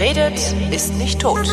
Wer 0.00 0.16
redet, 0.16 0.54
ist 0.72 0.96
nicht 0.96 1.20
tot. 1.20 1.46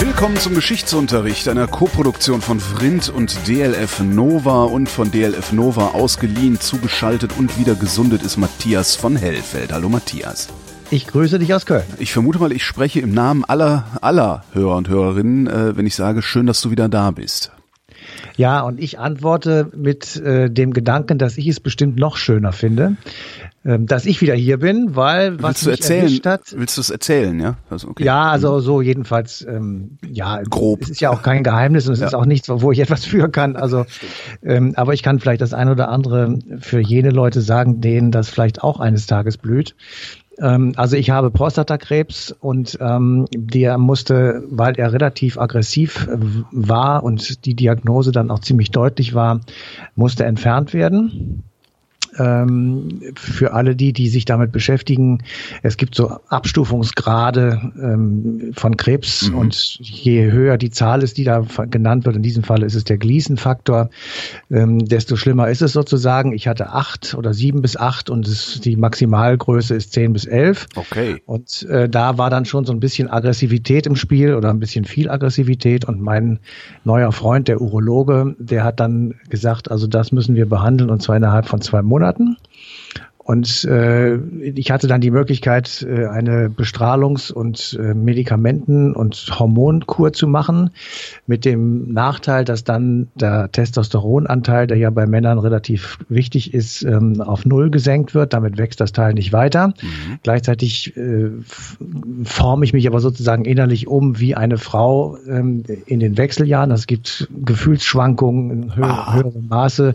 Willkommen 0.00 0.36
zum 0.38 0.56
Geschichtsunterricht 0.56 1.46
einer 1.46 1.68
Koproduktion 1.68 2.40
von 2.40 2.58
Vrindt 2.58 3.08
und 3.08 3.46
DLF 3.46 4.00
Nova 4.00 4.64
und 4.64 4.88
von 4.88 5.12
DLF 5.12 5.52
Nova 5.52 5.90
ausgeliehen, 5.90 6.58
zugeschaltet 6.58 7.30
und 7.38 7.56
wieder 7.56 7.76
gesundet 7.76 8.24
ist 8.24 8.38
Matthias 8.38 8.96
von 8.96 9.14
Hellfeld. 9.14 9.72
Hallo 9.72 9.88
Matthias. 9.88 10.48
Ich 10.90 11.06
grüße 11.06 11.38
dich 11.38 11.54
aus 11.54 11.64
Köln. 11.64 11.84
Ich 12.00 12.12
vermute 12.12 12.40
mal, 12.40 12.50
ich 12.50 12.64
spreche 12.64 12.98
im 12.98 13.14
Namen 13.14 13.44
aller, 13.44 13.84
aller 14.00 14.42
Hörer 14.52 14.74
und 14.74 14.88
Hörerinnen, 14.88 15.46
äh, 15.46 15.76
wenn 15.76 15.86
ich 15.86 15.94
sage, 15.94 16.22
schön, 16.22 16.46
dass 16.46 16.60
du 16.60 16.72
wieder 16.72 16.88
da 16.88 17.12
bist. 17.12 17.52
Ja, 18.36 18.60
und 18.60 18.80
ich 18.80 18.98
antworte 18.98 19.70
mit 19.76 20.16
äh, 20.16 20.48
dem 20.50 20.72
Gedanken, 20.72 21.18
dass 21.18 21.36
ich 21.38 21.48
es 21.48 21.60
bestimmt 21.60 21.98
noch 21.98 22.16
schöner 22.16 22.52
finde, 22.52 22.96
ähm, 23.64 23.86
dass 23.86 24.06
ich 24.06 24.20
wieder 24.20 24.34
hier 24.34 24.58
bin, 24.58 24.94
weil 24.96 25.42
was 25.42 25.66
willst 25.66 25.88
du 25.88 25.94
erzählen? 25.94 26.20
hat. 26.24 26.42
Willst 26.56 26.76
du 26.76 26.80
es 26.80 26.90
erzählen, 26.90 27.38
ja? 27.40 27.56
Also, 27.70 27.88
okay. 27.88 28.04
Ja, 28.04 28.30
also 28.30 28.60
so 28.60 28.80
jedenfalls, 28.80 29.44
ähm, 29.48 29.98
ja, 30.08 30.40
Grob. 30.48 30.82
Es 30.82 30.90
ist 30.90 31.00
ja 31.00 31.10
auch 31.10 31.22
kein 31.22 31.42
Geheimnis 31.42 31.86
und 31.88 31.94
es 31.94 32.00
Ja. 32.00 32.06
ist 32.06 32.14
auch 32.14 32.26
nichts, 32.26 32.48
wo 32.48 32.70
ich 32.72 32.78
etwas 32.78 33.04
für 33.04 33.28
kann. 33.28 33.56
Also, 33.56 33.84
ähm, 34.42 34.74
aber 34.76 34.94
ich 34.94 35.02
kann 35.02 35.18
vielleicht 35.18 35.40
das 35.40 35.52
ein 35.52 35.68
oder 35.68 35.88
andere 35.88 36.38
für 36.60 36.80
jene 36.80 37.10
Leute 37.10 37.40
sagen, 37.40 37.80
denen 37.80 38.10
das 38.12 38.28
vielleicht 38.28 38.62
auch 38.62 38.80
eines 38.80 39.06
Tages 39.06 39.36
blüht. 39.36 39.74
Ähm, 40.40 40.72
also 40.76 40.96
ich 40.96 41.10
habe 41.10 41.30
Prostatakrebs 41.30 42.32
und 42.32 42.78
ähm, 42.80 43.26
der 43.34 43.78
musste, 43.78 44.42
weil 44.48 44.74
er 44.78 44.92
relativ 44.92 45.38
aggressiv 45.38 46.08
war 46.50 47.02
und 47.02 47.44
die 47.44 47.54
Diagnose 47.54 48.12
dann 48.12 48.30
auch 48.30 48.40
ziemlich 48.40 48.70
deutlich 48.70 49.14
war, 49.14 49.40
musste 49.94 50.24
entfernt 50.24 50.72
werden 50.74 51.44
ähm, 52.18 53.00
für 53.14 53.52
alle 53.52 53.76
die, 53.76 53.92
die 53.92 54.08
sich 54.08 54.24
damit 54.24 54.52
beschäftigen, 54.52 55.22
es 55.62 55.76
gibt 55.76 55.94
so 55.94 56.18
Abstufungsgrade 56.28 57.72
ähm, 57.80 58.52
von 58.54 58.76
Krebs 58.76 59.28
Mhm. 59.28 59.38
und 59.38 59.78
je 59.80 60.30
höher 60.30 60.58
die 60.58 60.70
Zahl 60.70 61.02
ist, 61.02 61.18
die 61.18 61.24
da 61.24 61.44
genannt 61.70 62.04
wird, 62.04 62.16
in 62.16 62.22
diesem 62.22 62.42
Fall 62.42 62.62
ist 62.62 62.74
es 62.74 62.84
der 62.84 62.98
Gleason-Faktor, 62.98 63.90
ähm, 64.50 64.78
desto 64.78 65.16
schlimmer 65.16 65.48
ist 65.48 65.62
es 65.62 65.72
sozusagen. 65.72 66.32
Ich 66.32 66.48
hatte 66.48 66.70
acht 66.72 67.14
oder 67.14 67.34
sieben 67.34 67.62
bis 67.62 67.76
acht 67.76 68.10
und 68.10 68.26
es, 68.26 68.60
die 68.60 68.76
Maximalgröße 68.76 69.74
ist 69.74 69.92
zehn 69.92 70.12
bis 70.12 70.24
elf. 70.26 70.66
Okay. 70.74 71.22
Und 71.26 71.64
äh, 71.64 71.88
da 71.88 72.18
war 72.18 72.30
dann 72.30 72.44
schon 72.44 72.64
so 72.64 72.72
ein 72.72 72.80
bisschen 72.80 73.10
Aggressivität 73.10 73.86
im 73.86 73.96
Spiel 73.96 74.34
oder 74.34 74.50
ein 74.50 74.60
bisschen 74.60 74.84
viel 74.84 75.10
Aggressivität. 75.10 75.84
Und 75.84 76.00
mein 76.00 76.38
neuer 76.84 77.12
Freund, 77.12 77.48
der 77.48 77.60
Urologe, 77.60 78.36
der 78.38 78.64
hat 78.64 78.80
dann 78.80 79.14
gesagt, 79.28 79.70
also 79.70 79.86
das 79.86 80.12
müssen 80.12 80.34
wir 80.34 80.48
behandeln 80.48 80.90
und 80.90 81.02
zwar 81.02 81.16
innerhalb 81.16 81.46
von 81.46 81.60
zwei 81.60 81.82
Monaten. 81.82 81.97
Monaten. 81.98 82.36
Und 83.28 83.64
äh, 83.66 84.16
ich 84.54 84.70
hatte 84.70 84.86
dann 84.86 85.02
die 85.02 85.10
Möglichkeit, 85.10 85.86
äh, 85.86 86.06
eine 86.06 86.48
Bestrahlungs- 86.48 87.30
und 87.30 87.78
äh, 87.78 87.92
Medikamenten- 87.92 88.94
und 88.94 89.26
Hormonkur 89.38 90.14
zu 90.14 90.26
machen, 90.26 90.70
mit 91.26 91.44
dem 91.44 91.92
Nachteil, 91.92 92.46
dass 92.46 92.64
dann 92.64 93.08
der 93.16 93.52
Testosteronanteil, 93.52 94.66
der 94.66 94.78
ja 94.78 94.88
bei 94.88 95.06
Männern 95.06 95.38
relativ 95.38 95.98
wichtig 96.08 96.54
ist, 96.54 96.82
ähm, 96.84 97.20
auf 97.20 97.44
Null 97.44 97.68
gesenkt 97.68 98.14
wird. 98.14 98.32
Damit 98.32 98.56
wächst 98.56 98.80
das 98.80 98.92
Teil 98.92 99.12
nicht 99.12 99.34
weiter. 99.34 99.74
Gleichzeitig 100.22 100.96
äh, 100.96 101.28
forme 102.24 102.64
ich 102.64 102.72
mich 102.72 102.86
aber 102.86 103.00
sozusagen 103.00 103.44
innerlich 103.44 103.88
um 103.88 104.18
wie 104.18 104.36
eine 104.36 104.56
Frau 104.56 105.18
ähm, 105.28 105.64
in 105.84 106.00
den 106.00 106.16
Wechseljahren. 106.16 106.70
Es 106.70 106.86
gibt 106.86 107.28
Gefühlsschwankungen 107.44 108.50
in 108.50 108.74
hö 108.76 108.84
Ah. 108.84 109.12
höherem 109.16 109.48
Maße. 109.48 109.94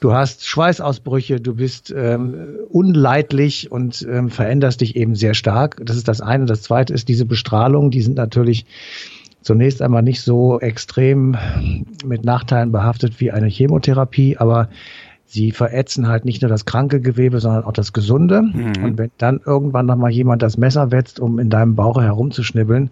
Du 0.00 0.14
hast 0.14 0.46
Schweißausbrüche, 0.46 1.38
du 1.38 1.54
bist 1.54 1.92
ähm, 1.94 2.34
unleidlich 2.70 3.70
und 3.70 4.06
ähm, 4.10 4.30
veränderst 4.30 4.80
dich 4.80 4.96
eben 4.96 5.14
sehr 5.14 5.34
stark. 5.34 5.80
Das 5.84 5.96
ist 5.96 6.08
das 6.08 6.20
eine. 6.20 6.46
Das 6.46 6.62
zweite 6.62 6.92
ist 6.92 7.08
diese 7.08 7.24
Bestrahlung. 7.24 7.90
Die 7.90 8.02
sind 8.02 8.16
natürlich 8.16 8.66
zunächst 9.42 9.82
einmal 9.82 10.02
nicht 10.02 10.22
so 10.22 10.60
extrem 10.60 11.36
mit 12.04 12.24
Nachteilen 12.24 12.72
behaftet 12.72 13.20
wie 13.20 13.32
eine 13.32 13.48
Chemotherapie, 13.48 14.36
aber 14.38 14.68
sie 15.26 15.50
verätzen 15.50 16.08
halt 16.08 16.24
nicht 16.24 16.42
nur 16.42 16.48
das 16.48 16.64
kranke 16.64 17.00
Gewebe, 17.00 17.40
sondern 17.40 17.64
auch 17.64 17.72
das 17.72 17.92
gesunde. 17.92 18.42
Und 18.84 18.98
wenn 18.98 19.10
dann 19.18 19.40
irgendwann 19.44 19.86
noch 19.86 19.96
mal 19.96 20.10
jemand 20.10 20.42
das 20.42 20.58
Messer 20.58 20.92
wetzt, 20.92 21.20
um 21.20 21.38
in 21.38 21.50
deinem 21.50 21.74
Bauch 21.74 22.00
herumzuschnibbeln, 22.00 22.90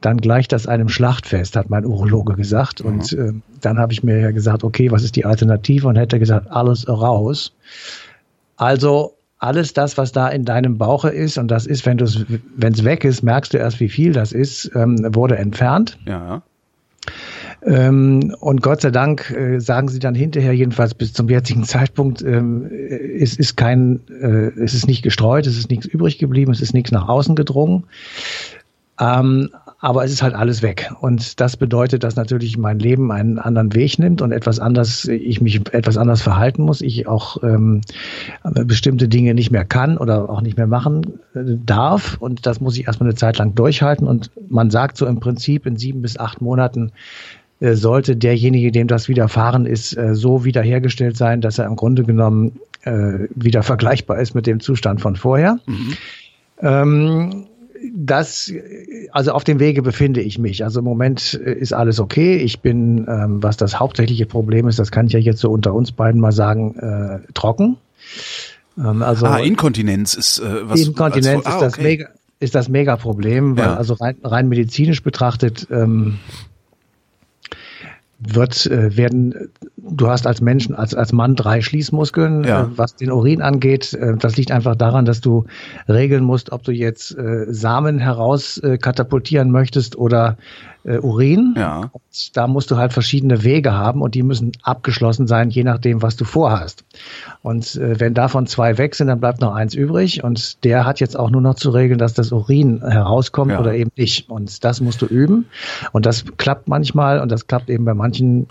dann 0.00 0.18
gleicht 0.18 0.52
das 0.52 0.66
einem 0.66 0.88
Schlachtfest, 0.88 1.56
hat 1.56 1.70
mein 1.70 1.86
Urologe 1.86 2.34
gesagt. 2.34 2.80
Und 2.80 3.12
äh, 3.14 3.32
dann 3.60 3.78
habe 3.78 3.92
ich 3.92 4.02
mir 4.02 4.20
ja 4.20 4.30
gesagt, 4.32 4.62
okay, 4.62 4.90
was 4.90 5.02
ist 5.02 5.16
die 5.16 5.24
Alternative? 5.24 5.88
Und 5.88 5.96
hätte 5.96 6.18
gesagt, 6.18 6.50
alles 6.50 6.88
raus. 6.88 7.52
Also 8.56 9.14
alles 9.38 9.74
das, 9.74 9.98
was 9.98 10.12
da 10.12 10.28
in 10.28 10.44
deinem 10.44 10.78
Bauche 10.78 11.10
ist, 11.10 11.38
und 11.38 11.48
das 11.48 11.66
ist, 11.66 11.84
wenn 11.86 11.98
es 11.98 12.84
weg 12.84 13.04
ist, 13.04 13.22
merkst 13.22 13.52
du 13.52 13.58
erst, 13.58 13.80
wie 13.80 13.88
viel 13.88 14.12
das 14.12 14.32
ist, 14.32 14.70
ähm, 14.74 15.14
wurde 15.14 15.36
entfernt. 15.36 15.98
Ja. 16.06 16.42
Ähm, 17.66 18.34
und 18.40 18.62
Gott 18.62 18.80
sei 18.80 18.90
Dank 18.90 19.30
äh, 19.30 19.58
sagen 19.58 19.88
sie 19.88 19.98
dann 19.98 20.14
hinterher, 20.14 20.54
jedenfalls 20.54 20.94
bis 20.94 21.12
zum 21.12 21.28
jetzigen 21.28 21.64
Zeitpunkt, 21.64 22.22
ähm, 22.22 22.70
es 22.70 23.36
ist 23.36 23.56
kein, 23.56 24.00
äh, 24.08 24.50
es 24.60 24.74
ist 24.74 24.86
nicht 24.86 25.02
gestreut, 25.02 25.46
es 25.46 25.58
ist 25.58 25.70
nichts 25.70 25.86
übrig 25.86 26.18
geblieben, 26.18 26.52
es 26.52 26.60
ist 26.60 26.74
nichts 26.74 26.92
nach 26.92 27.08
außen 27.08 27.36
gedrungen. 27.36 27.84
Ähm, 29.00 29.50
aber 29.80 30.04
es 30.04 30.12
ist 30.12 30.22
halt 30.22 30.34
alles 30.34 30.62
weg. 30.62 30.90
Und 31.00 31.40
das 31.40 31.56
bedeutet, 31.56 32.04
dass 32.04 32.16
natürlich 32.16 32.56
mein 32.56 32.78
Leben 32.78 33.12
einen 33.12 33.38
anderen 33.38 33.74
Weg 33.74 33.98
nimmt 33.98 34.22
und 34.22 34.32
etwas 34.32 34.58
anders, 34.58 35.04
ich 35.06 35.40
mich 35.40 35.60
etwas 35.72 35.96
anders 35.96 36.22
verhalten 36.22 36.62
muss. 36.62 36.80
Ich 36.80 37.06
auch 37.06 37.42
ähm, 37.42 37.82
bestimmte 38.42 39.08
Dinge 39.08 39.34
nicht 39.34 39.50
mehr 39.50 39.64
kann 39.64 39.98
oder 39.98 40.30
auch 40.30 40.40
nicht 40.40 40.56
mehr 40.56 40.66
machen 40.66 41.20
äh, 41.34 41.40
darf. 41.44 42.16
Und 42.18 42.46
das 42.46 42.60
muss 42.60 42.78
ich 42.78 42.86
erstmal 42.86 43.10
eine 43.10 43.16
Zeit 43.16 43.38
lang 43.38 43.54
durchhalten. 43.54 44.06
Und 44.06 44.30
man 44.48 44.70
sagt 44.70 44.96
so 44.96 45.06
im 45.06 45.20
Prinzip, 45.20 45.66
in 45.66 45.76
sieben 45.76 46.02
bis 46.02 46.18
acht 46.18 46.40
Monaten 46.40 46.92
äh, 47.60 47.74
sollte 47.74 48.16
derjenige, 48.16 48.72
dem 48.72 48.88
das 48.88 49.08
widerfahren 49.08 49.66
ist, 49.66 49.96
äh, 49.96 50.14
so 50.14 50.44
wiederhergestellt 50.44 51.16
sein, 51.16 51.40
dass 51.40 51.58
er 51.58 51.66
im 51.66 51.76
Grunde 51.76 52.04
genommen 52.04 52.60
äh, 52.82 53.28
wieder 53.34 53.62
vergleichbar 53.62 54.18
ist 54.18 54.34
mit 54.34 54.46
dem 54.46 54.60
Zustand 54.60 55.00
von 55.00 55.16
vorher. 55.16 55.58
Ähm, 56.60 57.46
das, 57.94 58.52
also 59.12 59.32
auf 59.32 59.44
dem 59.44 59.60
Wege 59.60 59.82
befinde 59.82 60.20
ich 60.20 60.38
mich. 60.38 60.64
Also 60.64 60.80
im 60.80 60.84
Moment 60.84 61.40
äh, 61.44 61.52
ist 61.52 61.72
alles 61.72 62.00
okay. 62.00 62.36
Ich 62.36 62.60
bin, 62.60 63.06
ähm, 63.08 63.42
was 63.42 63.56
das 63.56 63.78
hauptsächliche 63.80 64.26
Problem 64.26 64.68
ist, 64.68 64.78
das 64.78 64.90
kann 64.90 65.06
ich 65.06 65.12
ja 65.12 65.18
jetzt 65.18 65.40
so 65.40 65.50
unter 65.50 65.74
uns 65.74 65.92
beiden 65.92 66.20
mal 66.20 66.32
sagen, 66.32 66.76
äh, 66.78 67.32
trocken. 67.34 67.76
Ähm, 68.78 69.02
also 69.02 69.26
ah, 69.26 69.38
Inkontinenz 69.38 70.14
ist 70.14 70.38
äh, 70.38 70.68
was. 70.68 70.80
Inkontinenz 70.80 71.46
als- 71.46 71.54
ist 71.54 71.60
ah, 71.60 71.64
das 71.64 71.74
okay. 71.74 71.82
mega 71.82 72.08
ist 72.40 72.54
das 72.54 72.68
Mega-Problem, 72.68 73.56
weil 73.56 73.64
Ja. 73.64 73.76
also 73.76 73.94
rein, 73.94 74.16
rein 74.22 74.48
medizinisch 74.48 75.02
betrachtet 75.02 75.66
ähm, 75.70 76.18
wird 78.26 78.66
äh, 78.66 78.96
werden 78.96 79.34
du 79.76 80.08
hast 80.08 80.26
als 80.26 80.40
Mensch 80.40 80.70
als 80.70 80.94
als 80.94 81.12
Mann 81.12 81.34
drei 81.36 81.60
Schließmuskeln, 81.60 82.44
Ja. 82.44 82.62
äh, 82.64 82.66
was 82.76 82.96
den 82.96 83.10
Urin 83.12 83.42
angeht. 83.42 83.92
Äh, 83.94 84.16
das 84.16 84.36
liegt 84.36 84.50
einfach 84.50 84.76
daran, 84.76 85.04
dass 85.04 85.20
du 85.20 85.44
regeln 85.88 86.24
musst, 86.24 86.52
ob 86.52 86.62
du 86.62 86.72
jetzt 86.72 87.16
äh, 87.16 87.46
Samen 87.52 87.98
heraus 87.98 88.60
katapultieren 88.80 89.50
möchtest 89.50 89.96
oder 89.96 90.36
äh, 90.84 90.98
Urin. 90.98 91.54
Ja. 91.56 91.90
Und 91.92 92.36
da 92.36 92.46
musst 92.46 92.70
du 92.70 92.76
halt 92.76 92.92
verschiedene 92.92 93.42
Wege 93.44 93.72
haben 93.72 94.02
und 94.02 94.14
die 94.14 94.22
müssen 94.22 94.52
abgeschlossen 94.62 95.26
sein, 95.26 95.50
je 95.50 95.64
nachdem, 95.64 96.02
was 96.02 96.16
du 96.16 96.24
vorhast. 96.24 96.84
Und 97.42 97.76
äh, 97.76 97.98
wenn 98.00 98.14
davon 98.14 98.46
zwei 98.46 98.78
weg 98.78 98.94
sind, 98.94 99.08
dann 99.08 99.20
bleibt 99.20 99.40
noch 99.40 99.54
eins 99.54 99.74
übrig 99.74 100.22
und 100.24 100.62
der 100.64 100.84
hat 100.86 101.00
jetzt 101.00 101.18
auch 101.18 101.30
nur 101.30 101.40
noch 101.40 101.54
zu 101.54 101.70
regeln, 101.70 101.98
dass 101.98 102.14
das 102.14 102.32
Urin 102.32 102.80
herauskommt 102.82 103.52
Ja. 103.52 103.60
oder 103.60 103.74
eben 103.74 103.90
nicht. 103.96 104.30
Und 104.30 104.64
das 104.64 104.80
musst 104.80 105.02
du 105.02 105.06
üben. 105.06 105.46
Und 105.92 106.06
das 106.06 106.24
klappt 106.36 106.68
manchmal 106.68 107.20
und 107.20 107.30
das 107.30 107.46
klappt 107.46 107.68
eben 107.70 107.84
bei 107.84 107.94
manchen 107.94 108.46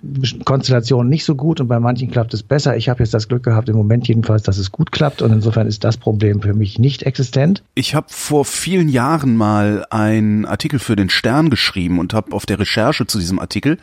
Konstellationen 0.45 1.09
nicht 1.09 1.25
so 1.25 1.35
gut 1.35 1.59
und 1.62 1.68
bei 1.68 1.80
manchen 1.80 2.12
klappt 2.12 2.33
es 2.33 2.44
besser. 2.44 2.75
Ich 2.77 2.89
habe 2.89 3.03
jetzt 3.03 3.13
das 3.13 3.27
Glück 3.27 3.44
gehabt, 3.44 3.69
im 3.69 3.75
Moment 3.75 4.07
jedenfalls, 4.07 4.44
dass 4.44 4.57
es 4.57 4.71
gut 4.71 4.91
klappt 4.91 5.21
und 5.21 5.31
insofern 5.31 5.68
ist 5.68 5.83
das 5.83 5.97
Problem 5.97 6.41
für 6.41 6.53
mich 6.53 6.80
nicht 6.80 7.03
existent. 7.03 7.63
Ich 7.75 7.95
habe 7.95 8.07
vor 8.09 8.45
vielen 8.45 8.89
Jahren 8.89 9.35
mal 9.38 9.85
einen 9.89 10.45
Artikel 10.45 10.80
für 10.80 10.95
den 10.95 11.09
Stern 11.09 11.50
geschrieben 11.50 12.00
und 12.00 12.13
habe 12.13 12.22
auf 12.31 12.45
der 12.45 12.59
Recherche 12.59 13.05
zu 13.07 13.19
diesem 13.19 13.39
Artikel 13.39 13.77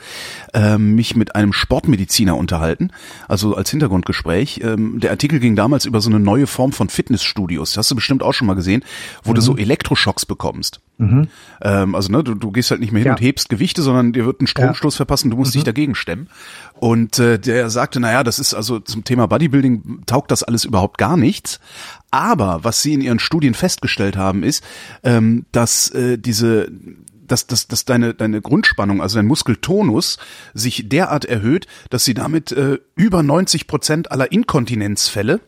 ähm, 0.55 0.95
mich 0.95 1.17
mit 1.17 1.35
einem 1.35 1.53
Sportmediziner 1.53 2.37
unterhalten, 2.37 2.91
also 3.29 3.55
als 3.57 3.71
Hintergrundgespräch. 3.71 4.61
Ähm, 4.63 5.01
der 5.01 5.11
Artikel 5.11 5.41
ging 5.41 5.57
damals 5.57 5.85
über 5.85 6.01
so 6.01 6.11
eine 6.11 6.21
neue 6.21 6.47
Form 6.47 6.73
von 6.73 6.89
Fitnessstudios. 6.89 7.71
Das 7.71 7.79
hast 7.79 7.91
du 7.91 7.95
bestimmt 7.95 8.23
auch 8.23 8.33
schon 8.33 8.47
mal 8.47 8.55
gesehen, 8.55 8.85
wo 9.25 9.33
du 9.33 9.41
so 9.41 9.57
Elektroschocks 9.57 10.27
bekommst. 10.27 10.81
Ähm, 11.63 11.95
also 11.95 12.13
ne, 12.13 12.23
du, 12.23 12.35
du 12.35 12.51
gehst 12.53 12.71
halt 12.71 12.81
nicht 12.81 12.93
mehr 12.93 13.01
hin 13.01 13.07
Ja. 13.09 13.13
und 13.15 13.23
hebst 13.23 13.49
Gewichte, 13.49 13.81
sondern 13.81 14.13
dir 14.13 14.27
wird 14.27 14.43
ein 14.43 14.47
Stromstoß 14.47 14.97
verpassen, 14.97 15.31
du 15.31 15.37
musst 15.39 15.55
dich 15.55 15.65
dagegen 15.65 15.95
stemmen. 15.95 16.29
Und 16.75 17.19
äh, 17.19 17.39
der 17.39 17.71
sagte, 17.71 18.01
naja, 18.01 18.23
das 18.23 18.39
ist 18.39 18.53
also 18.55 18.81
zum 18.81 19.05
Thema 19.05 19.27
Bodybuilding 19.27 20.03
taugt 20.07 20.31
das 20.31 20.43
alles 20.43 20.65
überhaupt 20.65 20.99
gar 20.99 21.17
nichts. 21.17 21.59
Aber 22.11 22.65
was 22.65 22.83
sie 22.83 22.93
in 22.93 23.01
ihren 23.01 23.19
Studien 23.19 23.55
festgestellt 23.55 24.17
haben, 24.17 24.43
ist, 24.43 24.63
ähm, 25.03 25.47
dass 25.53 25.91
äh, 25.91 26.19
diese 26.19 26.71
dass, 27.31 27.47
dass, 27.47 27.69
dass 27.69 27.85
deine, 27.85 28.15
deine 28.15 28.41
Grundspannung, 28.41 29.01
also 29.01 29.17
dein 29.17 29.27
Muskeltonus, 29.27 30.19
sich 30.55 30.89
derart 30.89 31.25
erhöht, 31.25 31.67
dass 31.91 32.05
sie 32.05 32.15
damit 32.15 32.53
äh, 32.53 32.79
über 32.97 33.23
90 33.23 33.67
Prozent 33.67 34.11
aller 34.13 34.33
Inkontinenzfälle 34.33 35.41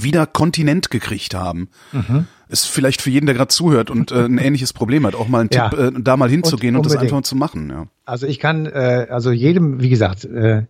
wieder 0.00 0.26
Kontinent 0.26 0.90
gekriegt 0.90 1.34
haben. 1.34 1.68
Mhm. 1.92 2.26
Ist 2.48 2.66
vielleicht 2.66 3.02
für 3.02 3.10
jeden, 3.10 3.26
der 3.26 3.34
gerade 3.34 3.48
zuhört 3.48 3.90
und 3.90 4.10
äh, 4.10 4.24
ein 4.24 4.38
ähnliches 4.38 4.72
Problem 4.72 5.06
hat, 5.06 5.14
auch 5.14 5.28
mal 5.28 5.40
ein 5.40 5.48
ja. 5.52 5.68
Tipp, 5.68 5.78
äh, 5.78 5.92
da 6.00 6.16
mal 6.16 6.30
hinzugehen 6.30 6.76
und, 6.76 6.86
und, 6.86 6.92
das 6.92 7.00
einfach 7.00 7.22
zu 7.22 7.36
machen. 7.36 7.70
Ja. 7.70 7.86
Also 8.08 8.26
ich 8.26 8.38
kann, 8.38 8.64
äh, 8.64 9.06
also 9.10 9.30
jedem, 9.30 9.82
wie 9.82 9.90
gesagt, 9.90 10.24
äh, 10.24 10.62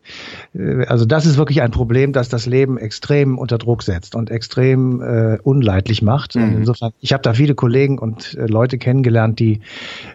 äh, 0.55 0.87
also 0.87 1.05
das 1.05 1.25
ist 1.25 1.39
wirklich 1.39 1.63
ein 1.63 1.71
Problem, 1.71 2.13
dass 2.13 2.29
das 2.29 2.47
Leben 2.47 2.79
extrem 2.79 3.39
unter 3.39 3.59
Druck 3.59 3.85
setzt 3.85 4.17
und 4.17 4.29
extrem 4.29 5.01
äh, 5.01 5.39
unleidlich 5.45 6.03
macht. 6.03 6.35
Mhm. 6.35 6.57
insofern, 6.57 6.91
ich 7.01 7.13
habe 7.13 7.23
da 7.23 7.35
viele 7.35 7.55
Kollegen 7.55 8.01
und 8.01 8.35
äh, 8.35 8.47
Leute 8.47 8.77
kennengelernt, 8.77 9.39
die 9.39 9.61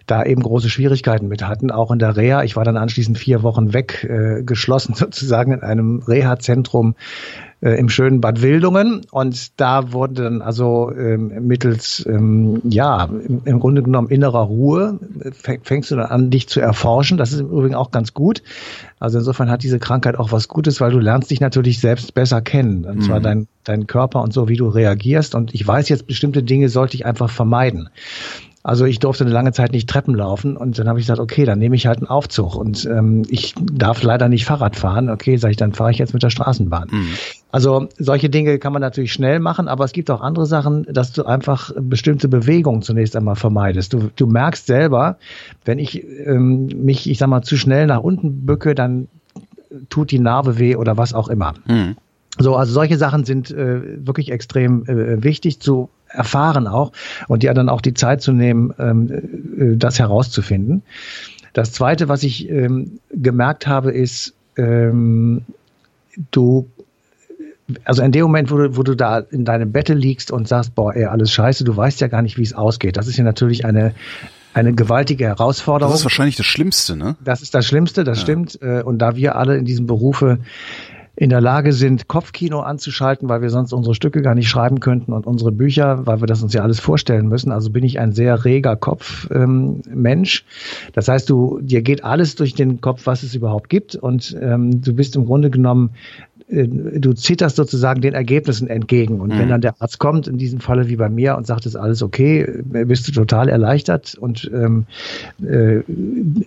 da 0.06 0.26
eben 0.26 0.44
große 0.44 0.70
Schwierigkeiten 0.70 1.30
mit 1.30 1.48
hatten, 1.48 1.72
auch 1.72 1.92
in 1.92 2.00
der 2.00 2.18
Reha. 2.18 2.44
Ich 2.44 2.58
war 2.58 2.66
dann 2.66 2.76
anschließend 2.76 3.18
vier 3.18 3.42
Wochen 3.42 3.74
weg, 3.74 4.04
äh, 4.04 4.44
geschlossen 4.44 4.94
sozusagen 4.96 5.54
in 5.54 5.62
einem 5.62 6.04
Reha-Zentrum 6.06 6.96
äh, 7.64 7.80
im 7.80 7.88
schönen 7.88 8.20
Bad 8.20 8.42
Wildungen. 8.42 9.02
Und 9.10 9.60
da 9.60 9.94
wurde 9.94 10.24
dann 10.24 10.42
also 10.42 10.92
ähm, 10.92 11.48
mittels, 11.48 12.06
ähm, 12.06 12.62
ja, 12.66 13.06
im, 13.06 13.42
im, 13.46 13.60
Grunde 13.60 13.82
genommen 13.82 14.10
innerer 14.10 14.42
Ruhe, 14.42 15.00
fängst 15.64 15.90
du 15.90 15.96
dann 15.96 16.08
an, 16.08 16.30
dich 16.30 16.50
zu 16.50 16.60
erforschen. 16.60 17.18
Das 17.18 17.32
ist 17.32 17.40
im 17.40 17.50
Übrigen 17.50 17.76
auch 17.76 17.92
ganz 17.92 18.14
gut. 18.14 18.44
Also 19.00 19.20
insofern 19.20 19.50
hat 19.50 19.64
diese 19.64 19.80
Krankheit 19.80 20.20
auch 20.20 20.32
was 20.32 20.50
Gutes, 20.50 20.82
weil 20.82 20.92
du 20.92 21.00
lernst 21.00 21.32
dich 21.32 21.40
natürlich 21.40 21.80
selbst 21.80 22.14
besser 22.14 22.42
kennen. 22.42 22.84
Und 22.84 23.04
zwar 23.04 23.20
mhm. 23.20 23.24
dein, 23.24 23.48
dein 23.64 23.88
Körper 23.88 24.22
und 24.22 24.34
so, 24.34 24.50
wie 24.50 24.58
du 24.58 24.68
reagierst. 24.68 25.34
Und 25.34 25.54
ich 25.54 25.66
weiß 25.66 25.88
jetzt, 25.88 26.06
bestimmte 26.06 26.44
Dinge 26.44 26.68
sollte 26.68 26.96
ich 26.96 27.06
einfach 27.06 27.30
vermeiden. 27.30 27.90
Also 28.66 28.86
ich 28.86 29.00
durfte 29.00 29.26
eine 29.26 29.34
lange 29.34 29.52
Zeit 29.52 29.74
nicht 29.74 29.90
Treppen 29.90 30.16
laufen 30.16 30.56
und 30.56 30.80
dann 30.80 30.88
habe 30.88 30.98
ich 30.98 31.06
gesagt, 31.06 31.20
okay, 31.20 31.44
dann 31.44 31.60
nehme 31.60 31.76
ich 31.76 31.86
halt 31.86 31.98
einen 31.98 32.08
Aufzug 32.08 32.56
und 32.56 32.86
ähm, 32.86 33.24
ich 33.28 33.54
darf 33.62 34.02
leider 34.04 34.30
nicht 34.30 34.46
Fahrrad 34.46 34.78
fahren. 34.78 35.10
Okay, 35.10 35.36
sage 35.36 35.52
ich, 35.52 35.58
dann 35.58 35.74
fahre 35.74 35.92
ich 35.92 35.98
jetzt 35.98 36.14
mit 36.14 36.24
der 36.24 36.30
Straßenbahn. 36.30 36.88
Mhm. 36.90 37.08
Also 37.52 37.90
solche 37.98 38.30
Dinge 38.30 38.58
kann 38.60 38.72
man 38.72 38.82
natürlich 38.82 39.12
schnell 39.12 39.40
machen, 39.40 39.68
aber 39.68 39.84
es 39.84 39.92
gibt 39.92 40.10
auch 40.10 40.22
andere 40.22 40.46
Sachen, 40.46 40.86
dass 40.90 41.12
du 41.12 41.26
einfach 41.26 41.72
bestimmte 41.78 42.30
Bewegungen 42.30 42.82
zunächst 42.82 43.18
einmal 43.18 43.36
vermeidest. 43.36 43.92
Du, 43.92 44.10
du 44.16 44.28
merkst 44.28 44.66
selber, 44.66 45.18
wenn 45.66 45.78
ich 45.78 46.02
ähm, 46.26 46.68
mich, 46.68 47.10
ich 47.10 47.18
sag 47.18 47.28
mal, 47.28 47.42
zu 47.42 47.58
schnell 47.58 47.86
nach 47.86 48.00
unten 48.00 48.46
bücke, 48.46 48.76
dann 48.76 49.10
tut 49.90 50.12
die 50.12 50.20
Narbe 50.20 50.58
weh 50.58 50.78
oder 50.78 50.96
was 50.96 51.14
auch 51.14 51.28
immer. 51.28 51.54
Mhm. 51.68 51.98
So, 52.40 52.56
also 52.56 52.74
solche 52.74 52.98
Sachen 52.98 53.26
sind 53.26 53.52
äh, 53.52 54.08
wirklich 54.08 54.32
extrem 54.32 54.86
äh, 54.86 55.24
wichtig 55.24 55.60
zu 55.60 55.90
erfahren 56.14 56.68
auch 56.68 56.92
und 57.28 57.44
dir 57.44 57.54
dann 57.54 57.70
auch 57.70 57.82
die 57.82 57.94
Zeit 57.94 58.22
zu 58.22 58.32
nehmen, 58.32 58.74
ähm, 58.80 59.12
äh, 59.74 59.78
das 59.78 60.00
herauszufinden. 60.00 60.84
Das 61.54 61.72
Zweite, 61.72 62.08
was 62.08 62.24
ich 62.24 62.50
ähm, 62.50 63.00
gemerkt 63.12 63.68
habe, 63.68 63.92
ist, 63.92 64.34
ähm, 64.58 65.44
du 66.32 66.68
also 67.86 68.02
in 68.04 68.12
dem 68.12 68.24
Moment, 68.24 68.52
wo 68.52 68.58
du, 68.58 68.78
wo 68.78 68.84
du 68.84 68.96
da 68.96 69.20
in 69.20 69.46
deinem 69.46 69.72
Bette 69.72 69.94
liegst 69.94 70.32
und 70.32 70.48
sagst, 70.48 70.76
boah, 70.76 70.96
ey, 70.96 71.06
alles 71.06 71.32
scheiße, 71.32 71.64
du 71.64 71.76
weißt 71.76 72.02
ja 72.02 72.08
gar 72.08 72.22
nicht, 72.22 72.38
wie 72.38 72.44
es 72.44 72.54
ausgeht. 72.54 72.98
Das 72.98 73.08
ist 73.08 73.18
ja 73.18 73.24
natürlich 73.24 73.66
eine, 73.66 73.94
eine 74.54 74.74
gewaltige 74.74 75.26
Herausforderung. 75.26 75.92
Das 75.92 76.02
ist 76.02 76.06
wahrscheinlich 76.06 76.36
das 76.36 76.46
Schlimmste, 76.46 76.96
ne? 76.96 77.16
Das 77.24 77.42
ist 77.42 77.56
das 77.56 77.66
Schlimmste, 77.66 78.04
das 78.04 78.20
ja. 78.20 78.24
stimmt. 78.24 78.62
Äh, 78.62 78.84
und 78.84 79.00
da 79.00 79.16
wir 79.16 79.36
alle 79.36 79.58
in 79.58 79.66
diesem 79.66 79.88
Berufe 79.88 80.40
in 81.16 81.30
der 81.30 81.42
Lage 81.42 81.74
sind, 81.74 82.08
Kopfkino 82.08 82.62
anzuschalten, 82.62 83.30
weil 83.30 83.42
wir 83.42 83.52
sonst 83.52 83.72
unsere 83.72 83.94
Stücke 83.94 84.24
gar 84.24 84.34
nicht 84.34 84.50
schreiben 84.50 84.80
könnten 84.80 85.14
und 85.14 85.28
unsere 85.28 85.52
Bücher, 85.52 86.08
weil 86.08 86.22
wir 86.22 86.28
das 86.28 86.42
uns 86.42 86.54
ja 86.54 86.64
alles 86.64 86.80
vorstellen 86.80 87.28
müssen. 87.28 87.52
Also 87.52 87.70
bin 87.70 87.84
ich 87.84 88.00
ein 88.00 88.14
sehr 88.14 88.46
reger 88.46 88.76
Kopfmensch. 88.76 90.46
Ähm, 90.46 90.92
das 90.94 91.08
heißt, 91.08 91.30
du 91.30 91.60
dir 91.62 91.84
geht 91.84 92.04
alles 92.04 92.36
durch 92.36 92.56
den 92.56 92.82
Kopf, 92.82 93.06
was 93.06 93.22
es 93.22 93.36
überhaupt 93.36 93.70
gibt, 93.70 93.96
und 93.96 94.36
ähm, 94.42 94.82
du 94.82 94.94
bist 94.94 95.16
im 95.16 95.26
Grunde 95.26 95.52
genommen 95.52 95.92
du 96.54 97.14
zitterst 97.14 97.56
sozusagen 97.56 98.02
den 98.02 98.14
Ergebnissen 98.14 98.68
entgegen. 98.68 99.20
Und 99.20 99.34
mhm. 99.34 99.40
wenn 99.40 99.50
dann 99.50 99.62
der 99.62 99.82
Arzt 99.82 99.98
kommt, 99.98 100.28
in 100.28 100.38
diesem 100.38 100.60
Falle 100.60 100.88
wie 100.88 100.96
bei 100.96 101.10
mir, 101.10 101.36
und 101.36 101.48
sagt, 101.48 101.66
es 101.66 101.74
ist 101.74 101.80
alles 101.80 102.04
okay, 102.04 102.42
äh, 102.42 102.86
bist 102.86 103.08
du 103.08 103.12
total 103.12 103.50
erleichtert 103.50 104.16
und 104.16 104.50
ähm, 104.54 104.86
äh, 105.44 105.82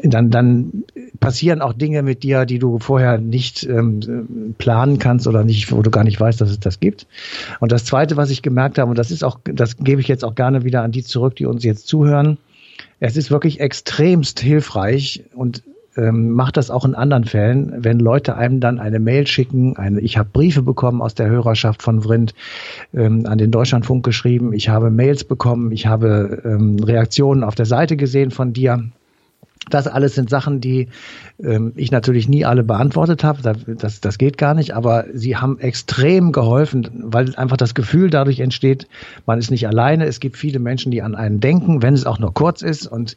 dann, 0.03 0.31
dann 0.31 0.85
passieren 1.19 1.61
auch 1.61 1.73
Dinge 1.73 2.03
mit 2.03 2.23
dir, 2.23 2.47
die 2.47 2.59
du 2.59 2.79
vorher 2.79 3.19
nicht 3.19 3.65
ähm, 3.65 4.55
planen 4.59 4.99
kannst 4.99 5.27
oder 5.27 5.43
nicht, 5.43 5.73
wo 5.73 5.83
du 5.83 5.91
gar 5.91 6.05
nicht 6.05 6.21
weißt, 6.21 6.41
dass 6.41 6.51
es 6.51 6.61
das 6.61 6.79
gibt. 6.79 7.07
Und 7.59 7.73
das 7.73 7.85
Zweite, 7.85 8.17
was 8.17 8.31
ich 8.31 8.43
gemerkt 8.43 8.79
habe, 8.79 8.91
und 8.91 8.99
das 8.99 9.11
ist 9.11 9.25
auch, 9.25 9.41
das 9.45 9.77
gebe 9.77 10.01
ich 10.01 10.09
jetzt 10.09 10.25
auch 10.25 10.37
gerne 10.37 10.65
wieder 10.65 10.83
an 10.83 10.93
die 10.93 11.03
zurück, 11.03 11.35
die 11.35 11.47
uns 11.47 11.65
jetzt 11.65 11.89
zuhören, 11.89 12.39
es 13.01 13.17
ist 13.17 13.31
wirklich 13.31 13.61
extremst 13.61 14.41
hilfreich 14.41 15.25
und 15.35 15.63
ähm, 15.97 16.31
macht 16.31 16.57
das 16.57 16.71
auch 16.71 16.85
in 16.85 16.95
anderen 16.95 17.25
Fällen, 17.25 17.73
wenn 17.79 17.99
Leute 17.99 18.37
einem 18.37 18.61
dann 18.61 18.79
eine 18.79 18.99
Mail 18.99 19.27
schicken. 19.27 19.77
Eine, 19.77 20.01
ich 20.01 20.19
habe 20.19 20.29
Briefe 20.33 20.63
bekommen 20.63 21.03
aus 21.03 21.15
der 21.15 21.29
Hörerschaft 21.29 21.83
von 21.83 22.03
Vrindt 22.03 22.35
ähm, 22.95 23.27
an 23.27 23.39
den 23.39 23.51
Deutschlandfunk 23.51 24.05
geschrieben. 24.05 24.53
Ich 24.53 24.69
habe 24.69 24.91
Mails 24.91 25.25
bekommen. 25.25 25.73
Ich 25.73 25.87
habe 25.87 26.43
ähm, 26.45 26.77
Reaktionen 26.83 27.45
auf 27.45 27.55
der 27.55 27.67
Seite 27.67 27.97
gesehen 27.97 28.31
von 28.31 28.53
dir. 28.53 28.85
Das 29.69 29.89
alles 29.89 30.15
sind 30.15 30.31
Sachen, 30.31 30.61
die 30.61 30.89
ähm, 31.43 31.73
ich 31.75 31.91
natürlich 31.91 32.29
nie 32.29 32.45
alle 32.45 32.63
beantwortet 32.63 33.25
habe. 33.25 33.43
Das, 33.79 34.01
das 34.01 34.19
geht 34.19 34.39
gar 34.39 34.55
nicht, 34.55 34.75
aber 34.75 35.07
sie 35.13 35.37
haben 35.37 35.59
extrem 35.59 36.31
geholfen, 36.31 36.89
weil 36.95 37.35
einfach 37.35 37.57
das 37.57 37.75
Gefühl 37.75 38.11
dadurch 38.11 38.39
entsteht, 38.39 38.87
man 39.27 39.41
ist 39.41 39.51
nicht 39.51 39.67
alleine. 39.67 40.07
Es 40.07 40.21
gibt 40.21 40.37
viele 40.37 40.61
Menschen, 40.61 40.93
die 40.93 41.03
an 41.03 41.17
einen 41.17 41.41
denken, 41.41 41.83
wenn 41.83 41.95
es 41.95 42.07
auch 42.07 42.21
nur 42.21 42.33
kurz 42.33 42.63
ist. 42.63 42.87
Und 42.87 43.17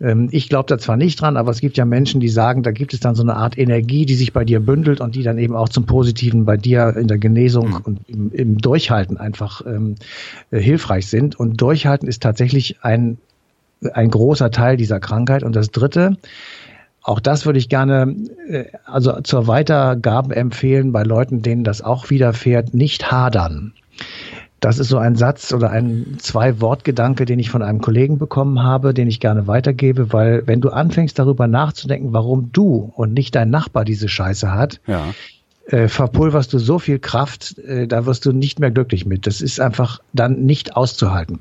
ähm, 0.00 0.28
ich 0.30 0.48
glaube 0.48 0.66
da 0.68 0.78
zwar 0.78 0.96
nicht 0.96 1.20
dran, 1.20 1.36
aber 1.36 1.50
es 1.50 1.60
gibt 1.60 1.76
ja 1.76 1.84
Menschen, 1.84 2.20
die 2.20 2.30
sagen, 2.30 2.62
da 2.62 2.70
gibt 2.70 2.94
es 2.94 3.00
dann 3.00 3.14
so 3.14 3.22
eine 3.22 3.36
Art 3.36 3.58
Energie, 3.58 4.06
die 4.06 4.14
sich 4.14 4.32
bei 4.32 4.44
dir 4.44 4.60
bündelt 4.60 5.02
und 5.02 5.14
die 5.14 5.22
dann 5.22 5.38
eben 5.38 5.54
auch 5.54 5.68
zum 5.68 5.84
Positiven 5.84 6.46
bei 6.46 6.56
dir 6.56 6.96
in 6.96 7.08
der 7.08 7.18
Genesung 7.18 7.70
mhm. 7.70 7.80
und 7.84 8.08
im, 8.08 8.32
im, 8.32 8.58
Durchhalten 8.58 9.18
einfach 9.18 9.60
ähm, 9.66 9.96
äh, 10.50 10.60
hilfreich 10.60 11.08
sind. 11.08 11.38
Und 11.38 11.60
Durchhalten 11.60 12.08
ist 12.08 12.22
tatsächlich 12.22 12.78
ein 12.82 13.18
ein 13.92 14.10
großer 14.10 14.50
Teil 14.50 14.76
dieser 14.76 15.00
Krankheit. 15.00 15.42
Und 15.42 15.56
das 15.56 15.70
Dritte, 15.70 16.16
auch 17.02 17.20
das 17.20 17.46
würde 17.46 17.58
ich 17.58 17.68
gerne 17.68 18.14
äh, 18.48 18.66
also 18.84 19.20
zur 19.22 19.46
Weitergabe 19.46 20.36
empfehlen 20.36 20.92
bei 20.92 21.02
Leuten, 21.02 21.42
denen 21.42 21.64
das 21.64 21.82
auch 21.82 22.10
widerfährt, 22.10 22.74
nicht 22.74 23.10
hadern. 23.10 23.72
Das 24.60 24.78
ist 24.78 24.88
so 24.88 24.98
ein 24.98 25.16
Satz 25.16 25.54
oder 25.54 25.70
ein 25.70 26.16
Zwei-Wort-Gedanke, 26.18 27.24
den 27.24 27.38
ich 27.38 27.48
von 27.48 27.62
einem 27.62 27.80
Kollegen 27.80 28.18
bekommen 28.18 28.62
habe, 28.62 28.92
den 28.92 29.08
ich 29.08 29.18
gerne 29.18 29.46
weitergebe, 29.46 30.12
weil 30.12 30.46
wenn 30.46 30.60
du 30.60 30.68
anfängst 30.68 31.18
darüber 31.18 31.46
nachzudenken, 31.46 32.12
warum 32.12 32.50
du 32.52 32.92
und 32.94 33.14
nicht 33.14 33.34
dein 33.34 33.48
Nachbar 33.48 33.86
diese 33.86 34.08
Scheiße 34.08 34.52
hat, 34.52 34.80
ja 34.86 35.04
äh, 35.70 35.88
verpulverst 35.88 36.52
du 36.52 36.58
so 36.58 36.78
viel 36.78 36.98
Kraft, 36.98 37.58
äh, 37.58 37.86
da 37.86 38.04
wirst 38.04 38.26
du 38.26 38.32
nicht 38.32 38.58
mehr 38.58 38.70
glücklich 38.70 39.06
mit. 39.06 39.26
Das 39.26 39.40
ist 39.40 39.60
einfach 39.60 40.00
dann 40.12 40.42
nicht 40.42 40.76
auszuhalten. 40.76 41.40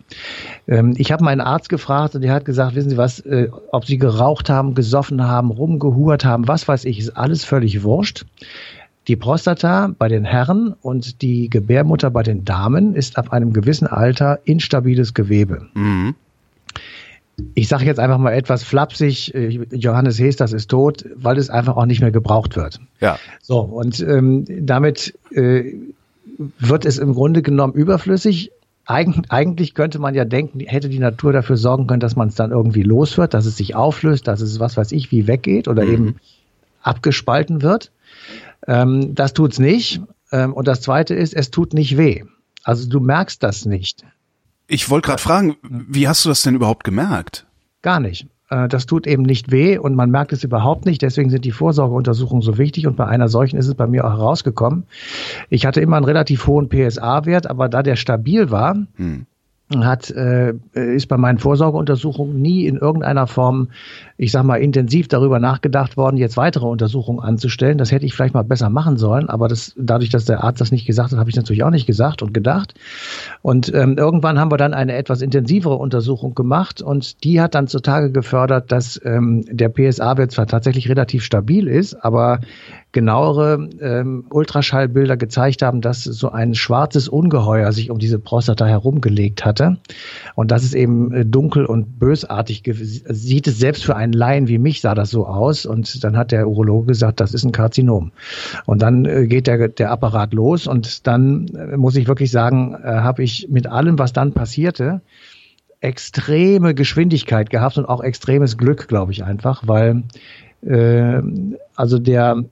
Ähm, 0.68 0.94
ich 0.98 1.12
habe 1.12 1.24
meinen 1.24 1.42
Arzt 1.42 1.70
gefragt 1.70 2.16
und 2.16 2.22
der 2.22 2.34
hat 2.34 2.46
gesagt, 2.46 2.76
wissen 2.76 2.92
Sie 2.92 2.98
was, 2.98 3.20
äh, 3.22 3.50
ob 3.72 3.86
Sie 3.86 3.98
geraucht 3.98 4.50
haben, 4.50 4.76
gesoffen 4.76 5.26
haben, 5.28 5.50
rumgehurt 5.50 6.26
haben, 6.26 6.48
was 6.48 6.68
weiß 6.68 6.86
ich, 6.86 7.00
ist 7.00 7.18
alles 7.18 7.44
völlig 7.44 7.84
wurscht. 7.84 8.26
Die 9.08 9.16
Prostata 9.16 9.92
bei 9.98 10.08
den 10.08 10.26
Herren 10.26 10.76
und 10.82 11.24
die 11.24 11.50
Gebärmutter 11.50 12.12
bei 12.12 12.22
den 12.22 12.46
Damen 12.46 12.94
ist 12.94 13.18
ab 13.18 13.34
einem 13.34 13.54
gewissen 13.54 13.88
Alter 13.88 14.40
instabiles 14.46 15.16
Gewebe. 15.16 15.68
Mhm 15.74 16.14
ich 17.54 17.68
sage 17.68 17.86
jetzt 17.86 18.00
einfach 18.00 18.18
mal 18.18 18.34
etwas 18.34 18.64
flapsig, 18.64 19.34
äh, 19.34 19.48
Johannes 19.72 20.20
Hesters 20.20 20.54
ist 20.54 20.70
tot, 20.70 21.06
weil 21.16 21.38
es 21.38 21.50
einfach 21.50 21.78
auch 21.78 21.86
nicht 21.86 22.02
mehr 22.02 22.12
gebraucht 22.12 22.56
wird. 22.56 22.80
Ja. 23.00 23.18
So, 23.42 23.60
und 23.60 24.00
ähm, 24.02 24.46
damit 24.48 25.18
äh, 25.32 25.74
wird 26.60 26.86
es 26.86 26.98
im 26.98 27.14
Grunde 27.14 27.42
genommen 27.42 27.74
überflüssig. 27.74 28.52
Eig 28.86 29.08
eigentlich 29.30 29.76
könnte 29.76 30.00
man 30.00 30.16
ja 30.16 30.26
denken, 30.26 30.60
hätte 30.62 30.90
die 30.90 31.00
Natur 31.00 31.32
dafür 31.32 31.58
sorgen 31.58 31.86
können, 31.86 32.00
dass 32.00 32.16
man 32.16 32.30
es 32.30 32.36
dann 32.36 32.52
irgendwie 32.52 32.84
los 32.84 33.18
wird, 33.18 33.34
dass 33.34 33.46
es 33.46 33.58
sich 33.58 33.76
auflöst, 33.76 34.28
dass 34.28 34.42
es 34.42 34.60
was 34.60 34.78
weiß 34.78 34.92
ich 34.94 35.12
wie 35.12 35.28
weggeht 35.28 35.68
oder 35.68 35.84
mhm. 35.86 35.94
eben 35.94 36.16
abgespalten 36.82 37.62
wird. 37.62 37.92
Ähm, 38.68 39.14
das 39.14 39.34
tut's 39.34 39.60
nicht. 39.60 40.02
Ähm, 40.32 40.54
und 40.54 40.68
das 40.68 40.82
Zweite 40.82 41.14
ist, 41.14 41.34
es 41.36 41.52
tut 41.52 41.74
nicht 41.74 41.98
weh. 41.98 42.24
Also 42.64 42.90
du 42.90 43.00
merkst 43.00 43.42
das 43.44 43.66
nicht. 43.66 44.06
Ich 44.70 44.90
wollte 44.90 45.08
gerade 45.08 45.22
fragen, 45.22 45.58
wie 45.64 46.08
hast 46.08 46.24
du 46.24 46.30
das 46.30 46.44
denn 46.44 46.54
überhaupt 46.54 46.84
gemerkt? 46.84 47.48
Gar 47.82 48.00
nicht. 48.00 48.28
Äh, 48.50 48.68
das 48.68 48.86
tut 48.86 49.08
eben 49.08 49.24
nicht 49.24 49.52
weh 49.52 49.80
und 49.80 49.96
man 49.96 50.12
merkt 50.12 50.32
es 50.32 50.44
überhaupt 50.44 50.86
nicht. 50.86 51.02
Deswegen 51.02 51.32
sind 51.32 51.44
die 51.44 51.52
Vorsorgeuntersuchungen 51.52 52.44
so 52.44 52.60
wichtig 52.60 52.86
und 52.86 52.96
bei 52.96 53.08
einer 53.08 53.30
solchen 53.30 53.58
ist 53.58 53.68
es 53.68 53.74
bei 53.74 53.88
mir 53.88 54.06
auch 54.06 54.12
herausgekommen. 54.12 54.84
Ich 55.50 55.66
hatte 55.66 55.82
immer 55.82 55.98
einen 55.98 56.06
relativ 56.06 56.46
hohen 56.46 56.70
PSA-Wert, 56.70 57.48
aber 57.50 57.68
da 57.68 57.82
der 57.82 57.96
stabil 57.96 58.52
war, 58.52 58.78
hm. 58.96 59.26
hat 59.76 60.12
äh, 60.12 60.54
ist 60.74 61.08
bei 61.08 61.18
meinen 61.18 61.40
Vorsorgeuntersuchungen 61.40 62.40
nie 62.40 62.68
in 62.68 62.78
irgendeiner 62.78 63.26
Form, 63.26 63.70
ich 64.22 64.34
sag 64.34 64.44
mal, 64.44 64.58
intensiv 64.58 65.08
darüber 65.08 65.40
nachgedacht 65.40 65.96
worden, 65.96 66.18
jetzt 66.18 66.36
weitere 66.36 66.66
Untersuchungen 66.66 67.22
anzustellen. 67.22 67.78
Das 67.78 67.94
hätte 67.94 68.06
ich 68.06 68.14
vielleicht 68.14 68.34
mal 68.34 68.44
besser 68.44 68.70
machen 68.70 68.98
sollen, 68.98 69.30
aber 69.30 69.48
das 69.48 69.74
dadurch, 69.78 70.10
dass 70.10 70.26
der 70.26 70.44
Arzt 70.44 70.60
das 70.60 70.74
nicht 70.74 70.86
gesagt 70.86 71.14
hat, 71.14 71.20
habe 71.20 71.30
ich 71.30 71.38
natürlich 71.38 71.64
auch 71.64 71.70
nicht 71.70 71.86
gesagt 71.86 72.22
und 72.22 72.34
gedacht. 72.34 72.74
Und 73.42 73.74
ähm, 73.74 73.98
irgendwann 73.98 74.38
haben 74.38 74.52
wir 74.52 74.58
dann 74.58 74.74
eine 74.74 74.96
etwas 74.96 75.22
intensivere 75.22 75.76
Untersuchung 75.76 76.36
gemacht 76.36 76.82
und 76.82 77.24
die 77.24 77.40
hat 77.40 77.56
dann 77.56 77.68
zutage 77.68 78.12
gefördert, 78.12 78.74
dass 78.74 79.00
ähm, 79.06 79.46
der 79.50 79.70
PSA-Wert 79.70 80.34
zwar 80.34 80.48
tatsächlich 80.48 80.90
relativ 80.90 81.24
stabil 81.24 81.70
ist, 81.70 81.94
aber 82.04 82.42
genauere 82.92 83.70
ähm, 83.82 84.26
Ultraschallbilder 84.32 85.16
gezeigt 85.16 85.62
haben, 85.62 85.82
dass 85.82 86.04
so 86.04 86.32
ein 86.32 86.56
schwarzes 86.56 87.08
Ungeheuer 87.08 87.72
sich 87.72 87.92
um 87.92 88.00
diese 88.00 88.18
Prostata 88.18 88.66
herumgelegt 88.66 89.46
hatte. 89.46 89.78
Und 90.36 90.50
das 90.50 90.64
ist 90.64 90.74
eben 90.74 91.14
äh, 91.14 91.26
dunkel 91.26 91.66
und 91.66 92.00
bösartig. 92.00 92.64
Sieht 92.74 93.48
es 93.48 93.60
selbst 93.60 93.86
für 93.86 93.96
einen 93.96 94.09
Laien 94.12 94.48
wie 94.48 94.58
mich 94.58 94.82
sah 94.82 94.96
das 94.96 95.10
so 95.10 95.26
aus. 95.26 95.66
Und 95.66 96.04
dann 96.04 96.18
hat 96.18 96.32
der 96.32 96.48
Urologe 96.48 96.88
gesagt, 96.88 97.20
das 97.20 97.34
ist 97.34 97.44
ein 97.44 97.52
Karzinom. 97.52 98.12
Und 98.66 98.82
dann 98.82 99.06
äh, 99.06 99.28
geht 99.28 99.48
der, 99.48 99.68
der 99.68 99.92
Apparat 99.92 100.34
los. 100.34 100.68
Und 100.68 101.08
dann 101.08 101.48
äh, 101.48 101.78
muss 101.78 101.96
ich 101.96 102.08
wirklich 102.08 102.32
sagen, 102.32 102.76
äh, 102.76 102.88
habe 102.88 103.24
ich 103.24 103.48
mit 103.50 103.68
allem, 103.68 104.00
was 104.00 104.14
dann 104.14 104.34
passierte, 104.34 105.02
extreme 105.82 106.74
Geschwindigkeit 106.74 107.50
gehabt 107.50 107.78
und 107.78 107.86
auch 107.86 108.02
extremes 108.02 108.58
Glück, 108.58 108.88
glaube 108.88 109.12
ich 109.12 109.24
einfach, 109.24 109.64
weil 109.66 110.04
äh, 110.62 111.22
also 111.76 112.00
der 112.00 112.44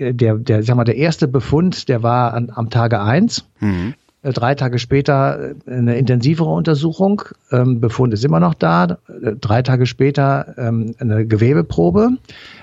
der, 0.00 0.36
der, 0.36 0.62
sag 0.62 0.76
mal, 0.76 0.84
der 0.84 0.96
erste 0.96 1.28
Befund, 1.28 1.88
der 1.88 2.02
war 2.02 2.32
an, 2.32 2.50
am 2.54 2.70
Tage 2.70 3.00
eins. 3.00 3.44
Mhm. 3.60 3.94
Äh, 4.22 4.32
drei 4.32 4.54
Tage 4.54 4.78
später 4.78 5.54
äh, 5.66 5.70
eine 5.70 5.96
intensivere 5.96 6.50
Untersuchung. 6.50 7.22
Ähm, 7.50 7.80
Befund 7.80 8.12
ist 8.12 8.24
immer 8.24 8.40
noch 8.40 8.54
da. 8.54 8.98
Drei 9.40 9.62
Tage 9.62 9.86
später 9.86 10.54
ähm, 10.58 10.94
eine 10.98 11.26
Gewebeprobe. 11.26 12.10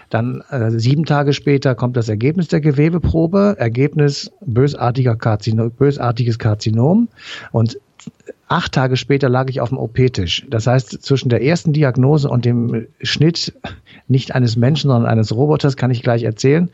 Dann 0.10 0.42
äh, 0.50 0.72
sieben 0.72 1.06
Tage 1.06 1.34
später 1.34 1.76
kommt 1.76 1.98
das 1.98 2.10
Ergebnis 2.10 2.48
der 2.48 2.62
Gewebeprobe. 2.62 3.56
Ergebnis 3.58 4.32
bösartiger 4.46 5.16
Karzinom, 5.16 5.72
bösartiges 5.72 6.40
Karzinom. 6.40 7.10
Und 7.52 7.78
acht 8.48 8.72
Tage 8.72 8.98
später 8.98 9.30
lag 9.30 9.50
ich 9.50 9.62
auf 9.62 9.70
dem 9.70 9.78
OP-Tisch. 9.78 10.46
Das 10.50 10.68
heißt, 10.68 11.04
zwischen 11.04 11.30
der 11.30 11.44
ersten 11.44 11.74
Diagnose 11.74 12.30
und 12.30 12.46
dem 12.46 12.88
Schnitt 13.02 13.54
nicht 14.08 14.34
eines 14.36 14.56
Menschen, 14.56 14.90
sondern 14.90 15.10
eines 15.12 15.36
Roboters, 15.36 15.76
kann 15.76 15.92
ich 15.92 16.02
gleich 16.02 16.24
erzählen, 16.24 16.70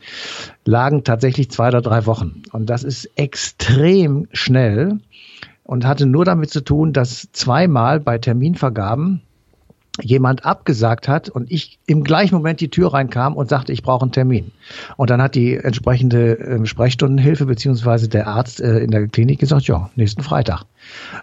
lagen 0.64 1.04
tatsächlich 1.04 1.50
zwei 1.50 1.68
oder 1.68 1.82
drei 1.82 2.06
Wochen. 2.06 2.42
Und 2.52 2.70
das 2.70 2.84
ist 2.84 3.10
extrem 3.16 4.28
schnell 4.32 5.00
und 5.64 5.84
hatte 5.84 6.06
nur 6.06 6.24
damit 6.24 6.50
zu 6.50 6.60
tun, 6.60 6.92
dass 6.92 7.28
zweimal 7.32 7.98
bei 7.98 8.18
Terminvergaben 8.18 9.22
jemand 10.02 10.44
abgesagt 10.44 11.06
hat 11.06 11.28
und 11.28 11.50
ich 11.52 11.78
im 11.86 12.02
gleichen 12.02 12.34
Moment 12.34 12.60
die 12.60 12.68
Tür 12.68 12.92
reinkam 12.92 13.36
und 13.36 13.48
sagte, 13.48 13.72
ich 13.72 13.82
brauche 13.82 14.02
einen 14.02 14.12
Termin. 14.12 14.50
Und 14.96 15.10
dann 15.10 15.22
hat 15.22 15.36
die 15.36 15.54
entsprechende 15.54 16.38
äh, 16.38 16.66
Sprechstundenhilfe 16.66 17.46
beziehungsweise 17.46 18.08
der 18.08 18.26
Arzt 18.26 18.60
äh, 18.60 18.78
in 18.78 18.90
der 18.90 19.06
Klinik 19.06 19.38
gesagt, 19.38 19.66
ja, 19.66 19.90
nächsten 19.94 20.22
Freitag. 20.22 20.64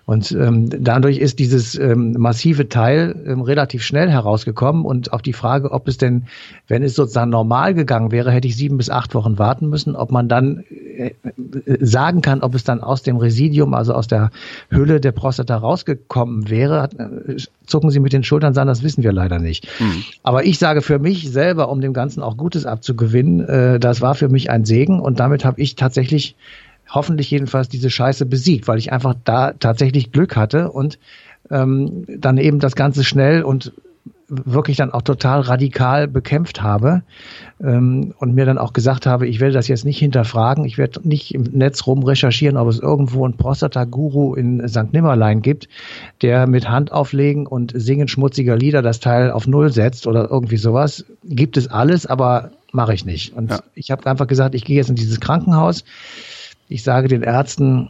Und 0.05 0.31
ähm, 0.31 0.69
dadurch 0.69 1.17
ist 1.17 1.39
dieses 1.39 1.77
ähm, 1.77 2.13
massive 2.17 2.69
Teil 2.69 3.15
ähm, 3.25 3.41
relativ 3.41 3.83
schnell 3.83 4.09
herausgekommen 4.09 4.85
und 4.85 5.13
auf 5.13 5.21
die 5.21 5.33
Frage, 5.33 5.71
ob 5.71 5.87
es 5.87 5.97
denn, 5.97 6.25
wenn 6.67 6.83
es 6.83 6.95
sozusagen 6.95 7.31
normal 7.31 7.73
gegangen 7.73 8.11
wäre, 8.11 8.31
hätte 8.31 8.47
ich 8.47 8.55
sieben 8.55 8.77
bis 8.77 8.89
acht 8.89 9.13
Wochen 9.15 9.37
warten 9.37 9.69
müssen, 9.69 9.95
ob 9.95 10.11
man 10.11 10.27
dann 10.27 10.63
äh, 10.97 11.11
sagen 11.79 12.21
kann, 12.21 12.41
ob 12.41 12.55
es 12.55 12.63
dann 12.63 12.81
aus 12.81 13.03
dem 13.03 13.17
Residium, 13.17 13.73
also 13.73 13.93
aus 13.93 14.07
der 14.07 14.31
Hülle 14.69 14.99
der 14.99 15.11
Prostata 15.11 15.55
rausgekommen 15.57 16.49
wäre, 16.49 16.89
äh, 16.97 17.37
zucken 17.65 17.89
Sie 17.89 17.99
mit 17.99 18.13
den 18.13 18.23
Schultern, 18.23 18.53
sagen, 18.53 18.67
das 18.67 18.83
wissen 18.83 19.03
wir 19.03 19.11
leider 19.11 19.39
nicht. 19.39 19.67
Mhm. 19.79 20.03
Aber 20.23 20.45
ich 20.45 20.59
sage 20.59 20.81
für 20.81 20.99
mich 20.99 21.31
selber, 21.31 21.69
um 21.69 21.81
dem 21.81 21.93
Ganzen 21.93 22.21
auch 22.21 22.37
Gutes 22.37 22.65
abzugewinnen, 22.65 23.47
äh, 23.47 23.79
das 23.79 24.01
war 24.01 24.15
für 24.15 24.29
mich 24.29 24.49
ein 24.49 24.65
Segen 24.65 24.99
und 24.99 25.19
damit 25.19 25.45
habe 25.45 25.61
ich 25.61 25.75
tatsächlich 25.75 26.35
hoffentlich 26.91 27.31
jedenfalls 27.31 27.69
diese 27.69 27.89
Scheiße 27.89 28.25
besiegt, 28.25 28.67
weil 28.67 28.77
ich 28.77 28.91
einfach 28.91 29.15
da 29.23 29.53
tatsächlich 29.53 30.11
Glück 30.11 30.35
hatte 30.35 30.71
und 30.71 30.99
ähm, 31.49 32.05
dann 32.07 32.37
eben 32.37 32.59
das 32.59 32.75
Ganze 32.75 33.03
schnell 33.03 33.43
und 33.43 33.73
wirklich 34.31 34.77
dann 34.77 34.91
auch 34.91 35.01
total 35.01 35.41
radikal 35.41 36.07
bekämpft 36.07 36.61
habe 36.61 37.03
ähm, 37.61 38.13
und 38.17 38.33
mir 38.33 38.45
dann 38.45 38.57
auch 38.57 38.71
gesagt 38.71 39.05
habe, 39.05 39.27
ich 39.27 39.41
werde 39.41 39.53
das 39.53 39.67
jetzt 39.67 39.83
nicht 39.83 39.99
hinterfragen, 39.99 40.63
ich 40.63 40.77
werde 40.77 41.05
nicht 41.07 41.35
im 41.35 41.43
Netz 41.43 41.85
rum 41.85 42.03
recherchieren, 42.03 42.55
ob 42.55 42.69
es 42.69 42.79
irgendwo 42.79 43.25
einen 43.25 43.35
Prostata-Guru 43.35 44.35
in 44.35 44.65
St. 44.69 44.93
Nimmerlein 44.93 45.41
gibt, 45.41 45.67
der 46.21 46.47
mit 46.47 46.69
Handauflegen 46.69 47.45
und 47.45 47.73
Singen 47.75 48.07
schmutziger 48.07 48.55
Lieder 48.55 48.81
das 48.81 49.01
Teil 49.01 49.31
auf 49.31 49.47
Null 49.47 49.71
setzt 49.71 50.07
oder 50.07 50.31
irgendwie 50.31 50.57
sowas. 50.57 51.05
Gibt 51.25 51.57
es 51.57 51.67
alles, 51.67 52.05
aber 52.05 52.51
mache 52.71 52.93
ich 52.93 53.05
nicht. 53.05 53.35
Und 53.35 53.51
ja. 53.51 53.59
ich 53.75 53.91
habe 53.91 54.09
einfach 54.09 54.27
gesagt, 54.27 54.55
ich 54.55 54.63
gehe 54.63 54.77
jetzt 54.77 54.89
in 54.89 54.95
dieses 54.95 55.19
Krankenhaus, 55.19 55.83
ich 56.71 56.83
sage 56.83 57.09
den 57.09 57.21
Ärzten, 57.21 57.89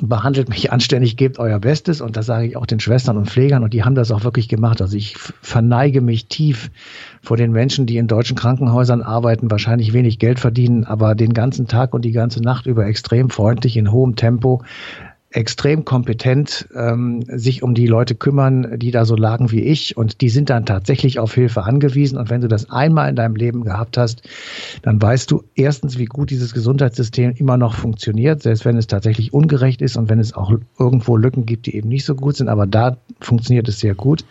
behandelt 0.00 0.48
mich 0.48 0.70
anständig, 0.70 1.16
gebt 1.16 1.40
euer 1.40 1.58
Bestes 1.58 2.00
und 2.00 2.16
das 2.16 2.26
sage 2.26 2.46
ich 2.46 2.56
auch 2.56 2.66
den 2.66 2.78
Schwestern 2.78 3.16
und 3.16 3.28
Pflegern 3.28 3.64
und 3.64 3.72
die 3.72 3.82
haben 3.82 3.96
das 3.96 4.12
auch 4.12 4.22
wirklich 4.22 4.48
gemacht. 4.48 4.80
Also 4.80 4.96
ich 4.96 5.16
verneige 5.16 6.00
mich 6.00 6.26
tief 6.26 6.70
vor 7.20 7.36
den 7.36 7.50
Menschen, 7.50 7.86
die 7.86 7.96
in 7.96 8.06
deutschen 8.06 8.36
Krankenhäusern 8.36 9.02
arbeiten, 9.02 9.50
wahrscheinlich 9.50 9.92
wenig 9.92 10.20
Geld 10.20 10.38
verdienen, 10.38 10.84
aber 10.84 11.16
den 11.16 11.34
ganzen 11.34 11.66
Tag 11.66 11.94
und 11.94 12.04
die 12.04 12.12
ganze 12.12 12.40
Nacht 12.40 12.66
über 12.66 12.86
extrem 12.86 13.28
freundlich 13.28 13.76
in 13.76 13.90
hohem 13.90 14.14
Tempo 14.14 14.62
extrem 15.30 15.84
kompetent 15.84 16.68
ähm, 16.74 17.22
sich 17.26 17.62
um 17.62 17.74
die 17.74 17.86
Leute 17.86 18.14
kümmern, 18.14 18.78
die 18.78 18.90
da 18.90 19.04
so 19.04 19.14
lagen 19.14 19.50
wie 19.50 19.60
ich. 19.60 19.96
Und 19.96 20.22
die 20.22 20.30
sind 20.30 20.48
dann 20.48 20.64
tatsächlich 20.64 21.18
auf 21.18 21.34
Hilfe 21.34 21.64
angewiesen. 21.64 22.16
Und 22.16 22.30
wenn 22.30 22.40
du 22.40 22.48
das 22.48 22.70
einmal 22.70 23.10
in 23.10 23.16
deinem 23.16 23.36
Leben 23.36 23.62
gehabt 23.62 23.98
hast, 23.98 24.22
dann 24.80 25.00
weißt 25.00 25.30
du 25.30 25.44
erstens, 25.54 25.98
wie 25.98 26.06
gut 26.06 26.30
dieses 26.30 26.54
Gesundheitssystem 26.54 27.34
immer 27.36 27.58
noch 27.58 27.74
funktioniert, 27.74 28.42
selbst 28.42 28.64
wenn 28.64 28.78
es 28.78 28.86
tatsächlich 28.86 29.34
ungerecht 29.34 29.82
ist 29.82 29.98
und 29.98 30.08
wenn 30.08 30.18
es 30.18 30.32
auch 30.32 30.52
irgendwo 30.78 31.16
Lücken 31.16 31.44
gibt, 31.44 31.66
die 31.66 31.76
eben 31.76 31.90
nicht 31.90 32.06
so 32.06 32.14
gut 32.14 32.36
sind. 32.36 32.48
Aber 32.48 32.66
da 32.66 32.96
funktioniert 33.20 33.68
es 33.68 33.80
sehr 33.80 33.94
gut. 33.94 34.24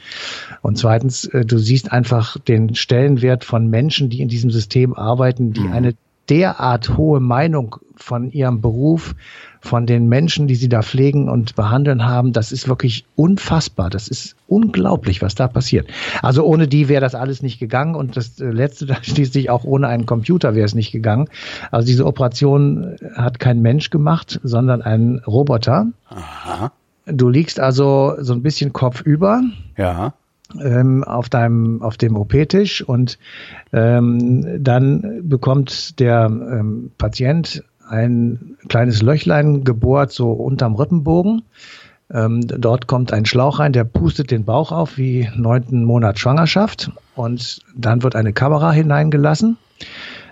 Und 0.64 0.80
zweitens, 0.80 1.26
äh, 1.26 1.46
du 1.46 1.60
siehst 1.60 1.92
einfach 1.92 2.40
den 2.40 2.74
Stellenwert 2.74 3.44
von 3.44 3.68
Menschen, 3.68 4.10
die 4.10 4.22
in 4.22 4.30
diesem 4.30 4.50
System 4.50 4.96
arbeiten, 4.96 5.54
die 5.54 5.62
mhm. 5.62 5.74
eine 5.74 5.94
derart 6.30 6.98
hohe 6.98 7.20
Meinung 7.20 7.78
von 7.96 8.32
ihrem 8.32 8.62
Beruf, 8.62 9.16
von 9.62 9.86
den 9.86 10.08
Menschen, 10.08 10.48
die 10.48 10.56
sie 10.56 10.70
da 10.70 10.82
pflegen 10.82 11.30
und 11.30 11.56
behandeln 11.56 12.06
haben, 12.06 12.32
das 12.32 12.52
ist 12.52 12.68
wirklich 12.68 13.06
unfassbar. 13.16 13.90
Das 13.90 14.08
ist 14.08 14.36
unglaublich, 14.48 15.22
was 15.22 15.36
da 15.36 15.48
passiert. 15.48 15.88
Also 16.22 16.46
ohne 16.46 16.68
die 16.68 16.90
wäre 16.90 17.02
das 17.02 17.16
alles 17.16 17.42
nicht 17.42 17.60
gegangen 17.60 17.96
und 17.96 18.16
das 18.16 18.40
äh, 18.40 18.46
letzte 18.46 18.86
da 18.88 19.04
schließlich 19.04 19.50
auch 19.50 19.64
ohne 19.64 19.88
einen 19.88 20.06
Computer 20.06 20.56
wäre 20.56 20.66
es 20.66 20.76
nicht 20.76 20.92
gegangen. 20.92 21.28
Also 21.72 21.88
diese 21.88 22.06
Operation 22.06 22.96
hat 23.16 23.40
kein 23.40 23.62
Mensch 23.62 23.90
gemacht, 23.90 24.40
sondern 24.44 24.82
ein 24.82 25.22
Roboter. 25.26 25.88
Aha. 26.10 26.72
Du 27.06 27.30
liegst 27.30 27.60
also 27.60 28.16
so 28.20 28.34
ein 28.34 28.44
bisschen 28.44 28.74
kopfüber. 28.74 29.42
Ja 29.78 30.14
ähm, 30.62 31.04
auf 31.04 31.30
deinem 31.30 31.82
auf 31.82 31.98
dem 31.98 32.16
OP-Tisch 32.16 32.82
und 32.82 33.18
ähm, 33.74 34.64
dann 34.64 35.22
bekommt 35.28 36.00
der 36.00 36.26
ähm, 36.26 36.92
Patient 36.98 37.64
ein 37.90 38.58
kleines 38.68 39.02
Löchlein 39.02 39.64
gebohrt, 39.64 40.12
so 40.12 40.32
unterm 40.32 40.76
Rippenbogen. 40.76 41.44
Ähm, 42.14 42.42
dort 42.48 42.88
kommt 42.88 43.12
ein 43.12 43.26
Schlauch 43.26 43.60
rein, 43.60 43.74
der 43.74 43.84
pustet 43.84 44.32
den 44.32 44.46
Bauch 44.46 44.72
auf 44.72 44.98
wie 44.98 45.30
neunten 45.36 45.84
Monat 45.84 46.20
Schwangerschaft 46.20 46.92
und 47.16 47.60
dann 47.76 48.04
wird 48.04 48.16
eine 48.16 48.32
Kamera 48.32 48.72
hineingelassen 48.72 49.58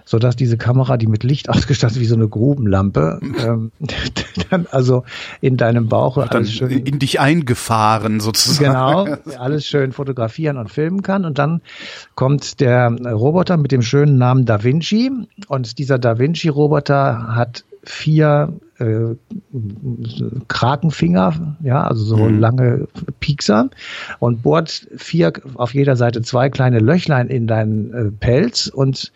so 0.06 0.20
dass 0.20 0.36
diese 0.36 0.58
Kamera, 0.58 0.98
die 0.98 1.08
mit 1.08 1.24
Licht 1.24 1.50
ausgestattet 1.50 2.00
wie 2.00 2.06
so 2.06 2.16
eine 2.16 2.28
Grubenlampe, 2.28 3.20
ähm, 3.40 3.72
dann 4.50 4.68
also 4.72 5.04
in 5.42 5.58
deinem 5.58 5.88
Bauch 5.88 6.18
alles 6.18 6.52
schön 6.52 6.72
in 6.72 7.00
dich 7.00 7.20
eingefahren 7.20 8.20
sozusagen. 8.20 8.72
Genau, 8.72 9.18
alles 9.40 9.66
schön 9.66 9.92
fotografieren 9.92 10.58
und 10.58 10.70
filmen 10.72 11.02
kann 11.02 11.26
und 11.26 11.40
dann 11.40 11.62
kommt 12.14 12.60
der 12.60 12.90
Roboter 12.90 13.58
mit 13.58 13.72
dem 13.72 13.82
schönen 13.82 14.18
Namen 14.18 14.46
Da 14.46 14.64
Vinci 14.64 15.12
und 15.48 15.80
dieser 15.80 16.00
Da 16.00 16.20
Vinci 16.20 16.50
Roboter 16.50 17.36
hat 17.36 17.64
vier 17.84 18.54
äh, 18.80 19.16
Krakenfinger, 20.48 21.58
ja, 21.64 21.84
also 21.84 22.04
so 22.04 22.18
mhm. 22.18 22.40
lange 22.40 22.88
Piekser 23.20 23.70
und 24.20 24.44
bohrt 24.44 24.88
vier 24.98 25.34
auf 25.56 25.74
jeder 25.74 25.96
Seite 25.96 26.22
zwei 26.22 26.50
kleine 26.50 26.80
Löchlein 26.80 27.28
in 27.28 27.48
deinen 27.48 27.94
äh, 27.94 28.12
Pelz 28.12 28.68
und 28.68 29.12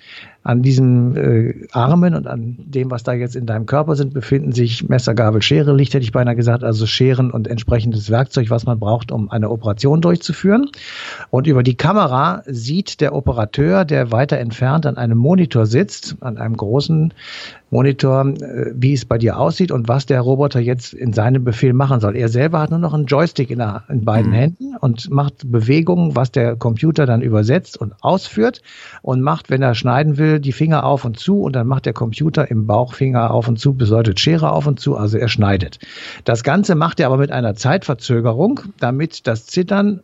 An 0.50 0.64
diesen 0.64 1.16
äh, 1.16 1.68
Armen 1.74 2.16
und 2.16 2.26
an 2.26 2.56
dem, 2.58 2.90
was 2.90 3.04
da 3.04 3.14
jetzt 3.14 3.36
in 3.36 3.46
deinem 3.46 3.68
Körper 3.68 3.96
sind, 3.96 4.16
befinden 4.16 4.52
sich 4.52 4.90
Messer, 4.90 5.14
Gabel, 5.14 5.44
Schere, 5.44 5.76
Licht 5.76 5.94
hätte 5.94 6.04
ich 6.04 6.12
beinahe 6.12 6.36
gesagt, 6.36 6.64
also 6.64 6.88
Scheren 6.88 7.30
und 7.30 7.48
entsprechendes 7.48 8.10
Werkzeug, 8.10 8.50
was 8.50 8.66
man 8.66 8.80
braucht, 8.80 9.12
um 9.12 9.30
eine 9.30 9.52
Operation 9.52 10.02
durchzuführen. 10.02 10.72
Und 11.30 11.46
über 11.46 11.62
die 11.62 11.76
Kamera 11.76 12.42
sieht 12.48 13.00
der 13.00 13.14
Operateur, 13.14 13.86
der 13.86 14.12
weiter 14.12 14.40
entfernt 14.40 14.88
an 14.88 14.98
einem 14.98 15.20
Monitor 15.20 15.68
sitzt, 15.68 16.16
an 16.22 16.40
einem 16.40 16.58
großen 16.58 17.14
Monitor, 17.72 18.26
äh, 18.26 18.72
wie 18.74 18.94
es 18.94 19.06
bei 19.06 19.18
dir 19.18 19.38
aussieht 19.38 19.72
und 19.72 19.88
was 19.88 20.06
der 20.06 20.22
Roboter 20.22 20.60
jetzt 20.60 20.94
in 20.94 21.14
seinem 21.14 21.44
Befehl 21.44 21.74
machen 21.74 22.00
soll. 22.00 22.16
Er 22.16 22.30
selber 22.30 22.60
hat 22.60 22.72
nur 22.72 22.80
noch 22.80 22.94
einen 22.94 23.06
Joystick 23.06 23.52
in, 23.52 23.60
der, 23.60 23.84
in 23.90 24.06
beiden 24.06 24.32
mhm. 24.32 24.36
Händen 24.36 24.76
und 24.80 25.10
macht 25.12 25.52
Bewegungen, 25.52 26.16
was 26.16 26.32
der 26.32 26.56
Computer 26.56 27.06
dann 27.06 27.22
übersetzt 27.22 27.78
und 27.78 27.94
ausführt 28.02 28.62
und 29.02 29.22
macht, 29.22 29.50
wenn 29.50 29.62
er 29.62 29.76
schneiden 29.76 30.18
will, 30.18 30.39
die 30.40 30.52
Finger 30.52 30.84
auf 30.86 31.06
und 31.06 31.20
zu 31.20 31.42
und 31.42 31.56
dann 31.56 31.68
macht 31.68 31.86
der 31.86 31.94
Computer 31.94 32.50
im 32.50 32.68
Bauch 32.68 32.94
Finger 32.94 33.32
auf 33.32 33.48
und 33.48 33.60
zu, 33.60 33.74
bedeutet 33.74 34.20
Schere 34.20 34.52
auf 34.52 34.68
und 34.68 34.80
zu, 34.80 34.96
also 34.96 35.18
er 35.18 35.30
schneidet. 35.30 35.80
Das 36.26 36.44
Ganze 36.44 36.76
macht 36.76 37.00
er 37.00 37.08
aber 37.08 37.18
mit 37.18 37.32
einer 37.32 37.56
Zeitverzögerung, 37.56 38.62
damit 38.80 39.28
das 39.28 39.46
Zittern 39.46 40.02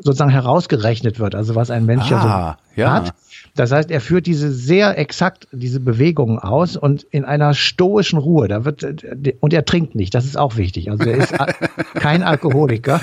sozusagen 0.00 0.30
herausgerechnet 0.30 1.20
wird, 1.20 1.34
also 1.34 1.54
was 1.54 1.70
ein 1.70 1.86
Mensch 1.86 2.10
ah, 2.10 2.10
ja 2.10 2.58
so 2.74 2.80
ja. 2.80 2.92
hat. 2.92 3.14
Das 3.54 3.70
heißt, 3.70 3.90
er 3.90 4.00
führt 4.00 4.26
diese 4.26 4.50
sehr 4.50 4.98
exakt 4.98 5.46
diese 5.52 5.78
Bewegungen 5.78 6.38
aus 6.38 6.76
und 6.76 7.02
in 7.02 7.24
einer 7.24 7.52
stoischen 7.52 8.18
Ruhe. 8.18 8.48
Da 8.48 8.64
wird 8.64 8.82
und 9.40 9.52
er 9.52 9.64
trinkt 9.64 9.94
nicht. 9.94 10.14
Das 10.14 10.24
ist 10.24 10.38
auch 10.38 10.56
wichtig. 10.56 10.90
Also 10.90 11.04
er 11.04 11.18
ist 11.18 11.34
kein 11.94 12.22
Alkoholiker. 12.22 13.00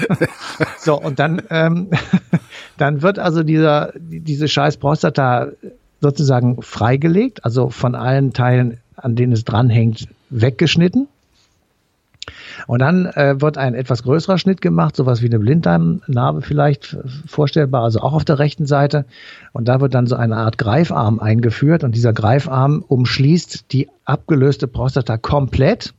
So 0.78 1.00
und 1.00 1.20
dann 1.20 1.44
ähm, 1.52 1.90
dann 2.78 3.02
wird 3.02 3.20
also 3.20 3.44
dieser 3.44 3.94
diese 3.96 4.48
Scheiß 4.48 4.78
Prostata 4.78 5.50
sozusagen 6.02 6.62
freigelegt, 6.62 7.46
also 7.46 7.70
von 7.70 7.96
allen 7.96 8.34
Teilen, 8.34 8.78
an 8.96 9.16
denen 9.16 9.34
es 9.34 9.46
dranhängt, 9.46 10.08
weggeschnitten. 10.30 11.08
Und 12.68 12.80
dann 12.80 13.06
äh, 13.08 13.42
wird 13.42 13.58
ein 13.58 13.74
etwas 13.74 14.04
größerer 14.04 14.38
Schnitt 14.38 14.62
gemacht, 14.62 14.96
sowas 14.96 15.22
wie 15.22 15.28
eine 15.28 15.40
Blinddarmnarbe 15.40 16.42
vielleicht 16.42 16.98
vorstellbar, 17.26 17.84
also 17.84 18.02
auch 18.02 18.14
auf 18.14 18.26
der 18.26 18.40
rechten 18.40 18.66
Seite. 18.66 19.06
Und 19.54 19.68
da 19.68 19.82
wird 19.82 19.94
dann 19.94 20.08
so 20.08 20.16
eine 20.16 20.38
Art 20.38 20.58
Greifarm 20.58 21.20
eingeführt. 21.20 21.84
Und 21.84 21.96
dieser 21.96 22.14
Greifarm 22.14 22.84
umschließt 22.88 23.72
die 23.72 23.90
abgelöste 24.06 24.68
Prostata 24.68 25.18
komplett 25.18 25.94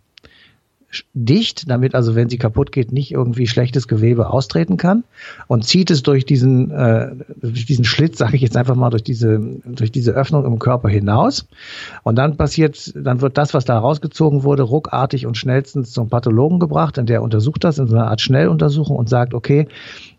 dicht, 1.14 1.70
damit 1.70 1.94
also, 1.94 2.14
wenn 2.14 2.28
sie 2.28 2.38
kaputt 2.38 2.72
geht, 2.72 2.92
nicht 2.92 3.12
irgendwie 3.12 3.46
schlechtes 3.46 3.86
Gewebe 3.86 4.30
austreten 4.30 4.76
kann 4.76 5.04
und 5.46 5.64
zieht 5.64 5.90
es 5.90 6.02
durch 6.02 6.24
diesen, 6.24 6.70
äh, 6.70 7.12
durch 7.40 7.66
diesen 7.66 7.84
Schlitz, 7.84 8.18
sage 8.18 8.36
ich 8.36 8.42
jetzt 8.42 8.56
einfach 8.56 8.74
mal, 8.74 8.90
durch 8.90 9.04
diese, 9.04 9.38
durch 9.64 9.92
diese 9.92 10.12
Öffnung 10.12 10.44
im 10.44 10.58
Körper 10.58 10.88
hinaus. 10.88 11.46
Und 12.02 12.16
dann 12.16 12.36
passiert, 12.36 12.92
dann 12.96 13.20
wird 13.20 13.38
das, 13.38 13.54
was 13.54 13.64
da 13.64 13.78
rausgezogen 13.78 14.42
wurde, 14.42 14.62
ruckartig 14.62 15.26
und 15.26 15.36
schnellstens 15.36 15.92
zum 15.92 16.08
Pathologen 16.08 16.58
gebracht, 16.58 16.98
und 16.98 17.08
der 17.08 17.22
untersucht 17.22 17.64
das 17.64 17.78
in 17.78 17.86
so 17.86 17.94
einer 17.96 18.08
Art 18.08 18.20
Schnelluntersuchung 18.20 18.96
und 18.96 19.08
sagt, 19.08 19.34
okay, 19.34 19.68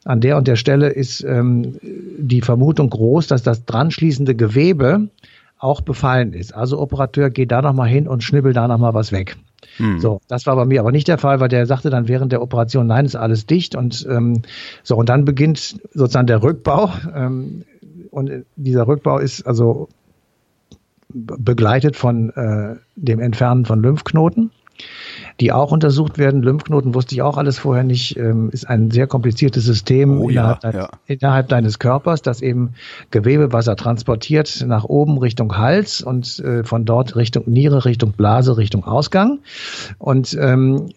an 0.06 0.22
der 0.22 0.38
und 0.38 0.48
der 0.48 0.56
Stelle 0.56 0.90
ist 0.90 1.24
ähm, 1.24 1.78
die 2.18 2.42
Vermutung 2.42 2.90
groß, 2.90 3.28
dass 3.28 3.44
das 3.44 3.66
dranschließende 3.66 4.36
Gewebe 4.36 5.10
auch 5.60 5.82
befallen 5.82 6.34
ist. 6.34 6.56
Also 6.56 6.80
Operateur, 6.80 7.30
geht 7.30 7.52
da 7.52 7.62
nochmal 7.62 7.88
hin 7.88 8.08
und 8.08 8.24
schnibbel 8.24 8.54
da 8.54 8.68
nochmal 8.68 8.94
was 8.94 9.12
weg. 9.12 9.38
Hm. 9.78 10.00
So, 10.00 10.22
das 10.28 10.46
war 10.46 10.56
bei 10.56 10.66
mir 10.66 10.80
aber 10.80 10.92
nicht 10.92 11.08
der 11.08 11.18
Fall, 11.18 11.40
weil 11.40 11.50
der 11.50 11.66
sagte 11.66 11.90
dann 11.90 12.08
während 12.08 12.32
der 12.32 12.42
Operation, 12.42 12.88
nein, 12.88 13.06
ist 13.06 13.16
alles 13.16 13.46
dicht 13.46 13.76
und 13.76 14.06
ähm, 14.10 14.42
so 14.84 14.96
und 14.96 15.10
dann 15.10 15.26
beginnt 15.26 15.80
sozusagen 15.94 16.28
der 16.28 16.44
Rückbau 16.44 16.92
ähm, 17.16 17.64
und 18.10 18.46
dieser 18.56 18.88
Rückbau 18.88 19.20
ist 19.20 19.46
also 19.46 19.88
begleitet 21.14 21.96
von 21.96 22.30
äh, 22.32 22.76
dem 22.96 23.20
Entfernen 23.20 23.66
von 23.66 23.82
Lymphknoten 23.82 24.52
die 25.40 25.52
auch 25.52 25.72
untersucht 25.72 26.18
werden. 26.18 26.42
Lymphknoten 26.44 26.94
wusste 26.94 27.16
ich 27.16 27.22
auch 27.22 27.38
alles 27.38 27.60
vorher 27.60 27.84
nicht. 27.84 28.18
Ähm, 28.18 28.50
ist 28.52 28.68
ein 28.68 28.92
sehr 28.92 29.08
kompliziertes 29.08 29.66
System 29.66 30.22
oh, 30.22 30.30
innerhalb, 30.30 30.64
ja, 30.64 30.72
ja. 30.72 30.90
innerhalb, 31.08 31.50
deines 31.50 31.80
Körpers, 31.80 32.22
das 32.22 32.42
eben 32.42 32.74
Gewebewasser 33.12 33.76
transportiert 33.76 34.64
nach 34.68 34.84
oben 34.84 35.18
Richtung 35.18 35.58
Hals 35.58 36.02
und 36.02 36.40
äh, 36.40 36.64
von 36.64 36.86
dort 36.86 37.16
Richtung 37.16 37.44
Niere, 37.48 37.86
Richtung 37.86 38.12
Blase, 38.12 38.58
Richtung 38.58 38.84
Ausgang. 38.84 39.40
Und 39.98 40.38
ähm, 40.40 40.90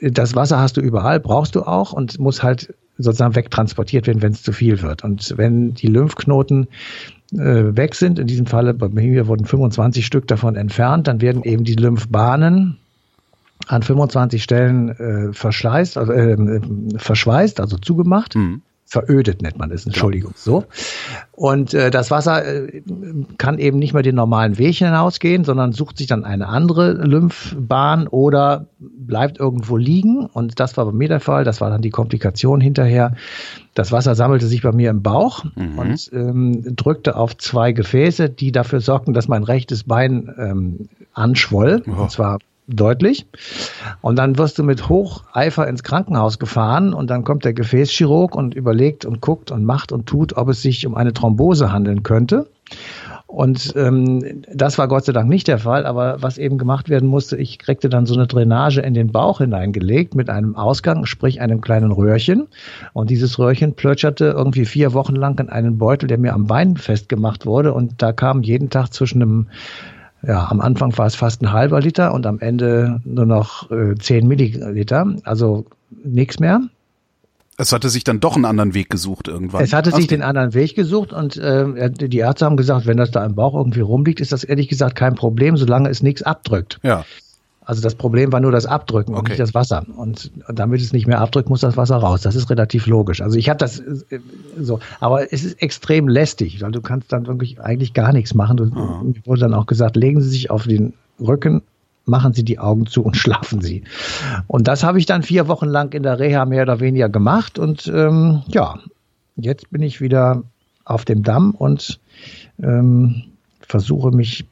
das 0.00 0.34
Wasser 0.34 0.58
hast 0.60 0.76
du 0.76 0.80
überall, 0.80 1.20
brauchst 1.20 1.54
du 1.54 1.62
auch 1.62 1.92
und 1.92 2.18
muss 2.18 2.42
halt 2.42 2.74
sozusagen 2.98 3.34
wegtransportiert 3.34 4.06
werden, 4.06 4.22
wenn 4.22 4.32
es 4.32 4.42
zu 4.42 4.52
viel 4.52 4.82
wird. 4.82 5.04
Und 5.04 5.34
wenn 5.36 5.74
die 5.74 5.86
Lymphknoten 5.86 6.68
äh, 7.32 7.76
weg 7.76 7.94
sind, 7.94 8.18
in 8.18 8.26
diesem 8.26 8.46
Falle 8.46 8.74
bei 8.74 8.88
mir 8.88 9.26
wurden 9.26 9.46
25 9.46 10.04
Stück 10.04 10.26
davon 10.26 10.56
entfernt, 10.56 11.06
dann 11.06 11.20
werden 11.20 11.42
eben 11.44 11.64
die 11.64 11.74
Lymphbahnen 11.74 12.78
an 13.70 13.82
25 13.82 14.42
Stellen 14.42 14.88
äh, 14.88 15.32
verschleißt, 15.32 15.96
also 15.96 16.12
äh, 16.12 16.60
verschweißt, 16.96 17.60
also 17.60 17.78
zugemacht. 17.78 18.34
Mhm. 18.34 18.62
Verödet 18.84 19.40
nennt 19.40 19.56
man 19.56 19.70
es, 19.70 19.86
Entschuldigung. 19.86 20.32
So. 20.34 20.64
Und 21.30 21.74
äh, 21.74 21.92
das 21.92 22.10
Wasser 22.10 22.44
äh, 22.44 22.82
kann 23.38 23.60
eben 23.60 23.78
nicht 23.78 23.94
mehr 23.94 24.02
den 24.02 24.16
normalen 24.16 24.58
Weg 24.58 24.78
hinausgehen, 24.78 25.44
sondern 25.44 25.70
sucht 25.70 25.98
sich 25.98 26.08
dann 26.08 26.24
eine 26.24 26.48
andere 26.48 26.94
Lymphbahn 26.94 28.08
oder 28.08 28.66
bleibt 28.80 29.38
irgendwo 29.38 29.76
liegen. 29.76 30.26
Und 30.26 30.58
das 30.58 30.76
war 30.76 30.86
bei 30.86 30.92
mir 30.92 31.06
der 31.06 31.20
Fall. 31.20 31.44
Das 31.44 31.60
war 31.60 31.70
dann 31.70 31.82
die 31.82 31.90
Komplikation 31.90 32.60
hinterher. 32.60 33.14
Das 33.74 33.92
Wasser 33.92 34.16
sammelte 34.16 34.48
sich 34.48 34.62
bei 34.62 34.72
mir 34.72 34.90
im 34.90 35.02
Bauch 35.02 35.44
mhm. 35.54 35.78
und 35.78 36.10
ähm, 36.12 36.74
drückte 36.74 37.14
auf 37.14 37.36
zwei 37.36 37.70
Gefäße, 37.70 38.28
die 38.28 38.50
dafür 38.50 38.80
sorgten, 38.80 39.14
dass 39.14 39.28
mein 39.28 39.44
rechtes 39.44 39.84
Bein 39.84 40.34
ähm, 40.36 40.88
anschwoll. 41.14 41.84
Oh. 41.86 42.02
Und 42.02 42.10
zwar 42.10 42.40
deutlich. 42.76 43.26
Und 44.00 44.16
dann 44.16 44.38
wirst 44.38 44.58
du 44.58 44.62
mit 44.62 44.88
Hocheifer 44.88 45.66
ins 45.68 45.82
Krankenhaus 45.82 46.38
gefahren 46.38 46.92
und 46.92 47.10
dann 47.10 47.24
kommt 47.24 47.44
der 47.44 47.52
Gefäßchirurg 47.52 48.34
und 48.34 48.54
überlegt 48.54 49.04
und 49.04 49.20
guckt 49.20 49.50
und 49.50 49.64
macht 49.64 49.92
und 49.92 50.06
tut, 50.06 50.36
ob 50.36 50.48
es 50.48 50.62
sich 50.62 50.86
um 50.86 50.94
eine 50.94 51.12
Thrombose 51.12 51.72
handeln 51.72 52.02
könnte. 52.02 52.46
Und 53.30 53.74
ähm, 53.76 54.42
das 54.52 54.76
war 54.76 54.88
Gott 54.88 55.04
sei 55.04 55.12
Dank 55.12 55.28
nicht 55.28 55.46
der 55.46 55.58
Fall, 55.58 55.86
aber 55.86 56.20
was 56.20 56.36
eben 56.36 56.58
gemacht 56.58 56.88
werden 56.88 57.08
musste, 57.08 57.36
ich 57.36 57.60
kriegte 57.60 57.88
dann 57.88 58.04
so 58.04 58.14
eine 58.14 58.26
Drainage 58.26 58.80
in 58.80 58.92
den 58.92 59.12
Bauch 59.12 59.38
hineingelegt 59.38 60.16
mit 60.16 60.28
einem 60.28 60.56
Ausgang, 60.56 61.06
sprich 61.06 61.40
einem 61.40 61.60
kleinen 61.60 61.92
Röhrchen. 61.92 62.48
Und 62.92 63.08
dieses 63.08 63.38
Röhrchen 63.38 63.74
plötscherte 63.74 64.34
irgendwie 64.36 64.64
vier 64.64 64.94
Wochen 64.94 65.14
lang 65.14 65.38
in 65.38 65.48
einen 65.48 65.78
Beutel, 65.78 66.08
der 66.08 66.18
mir 66.18 66.34
am 66.34 66.48
Bein 66.48 66.76
festgemacht 66.76 67.46
wurde. 67.46 67.72
Und 67.72 68.02
da 68.02 68.12
kam 68.12 68.42
jeden 68.42 68.68
Tag 68.68 68.92
zwischen 68.92 69.22
einem 69.22 69.46
ja, 70.26 70.48
am 70.50 70.60
Anfang 70.60 70.96
war 70.98 71.06
es 71.06 71.14
fast 71.14 71.42
ein 71.42 71.52
halber 71.52 71.80
Liter 71.80 72.12
und 72.12 72.26
am 72.26 72.40
Ende 72.40 73.00
nur 73.04 73.26
noch 73.26 73.70
äh, 73.70 73.94
10 73.94 74.26
Milliliter, 74.26 75.14
also 75.24 75.66
nichts 76.04 76.38
mehr. 76.38 76.60
Es 77.56 77.72
hatte 77.72 77.90
sich 77.90 78.04
dann 78.04 78.20
doch 78.20 78.36
einen 78.36 78.46
anderen 78.46 78.72
Weg 78.72 78.88
gesucht 78.88 79.28
irgendwann. 79.28 79.62
Es 79.62 79.74
hatte 79.74 79.92
sich 79.92 80.06
den 80.06 80.22
anderen 80.22 80.54
Weg 80.54 80.74
gesucht 80.74 81.12
und 81.12 81.36
äh, 81.36 81.90
die 81.90 82.18
Ärzte 82.18 82.46
haben 82.46 82.56
gesagt, 82.56 82.86
wenn 82.86 82.96
das 82.96 83.10
da 83.10 83.24
im 83.24 83.34
Bauch 83.34 83.54
irgendwie 83.54 83.80
rumliegt, 83.80 84.20
ist 84.20 84.32
das 84.32 84.44
ehrlich 84.44 84.68
gesagt 84.68 84.96
kein 84.96 85.14
Problem, 85.14 85.58
solange 85.58 85.90
es 85.90 86.02
nichts 86.02 86.22
abdrückt. 86.22 86.78
Ja. 86.82 87.04
Also 87.62 87.82
das 87.82 87.94
Problem 87.94 88.32
war 88.32 88.40
nur 88.40 88.52
das 88.52 88.66
Abdrücken 88.66 89.12
okay. 89.12 89.18
und 89.18 89.28
nicht 89.28 89.40
das 89.40 89.54
Wasser. 89.54 89.84
Und 89.96 90.30
damit 90.48 90.80
es 90.80 90.92
nicht 90.92 91.06
mehr 91.06 91.20
abdrückt, 91.20 91.50
muss 91.50 91.60
das 91.60 91.76
Wasser 91.76 91.96
raus. 91.96 92.22
Das 92.22 92.34
ist 92.34 92.48
relativ 92.48 92.86
logisch. 92.86 93.20
Also 93.20 93.36
ich 93.36 93.48
habe 93.48 93.58
das 93.58 93.78
äh, 93.78 94.20
so, 94.58 94.80
aber 94.98 95.32
es 95.32 95.44
ist 95.44 95.62
extrem 95.62 96.08
lästig, 96.08 96.62
weil 96.62 96.72
du 96.72 96.80
kannst 96.80 97.12
dann 97.12 97.26
wirklich 97.26 97.60
eigentlich 97.60 97.92
gar 97.92 98.12
nichts 98.12 98.34
machen. 98.34 98.56
Du, 98.56 98.64
mhm. 98.64 99.12
Mir 99.12 99.26
wurde 99.26 99.40
dann 99.42 99.54
auch 99.54 99.66
gesagt, 99.66 99.96
legen 99.96 100.20
Sie 100.22 100.30
sich 100.30 100.50
auf 100.50 100.66
den 100.66 100.94
Rücken, 101.20 101.62
machen 102.06 102.32
Sie 102.32 102.44
die 102.44 102.58
Augen 102.58 102.86
zu 102.86 103.02
und 103.02 103.16
schlafen 103.18 103.60
Sie. 103.60 103.84
Und 104.46 104.66
das 104.66 104.82
habe 104.82 104.98
ich 104.98 105.06
dann 105.06 105.22
vier 105.22 105.46
Wochen 105.46 105.68
lang 105.68 105.92
in 105.92 106.02
der 106.02 106.18
Reha 106.18 106.46
mehr 106.46 106.62
oder 106.62 106.80
weniger 106.80 107.10
gemacht. 107.10 107.58
Und 107.58 107.86
ähm, 107.88 108.42
ja, 108.48 108.78
jetzt 109.36 109.70
bin 109.70 109.82
ich 109.82 110.00
wieder 110.00 110.42
auf 110.86 111.04
dem 111.04 111.22
Damm 111.22 111.52
und 111.52 112.00
ähm, 112.62 113.24
versuche 113.60 114.10
mich 114.10 114.46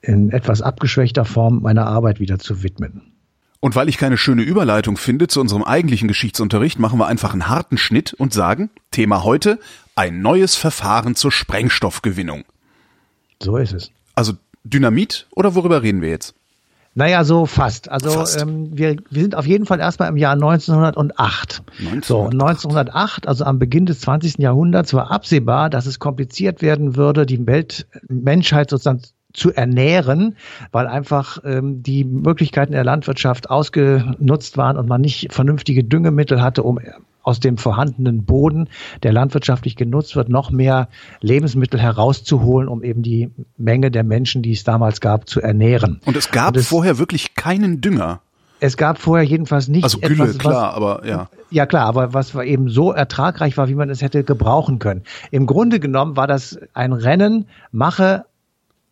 in 0.00 0.30
etwas 0.30 0.62
abgeschwächter 0.62 1.24
Form 1.24 1.62
meiner 1.62 1.86
Arbeit 1.86 2.20
wieder 2.20 2.38
zu 2.38 2.62
widmen. 2.62 3.12
Und 3.60 3.74
weil 3.74 3.88
ich 3.88 3.98
keine 3.98 4.16
schöne 4.16 4.42
Überleitung 4.42 4.96
finde 4.96 5.26
zu 5.26 5.40
unserem 5.40 5.64
eigentlichen 5.64 6.06
Geschichtsunterricht, 6.06 6.78
machen 6.78 6.98
wir 6.98 7.08
einfach 7.08 7.32
einen 7.32 7.48
harten 7.48 7.76
Schnitt 7.76 8.14
und 8.14 8.32
sagen, 8.32 8.70
Thema 8.92 9.24
heute, 9.24 9.58
ein 9.96 10.22
neues 10.22 10.54
Verfahren 10.54 11.16
zur 11.16 11.32
Sprengstoffgewinnung. 11.32 12.44
So 13.42 13.56
ist 13.56 13.72
es. 13.72 13.90
Also 14.14 14.34
Dynamit 14.62 15.26
oder 15.34 15.56
worüber 15.56 15.82
reden 15.82 16.02
wir 16.02 16.10
jetzt? 16.10 16.34
Naja, 16.94 17.22
so 17.24 17.46
fast. 17.46 17.90
Also 17.90 18.10
fast. 18.10 18.40
Ähm, 18.40 18.76
wir, 18.76 18.96
wir 19.10 19.22
sind 19.22 19.34
auf 19.34 19.46
jeden 19.46 19.66
Fall 19.66 19.78
erstmal 19.78 20.08
im 20.08 20.16
Jahr 20.16 20.32
1908. 20.32 21.62
1908. 21.78 22.04
So, 22.04 22.24
1908, 22.24 23.28
also 23.28 23.44
am 23.44 23.58
Beginn 23.58 23.86
des 23.86 24.00
20. 24.00 24.38
Jahrhunderts, 24.38 24.94
war 24.94 25.10
absehbar, 25.10 25.70
dass 25.70 25.86
es 25.86 25.98
kompliziert 25.98 26.62
werden 26.62 26.96
würde, 26.96 27.26
die 27.26 27.46
Welt, 27.46 27.86
Menschheit 28.08 28.70
sozusagen 28.70 29.02
zu 29.32 29.52
ernähren, 29.52 30.36
weil 30.72 30.86
einfach 30.86 31.38
ähm, 31.44 31.82
die 31.82 32.04
Möglichkeiten 32.04 32.72
der 32.72 32.84
Landwirtschaft 32.84 33.50
ausgenutzt 33.50 34.56
waren 34.56 34.76
und 34.78 34.88
man 34.88 35.00
nicht 35.00 35.32
vernünftige 35.32 35.84
Düngemittel 35.84 36.40
hatte, 36.40 36.62
um 36.62 36.78
aus 37.22 37.40
dem 37.40 37.58
vorhandenen 37.58 38.24
Boden, 38.24 38.70
der 39.02 39.12
landwirtschaftlich 39.12 39.76
genutzt 39.76 40.16
wird, 40.16 40.30
noch 40.30 40.50
mehr 40.50 40.88
Lebensmittel 41.20 41.78
herauszuholen, 41.78 42.68
um 42.68 42.82
eben 42.82 43.02
die 43.02 43.30
Menge 43.58 43.90
der 43.90 44.02
Menschen, 44.02 44.40
die 44.40 44.52
es 44.52 44.64
damals 44.64 45.02
gab, 45.02 45.28
zu 45.28 45.42
ernähren. 45.42 46.00
Und 46.06 46.16
es 46.16 46.30
gab 46.30 46.54
Und 46.54 46.60
es, 46.60 46.68
vorher 46.68 46.98
wirklich 46.98 47.34
keinen 47.34 47.82
Dünger. 47.82 48.22
Es 48.60 48.78
gab 48.78 48.98
vorher 48.98 49.26
jedenfalls 49.26 49.68
nicht 49.68 49.84
also 49.84 49.98
Gülle, 49.98 50.24
etwas, 50.24 50.38
klar, 50.38 50.72
aber 50.72 51.06
ja. 51.06 51.28
Ja 51.50 51.66
klar, 51.66 51.84
aber 51.84 52.14
was 52.14 52.34
eben 52.34 52.70
so 52.70 52.92
ertragreich 52.92 53.58
war, 53.58 53.68
wie 53.68 53.74
man 53.74 53.90
es 53.90 54.00
hätte 54.00 54.24
gebrauchen 54.24 54.78
können. 54.78 55.02
Im 55.30 55.44
Grunde 55.44 55.80
genommen 55.80 56.16
war 56.16 56.26
das 56.26 56.58
ein 56.72 56.94
Rennen, 56.94 57.46
mache 57.72 58.24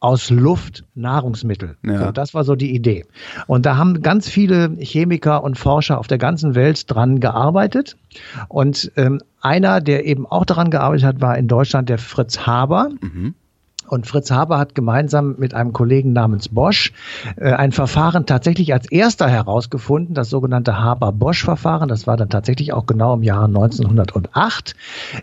aus 0.00 0.30
Luft 0.30 0.85
Nahrungsmittel. 0.94 1.76
Ja. 1.85 2.06
So, 2.06 2.12
das 2.12 2.35
war 2.35 2.44
so 2.44 2.54
die 2.54 2.74
Idee. 2.74 3.06
Und 3.46 3.66
da 3.66 3.76
haben 3.76 4.02
ganz 4.02 4.28
viele 4.28 4.76
Chemiker 4.78 5.42
und 5.42 5.59
Forscher 5.59 5.98
auf 5.98 6.06
der 6.06 6.18
ganzen 6.18 6.54
Welt 6.54 6.90
dran 6.90 7.20
gearbeitet. 7.20 7.96
Und 8.48 8.92
ähm, 8.96 9.20
einer, 9.40 9.80
der 9.80 10.04
eben 10.04 10.26
auch 10.26 10.44
daran 10.44 10.70
gearbeitet 10.70 11.04
hat, 11.04 11.20
war 11.20 11.37
in 11.38 11.48
Deutschland 11.48 11.88
der 11.88 11.98
Fritz 11.98 12.46
Haber. 12.46 12.90
Mhm. 13.00 13.35
Und 13.88 14.06
Fritz 14.06 14.30
Haber 14.30 14.59
hat 14.59 14.74
gemeinsam 14.74 15.37
mit 15.38 15.54
einem 15.54 15.72
Kollegen 15.72 16.12
namens 16.12 16.48
Bosch 16.48 16.92
äh, 17.37 17.52
ein 17.52 17.72
Verfahren 17.72 18.26
tatsächlich 18.26 18.72
als 18.72 18.90
erster 18.90 19.28
herausgefunden, 19.28 20.14
das 20.14 20.28
sogenannte 20.28 20.78
Haber-Bosch-Verfahren. 20.78 21.88
Das 21.88 22.06
war 22.06 22.16
dann 22.16 22.28
tatsächlich 22.28 22.72
auch 22.72 22.87
genau 22.87 23.14
im 23.14 23.22
Jahre 23.22 23.46
1908, 23.46 24.74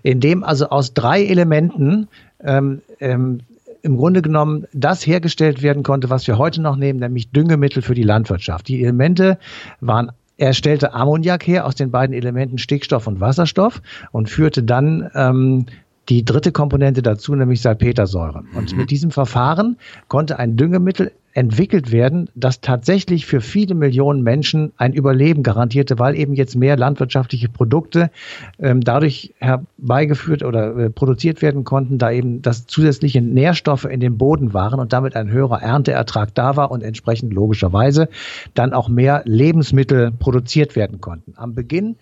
in 0.01 0.19
dem 0.19 0.43
also 0.43 0.69
aus 0.69 0.93
drei 0.93 1.25
Elementen 1.25 2.07
ähm, 2.41 2.81
ähm, 2.99 3.41
im 3.84 3.98
Grunde 3.98 4.22
genommen 4.22 4.65
das 4.74 5.06
hergestellt 5.06 5.62
werden 5.62 5.84
konnte, 5.84 6.10
was 6.10 6.26
wir 6.26 6.38
heute 6.38 6.62
noch 6.62 6.78
nehmen, 6.78 7.00
nämlich 7.00 7.32
Düngemittel 7.32 7.82
für 7.84 7.93
die 7.93 8.04
Landwirtschaft. 8.04 8.67
Die 8.67 8.82
Elemente 8.82 9.38
waren 9.82 10.12
er 10.38 10.54
stellte 10.54 10.93
Ammoniak 10.93 11.46
her 11.46 11.65
aus 11.65 11.76
den 11.76 11.91
beiden 11.91 12.15
Elementen 12.15 12.58
Stickstoff 12.58 13.06
und 13.06 13.19
Wasserstoff 13.19 13.82
und 14.12 14.30
führte 14.30 14.63
dann 14.63 15.12
ähm, 15.13 15.67
die 16.09 16.25
dritte 16.25 16.51
Komponente 16.51 17.01
dazu, 17.01 17.35
nämlich 17.35 17.61
Salpetersäure. 17.61 18.43
Und 18.55 18.71
mhm. 18.71 18.77
mit 18.77 18.91
diesem 18.91 19.11
Verfahren 19.11 19.77
konnte 20.07 20.39
ein 20.39 20.57
Düngemittel 20.57 21.11
entwickelt 21.33 21.91
werden, 21.91 22.29
das 22.35 22.61
tatsächlich 22.61 23.25
für 23.25 23.41
viele 23.41 23.73
Millionen 23.73 24.21
Menschen 24.21 24.71
ein 24.77 24.93
Überleben 24.93 25.41
garantierte, 25.41 25.97
weil 25.97 26.15
eben 26.15 26.33
jetzt 26.33 26.55
mehr 26.55 26.77
landwirtschaftliche 26.77 27.49
Produkte 27.49 28.11
ähm, 28.59 28.81
dadurch 28.81 29.33
herbeigeführt 29.39 30.43
oder 30.43 30.77
äh, 30.77 30.89
produziert 30.89 31.41
werden 31.41 31.63
konnten, 31.63 31.97
da 31.97 32.11
eben 32.11 32.41
das 32.43 32.67
zusätzliche 32.67 33.21
Nährstoffe 33.21 33.85
in 33.85 33.99
dem 33.99 34.17
Boden 34.17 34.53
waren 34.53 34.79
und 34.79 34.93
damit 34.93 35.15
ein 35.15 35.31
höherer 35.31 35.61
Ernteertrag 35.61 36.35
da 36.35 36.55
war 36.55 36.69
und 36.69 36.83
entsprechend 36.83 37.33
logischerweise 37.33 38.09
dann 38.53 38.73
auch 38.73 38.87
mehr 38.87 39.23
Lebensmittel 39.25 40.11
produziert 40.11 40.75
werden 40.75 41.01
konnten. 41.01 41.33
Am 41.35 41.55
Beginn 41.55 41.95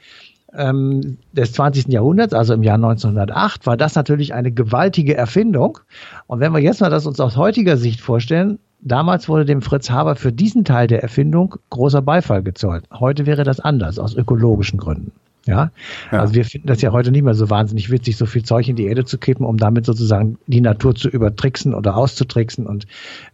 ähm, 0.55 1.17
des 1.31 1.53
20. 1.53 1.87
Jahrhunderts, 1.87 2.33
also 2.33 2.53
im 2.53 2.63
Jahr 2.63 2.75
1908, 2.75 3.65
war 3.65 3.77
das 3.77 3.95
natürlich 3.95 4.33
eine 4.33 4.51
gewaltige 4.51 5.15
Erfindung. 5.15 5.79
Und 6.27 6.39
wenn 6.39 6.51
wir 6.51 6.59
jetzt 6.59 6.81
mal 6.81 6.89
das 6.89 7.05
uns 7.05 7.19
aus 7.19 7.37
heutiger 7.37 7.77
Sicht 7.77 8.01
vorstellen, 8.01 8.59
damals 8.81 9.29
wurde 9.29 9.45
dem 9.45 9.61
Fritz 9.61 9.89
Haber 9.89 10.15
für 10.15 10.31
diesen 10.31 10.65
Teil 10.65 10.87
der 10.87 11.01
Erfindung 11.01 11.55
großer 11.69 12.01
Beifall 12.01 12.43
gezollt. 12.43 12.85
Heute 12.91 13.25
wäre 13.25 13.43
das 13.43 13.59
anders, 13.59 13.99
aus 13.99 14.15
ökologischen 14.15 14.79
Gründen. 14.79 15.11
Ja? 15.45 15.71
ja? 16.11 16.19
also 16.19 16.35
wir 16.35 16.45
finden 16.45 16.67
das 16.67 16.81
ja 16.81 16.91
heute 16.91 17.11
nicht 17.11 17.23
mehr 17.23 17.33
so 17.33 17.49
wahnsinnig 17.49 17.89
witzig, 17.89 18.17
so 18.17 18.25
viel 18.25 18.43
Zeug 18.43 18.67
in 18.67 18.75
die 18.75 18.85
Erde 18.85 19.05
zu 19.05 19.17
kippen, 19.17 19.45
um 19.45 19.57
damit 19.57 19.85
sozusagen 19.85 20.37
die 20.47 20.61
Natur 20.61 20.95
zu 20.95 21.09
übertricksen 21.09 21.73
oder 21.73 21.95
auszutricksen 21.95 22.67
und 22.67 22.85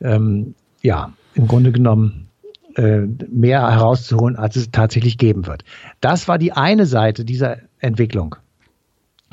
ähm, 0.01 0.55
ja, 0.81 1.11
im 1.33 1.47
Grunde 1.47 1.71
genommen 1.71 2.26
mehr 2.77 3.71
herauszuholen, 3.71 4.35
als 4.35 4.55
es 4.55 4.71
tatsächlich 4.71 5.17
geben 5.17 5.47
wird. 5.47 5.63
Das 5.99 6.27
war 6.27 6.37
die 6.37 6.51
eine 6.51 6.85
Seite 6.85 7.25
dieser 7.25 7.57
Entwicklung, 7.79 8.35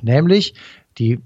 nämlich 0.02 0.54
die 0.98 1.20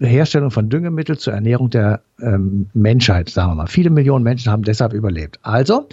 Herstellung 0.00 0.50
von 0.50 0.68
Düngemittel 0.68 1.18
zur 1.18 1.32
Ernährung 1.34 1.70
der 1.70 2.02
ähm, 2.20 2.68
Menschheit, 2.74 3.28
sagen 3.28 3.50
wir 3.50 3.54
mal. 3.54 3.66
Viele 3.66 3.90
Millionen 3.90 4.24
Menschen 4.24 4.50
haben 4.50 4.62
deshalb 4.62 4.92
überlebt. 4.92 5.38
Also, 5.42 5.88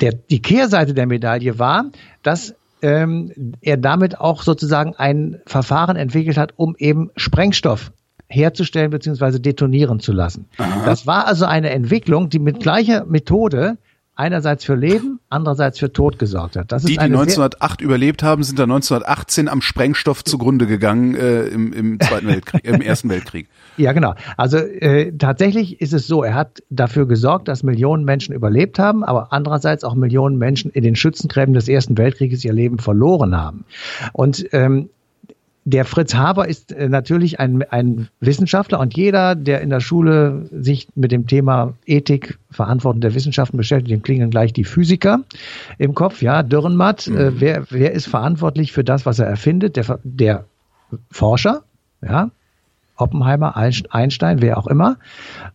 der, 0.00 0.12
die 0.12 0.40
Kehrseite 0.40 0.94
der 0.94 1.06
Medaille 1.06 1.58
war, 1.58 1.90
dass 2.22 2.54
ähm, 2.82 3.32
er 3.60 3.76
damit 3.76 4.20
auch 4.20 4.42
sozusagen 4.42 4.94
ein 4.96 5.40
Verfahren 5.46 5.96
entwickelt 5.96 6.36
hat, 6.36 6.52
um 6.56 6.74
eben 6.78 7.10
Sprengstoff 7.16 7.92
herzustellen 8.28 8.90
bzw. 8.90 9.38
detonieren 9.38 10.00
zu 10.00 10.12
lassen. 10.12 10.46
Aha. 10.58 10.84
Das 10.84 11.06
war 11.06 11.26
also 11.26 11.44
eine 11.44 11.70
Entwicklung, 11.70 12.30
die 12.30 12.38
mit 12.38 12.60
gleicher 12.60 13.04
Methode 13.04 13.78
einerseits 14.16 14.64
für 14.64 14.74
Leben, 14.74 15.18
andererseits 15.28 15.78
für 15.78 15.92
Tod 15.92 16.18
gesorgt 16.18 16.56
hat. 16.56 16.70
Das 16.70 16.84
die, 16.84 16.92
die 16.92 17.00
1908 17.00 17.80
überlebt 17.80 18.22
haben, 18.22 18.42
sind 18.44 18.58
dann 18.58 18.70
1918 18.70 19.48
am 19.48 19.60
Sprengstoff 19.60 20.22
zugrunde 20.24 20.66
gegangen 20.66 21.14
äh, 21.14 21.44
im, 21.44 21.72
im 21.72 22.00
Zweiten 22.00 22.28
Weltkrieg, 22.28 22.64
im 22.64 22.80
Ersten 22.80 23.08
Weltkrieg. 23.08 23.48
Ja, 23.76 23.92
genau. 23.92 24.14
Also 24.36 24.58
äh, 24.58 25.12
tatsächlich 25.18 25.80
ist 25.80 25.92
es 25.92 26.06
so, 26.06 26.22
er 26.22 26.34
hat 26.34 26.62
dafür 26.70 27.06
gesorgt, 27.06 27.48
dass 27.48 27.62
Millionen 27.62 28.04
Menschen 28.04 28.34
überlebt 28.34 28.78
haben, 28.78 29.02
aber 29.02 29.32
andererseits 29.32 29.82
auch 29.82 29.94
Millionen 29.94 30.38
Menschen 30.38 30.70
in 30.70 30.84
den 30.84 30.94
Schützengräben 30.94 31.54
des 31.54 31.68
Ersten 31.68 31.98
Weltkrieges 31.98 32.44
ihr 32.44 32.52
Leben 32.52 32.78
verloren 32.78 33.36
haben. 33.36 33.64
Und 34.12 34.46
ähm, 34.52 34.90
der 35.64 35.86
Fritz 35.86 36.14
Haber 36.14 36.46
ist 36.46 36.72
äh, 36.72 36.88
natürlich 36.88 37.40
ein, 37.40 37.62
ein 37.62 38.08
Wissenschaftler 38.20 38.80
und 38.80 38.96
jeder, 38.96 39.34
der 39.34 39.62
in 39.62 39.70
der 39.70 39.80
Schule 39.80 40.48
sich 40.52 40.88
mit 40.94 41.10
dem 41.10 41.26
Thema 41.26 41.74
Ethik, 41.86 42.38
Verantwortung 42.50 43.00
der 43.00 43.14
Wissenschaften 43.14 43.56
beschäftigt, 43.56 43.90
dem 43.90 44.02
klingen 44.02 44.30
gleich 44.30 44.52
die 44.52 44.64
Physiker 44.64 45.20
im 45.78 45.94
Kopf. 45.94 46.22
Ja, 46.22 46.42
Dürrenmatt, 46.42 47.06
äh, 47.06 47.10
mhm. 47.10 47.18
äh, 47.18 47.40
wer, 47.40 47.64
wer 47.70 47.92
ist 47.92 48.06
verantwortlich 48.06 48.72
für 48.72 48.84
das, 48.84 49.06
was 49.06 49.18
er 49.18 49.26
erfindet? 49.26 49.76
Der, 49.76 49.98
der 50.04 50.44
Forscher, 51.10 51.62
ja, 52.02 52.30
Oppenheimer, 52.96 53.56
Einstein, 53.56 54.40
wer 54.40 54.58
auch 54.58 54.66
immer, 54.66 54.98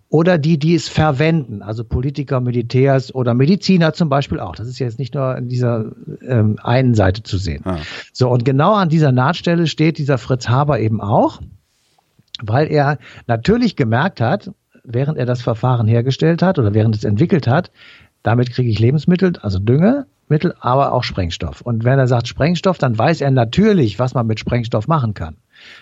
oder 0.10 0.38
die, 0.38 0.58
die 0.58 0.76
es 0.76 0.90
verwenden, 0.90 1.62
also 1.62 1.84
Politiker, 1.84 2.40
Militärs 2.40 3.14
oder 3.14 3.34
Mediziner 3.34 3.94
zum 3.94 4.10
Beispiel 4.10 4.40
auch. 4.40 4.56
Das 4.56 4.68
ist 4.68 4.80
jetzt 4.80 5.00
nicht 5.00 5.14
nur 5.14 5.38
in 5.38 5.50
dieser 5.50 5.92
ähm, 6.28 6.58
einen 6.62 6.96
Seite 6.96 7.24
zu 7.24 7.38
sehen. 7.38 7.62
Ah. 7.66 7.78
So, 8.12 8.30
und 8.30 8.44
genau 8.44 8.74
an 8.74 8.90
dieser 8.90 9.12
Nahtstelle 9.12 9.68
steht 9.68 9.98
dieser 9.98 10.18
Fritz 10.18 10.50
Haber 10.50 10.80
eben 10.80 11.00
auch, 11.00 11.40
weil 12.42 12.72
er 12.72 12.98
natürlich 13.28 13.76
gemerkt 13.76 14.20
hat, 14.20 14.52
während 14.84 15.18
er 15.18 15.26
das 15.26 15.42
Verfahren 15.42 15.88
hergestellt 15.88 16.42
hat 16.42 16.58
oder 16.58 16.74
während 16.74 16.96
es 16.96 17.04
entwickelt 17.04 17.48
hat, 17.48 17.72
damit 18.24 18.52
kriege 18.52 18.70
ich 18.70 18.80
Lebensmittel, 18.80 19.34
also 19.42 19.60
Düngemittel, 19.60 20.56
aber 20.60 20.94
auch 20.94 21.04
Sprengstoff. 21.04 21.62
Und 21.62 21.84
wenn 21.84 22.00
er 22.00 22.08
sagt 22.08 22.28
Sprengstoff, 22.28 22.78
dann 22.78 22.98
weiß 22.98 23.22
er 23.22 23.32
natürlich, 23.32 24.00
was 24.00 24.14
man 24.14 24.28
mit 24.28 24.40
Sprengstoff 24.40 24.88
machen 24.88 25.14
kann. 25.14 25.38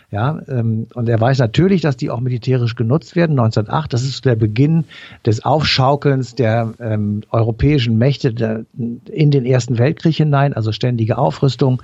Ja, 0.10 0.40
ähm, 0.48 0.88
und 0.94 1.10
er 1.10 1.20
weiß 1.20 1.40
natürlich, 1.40 1.82
dass 1.82 1.98
die 1.98 2.10
auch 2.10 2.22
militärisch 2.22 2.76
genutzt 2.76 3.16
werden. 3.16 3.38
1908, 3.38 3.92
das 3.92 4.04
ist 4.04 4.24
der 4.24 4.36
Beginn 4.36 4.86
des 5.26 5.44
Aufschaukelns 5.44 6.36
der 6.36 6.74
ähm, 6.80 7.24
europäischen 7.30 7.98
Mächte 7.98 8.34
der, 8.34 8.66
in 8.78 9.32
den 9.32 9.46
Ersten 9.46 9.78
Weltkrieg 9.78 10.16
hinein, 10.16 10.54
also 10.54 10.72
ständige 10.72 11.18
Aufrüstung, 11.18 11.82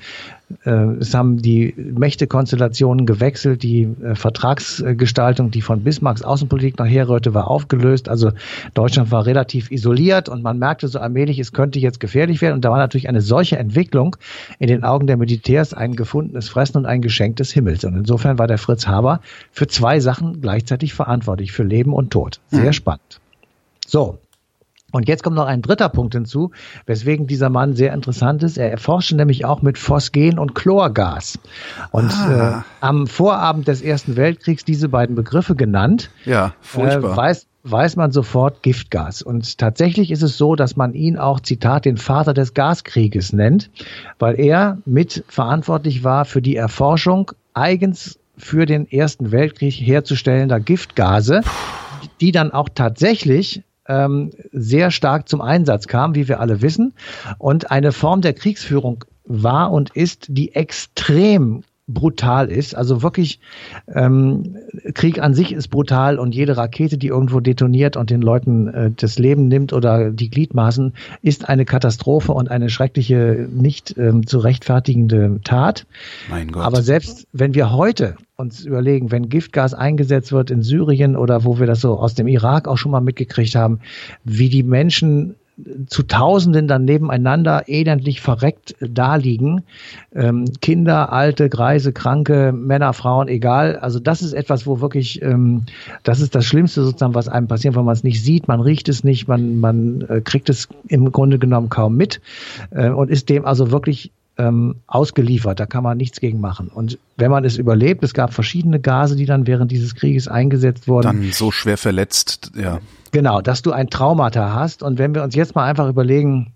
es 1.00 1.14
haben 1.14 1.42
die 1.42 1.74
Mächtekonstellationen 1.78 3.06
gewechselt, 3.06 3.64
die 3.64 3.84
äh, 3.84 4.16
Vertragsgestaltung, 4.16 5.52
die 5.52 5.62
von 5.62 5.84
Bismarcks 5.84 6.24
Außenpolitik 6.24 6.78
nachher 6.80 7.10
rührte, 7.10 7.34
war 7.34 7.50
aufgelöst. 7.50 8.10
Also 8.10 8.32
Deutschland 8.74 9.12
war 9.12 9.26
relativ 9.26 9.72
isoliert 9.72 10.30
und 10.30 10.44
man 10.44 10.60
merkte 10.60 10.88
so 10.88 11.00
allmählich, 11.00 11.40
es 11.40 11.54
könnte 11.54 11.80
jetzt 11.80 12.00
gefährlich 12.00 12.42
werden. 12.42 12.56
Und 12.56 12.66
da 12.66 12.72
war 12.72 12.78
natürlich 12.78 13.10
eine 13.10 13.22
solche 13.22 13.58
Entwicklung 13.58 14.16
in 14.60 14.68
den 14.68 14.84
Augen 14.84 15.08
der 15.08 15.18
Militärs 15.18 15.74
ein 15.74 15.96
gefundenes 15.96 16.50
Fressen 16.50 16.78
und 16.78 16.86
ein 16.86 17.02
Geschenk 17.02 17.38
des 17.38 17.52
Himmels. 17.52 17.84
Und 17.84 17.96
insofern 17.96 18.40
war 18.40 18.48
der 18.48 18.58
Fritz 18.58 18.88
Haber 18.88 19.22
für 19.52 19.68
zwei 19.68 20.00
Sachen 20.00 20.42
gleichzeitig 20.42 20.94
verantwortlich, 20.94 21.52
für 21.52 21.64
Leben 21.64 21.94
und 21.94 22.12
Tod. 22.12 22.40
Sehr 22.50 22.66
mhm. 22.66 22.74
spannend. 22.74 23.20
So, 23.86 24.20
und 24.94 25.08
jetzt 25.08 25.24
kommt 25.24 25.36
noch 25.36 25.48
ein 25.48 25.64
dritter 25.64 25.90
Punkt 25.90 26.14
hinzu, 26.14 26.52
weswegen 26.86 27.26
dieser 27.26 27.50
Mann 27.50 27.74
sehr 27.74 27.94
interessant 27.94 28.44
ist. 28.44 28.60
Er 28.60 28.70
erforschte 28.70 29.16
nämlich 29.16 29.44
auch 29.44 29.64
mit 29.64 29.80
Phosgen 29.80 30.38
und 30.38 30.54
Chlorgas. 30.54 31.40
Und 31.90 32.14
ah. 32.14 32.60
äh, 32.60 32.64
am 32.80 33.08
Vorabend 33.08 33.68
des 33.68 33.82
Ersten 33.82 34.16
Weltkriegs 34.16 34.64
diese 34.64 34.90
beiden 34.90 35.16
Begriffe 35.16 35.56
genannt. 35.56 36.12
Ja, 36.26 36.54
furchtbar. 36.62 37.14
Äh, 37.14 37.18
weiß, 37.18 37.48
weiß 37.64 37.96
man 37.96 38.12
sofort 38.12 38.62
Giftgas. 38.62 39.24
Und 39.24 39.58
tatsächlich 39.58 40.12
ist 40.12 40.22
es 40.22 40.38
so, 40.38 40.56
dass 40.56 40.76
man 40.76 40.94
ihn 40.94 41.18
auch, 41.18 41.40
Zitat, 41.40 41.86
den 41.86 41.98
Vater 41.98 42.36
des 42.36 42.54
Gaskrieges 42.54 43.34
nennt, 43.34 43.72
weil 44.20 44.40
er 44.40 44.78
mit 44.86 45.24
verantwortlich 45.28 46.04
war 46.04 46.26
für 46.26 46.44
die 46.44 46.56
Erforschung 46.56 47.32
eigens 47.56 48.20
für 48.38 48.68
den 48.68 48.92
Ersten 48.92 49.32
Weltkrieg 49.32 49.74
herzustellender 49.74 50.60
Giftgase, 50.60 51.42
die 52.22 52.32
dann 52.32 52.52
auch 52.52 52.70
tatsächlich 52.70 53.64
ähm, 53.88 54.32
sehr 54.52 54.92
stark 54.92 55.30
zum 55.30 55.42
Einsatz 55.42 55.88
kam, 55.88 56.16
wie 56.16 56.28
wir 56.28 56.40
alle 56.40 56.62
wissen, 56.62 56.94
und 57.38 57.72
eine 57.72 57.92
Form 57.92 58.22
der 58.22 58.34
Kriegsführung 58.34 59.06
war 59.26 59.72
und 59.72 59.92
ist, 59.96 60.28
die 60.30 60.56
extrem 60.56 61.64
brutal 61.88 62.50
ist. 62.50 62.76
Also 62.76 63.04
wirklich, 63.04 63.40
ähm, 63.94 64.56
Krieg 64.94 65.22
an 65.22 65.34
sich 65.34 65.52
ist 65.52 65.68
brutal 65.68 66.18
und 66.18 66.34
jede 66.34 66.56
Rakete, 66.56 66.98
die 66.98 67.08
irgendwo 67.08 67.42
detoniert 67.42 67.98
und 67.98 68.10
den 68.10 68.22
Leuten 68.22 68.68
äh, 68.68 68.92
das 68.96 69.20
Leben 69.20 69.48
nimmt 69.48 69.74
oder 69.74 70.12
die 70.12 70.30
Gliedmaßen, 70.30 70.94
ist 71.22 71.50
eine 71.50 71.66
Katastrophe 71.66 72.32
und 72.32 72.50
eine 72.50 72.70
schreckliche, 72.70 73.48
nicht 73.52 73.98
ähm, 73.98 74.26
zu 74.26 74.40
rechtfertigende 74.40 75.42
Tat. 75.44 75.86
Mein 76.30 76.52
Gott. 76.52 76.64
Aber 76.64 76.82
selbst 76.82 77.28
wenn 77.34 77.54
wir 77.54 77.72
heute 77.72 78.16
uns 78.36 78.66
überlegen, 78.66 79.12
wenn 79.12 79.30
Giftgas 79.30 79.74
eingesetzt 79.74 80.32
wird 80.32 80.52
in 80.52 80.62
Syrien 80.62 81.16
oder 81.16 81.44
wo 81.44 81.60
wir 81.60 81.68
das 81.68 81.82
so 81.82 82.00
aus 82.00 82.16
dem 82.16 82.28
Irak 82.28 82.68
auch 82.68 82.78
schon 82.78 82.92
mal 82.92 83.02
mitgekriegt 83.02 83.56
haben, 83.56 83.80
wie 84.24 84.50
die 84.50 84.64
Menschen 84.64 85.36
zu 85.88 86.04
Tausenden 86.04 86.68
dann 86.68 86.86
nebeneinander 86.86 87.64
elendlich 87.68 88.22
verreckt 88.22 88.76
daliegen. 88.80 89.62
Ähm, 90.14 90.46
Kinder, 90.62 91.12
alte, 91.12 91.48
greise, 91.50 91.94
kranke, 91.94 92.52
Männer, 92.52 92.94
Frauen, 92.94 93.28
egal. 93.28 93.78
Also 93.78 94.00
das 94.00 94.22
ist 94.22 94.34
etwas, 94.34 94.66
wo 94.66 94.82
wirklich, 94.82 95.22
ähm, 95.22 95.64
das 96.04 96.22
ist 96.22 96.34
das 96.34 96.46
Schlimmste 96.46 96.84
sozusagen, 96.84 97.14
was 97.14 97.28
einem 97.28 97.48
passiert, 97.48 97.76
wenn 97.76 97.86
man 97.86 97.94
es 97.94 98.04
nicht 98.04 98.24
sieht, 98.24 98.48
man 98.48 98.62
riecht 98.62 98.90
es 98.90 99.04
nicht, 99.04 99.28
man, 99.28 99.60
man 99.60 100.02
äh, 100.10 100.22
kriegt 100.22 100.50
es 100.50 100.70
im 100.88 101.12
Grunde 101.12 101.38
genommen 101.38 101.70
kaum 101.70 101.96
mit 101.96 102.20
äh, 102.72 102.90
und 102.90 103.12
ist 103.12 103.30
dem 103.30 103.46
also 103.46 103.72
wirklich 103.72 104.12
ähm, 104.38 104.76
ausgeliefert. 104.88 105.60
Da 105.60 105.66
kann 105.66 105.84
man 105.84 105.98
nichts 105.98 106.20
gegen 106.20 106.40
machen. 106.40 106.70
Und 106.70 106.98
wenn 107.18 107.30
man 107.30 107.46
es 107.46 107.58
überlebt, 107.58 108.04
es 108.04 108.14
gab 108.14 108.34
verschiedene 108.34 108.80
Gase, 108.80 109.16
die 109.16 109.26
dann 109.26 109.48
während 109.48 109.72
dieses 109.72 109.96
Krieges 109.96 110.28
eingesetzt 110.28 110.88
wurden. 110.88 111.04
Dann 111.04 111.32
so 111.32 111.52
schwer 111.52 111.78
verletzt, 111.78 112.52
ja. 112.56 112.80
Genau, 113.12 113.42
dass 113.42 113.62
du 113.62 113.72
ein 113.72 113.90
Traumata 113.90 114.54
hast. 114.54 114.82
Und 114.82 114.98
wenn 114.98 115.14
wir 115.14 115.24
uns 115.24 115.36
jetzt 115.36 115.54
mal 115.54 115.66
einfach 115.66 115.88
überlegen, 115.88 116.54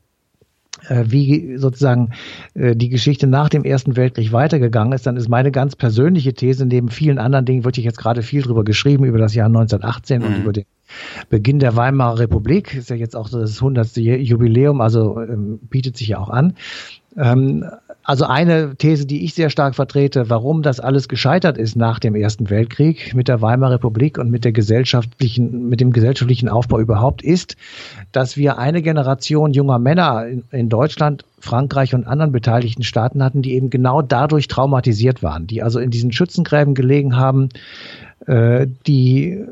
äh, 0.90 1.06
wie 1.08 1.58
sozusagen 1.58 2.12
äh, 2.54 2.76
die 2.76 2.90
Geschichte 2.90 3.28
nach 3.28 3.50
dem 3.50 3.64
Ersten 3.64 3.96
Weltkrieg 3.96 4.32
weitergegangen 4.32 4.94
ist, 4.94 5.06
dann 5.06 5.18
ist 5.18 5.30
meine 5.30 5.52
ganz 5.52 5.76
persönliche 5.76 6.34
These, 6.34 6.66
neben 6.66 6.90
vielen 6.90 7.20
anderen 7.20 7.46
Dingen 7.46 7.64
wird 7.64 7.78
jetzt 7.78 7.98
gerade 7.98 8.24
viel 8.24 8.42
drüber 8.42 8.64
geschrieben, 8.64 9.06
über 9.06 9.18
das 9.18 9.36
Jahr 9.36 9.48
1918 9.48 10.22
mhm. 10.22 10.28
und 10.28 10.36
über 10.42 10.54
den 10.54 10.66
Beginn 11.30 11.60
der 11.60 11.76
Weimarer 11.76 12.20
Republik, 12.20 12.74
ist 12.76 12.90
ja 12.90 12.96
jetzt 12.96 13.16
auch 13.16 13.28
so 13.28 13.40
das 13.40 13.58
100. 13.58 13.98
Jubiläum, 13.98 14.80
also 14.82 15.20
ähm, 15.20 15.60
bietet 15.62 15.98
sich 15.98 16.08
ja 16.10 16.20
auch 16.20 16.30
an. 16.30 16.54
Ähm, 17.18 17.66
also 18.08 18.24
eine 18.24 18.76
These, 18.78 19.06
die 19.06 19.26
ich 19.26 19.34
sehr 19.34 19.50
stark 19.50 19.76
vertrete, 19.76 20.30
warum 20.30 20.62
das 20.62 20.80
alles 20.80 21.10
gescheitert 21.10 21.58
ist 21.58 21.76
nach 21.76 22.00
dem 22.00 22.16
Ersten 22.16 22.50
Weltkrieg 22.50 23.14
mit 23.14 23.28
der 23.28 23.42
Weimarer 23.42 23.74
Republik 23.74 24.18
und 24.18 24.32
mit 24.32 24.46
der 24.46 24.54
gesellschaftlichen, 24.54 25.68
mit 25.68 25.82
dem 25.82 25.92
gesellschaftlichen 25.92 26.48
Aufbau 26.48 26.80
überhaupt, 26.80 27.22
ist, 27.22 27.58
dass 28.14 28.38
wir 28.38 28.60
eine 28.60 28.82
Generation 28.82 29.52
junger 29.52 29.78
Männer 29.78 30.26
in, 30.52 30.70
Deutschland, 30.70 31.26
Frankreich 31.40 31.94
und 31.94 32.08
anderen 32.08 32.32
beteiligten 32.32 32.84
Staaten 32.84 33.22
hatten, 33.22 33.42
die 33.42 33.56
eben 33.56 33.70
genau 33.70 34.02
dadurch 34.02 34.48
traumatisiert 34.48 35.22
waren, 35.22 35.46
die 35.46 35.62
also 35.62 35.80
in 35.80 35.92
diesen 35.92 36.14
Schützengräben 36.14 36.76
gelegen 36.76 37.18
haben, 37.18 37.50
äh, 38.26 38.68
die 38.88 39.44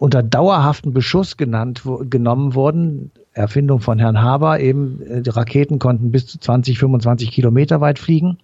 unter 0.00 0.24
dauerhaften 0.24 0.92
Beschuss 0.92 1.36
genannt, 1.36 1.82
genommen 2.10 2.54
wurden, 2.54 3.12
Erfindung 3.34 3.80
von 3.80 3.98
Herrn 3.98 4.22
Haber 4.22 4.60
eben, 4.60 5.02
äh, 5.02 5.20
die 5.20 5.30
Raketen 5.30 5.78
konnten 5.78 6.10
bis 6.10 6.26
zu 6.26 6.38
20, 6.38 6.78
25 6.78 7.30
Kilometer 7.30 7.80
weit 7.80 7.98
fliegen. 7.98 8.38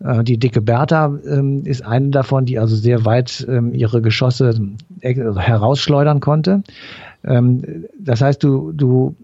Äh, 0.00 0.24
die 0.24 0.38
dicke 0.38 0.60
Bertha 0.60 1.18
ähm, 1.26 1.64
ist 1.64 1.84
eine 1.84 2.10
davon, 2.10 2.44
die 2.44 2.58
also 2.58 2.76
sehr 2.76 3.04
weit 3.04 3.46
ähm, 3.48 3.72
ihre 3.72 4.02
Geschosse 4.02 4.60
äh, 5.00 5.14
herausschleudern 5.14 6.20
konnte. 6.20 6.62
Ähm, 7.24 7.86
das 7.98 8.20
heißt, 8.20 8.42
du, 8.42 8.72
du 8.72 9.16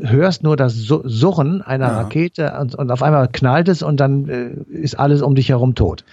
hörst 0.00 0.42
nur 0.42 0.56
das 0.56 0.74
Surren 0.76 1.62
einer 1.62 1.88
ja. 1.88 2.00
Rakete 2.02 2.52
und, 2.60 2.74
und, 2.74 2.90
auf 2.90 3.02
einmal 3.02 3.28
knallt 3.28 3.68
es 3.68 3.82
und 3.82 3.98
dann 3.98 4.28
äh, 4.28 4.50
ist 4.72 4.98
alles 4.98 5.22
um 5.22 5.34
dich 5.34 5.48
herum 5.48 5.74
tot. 5.74 6.04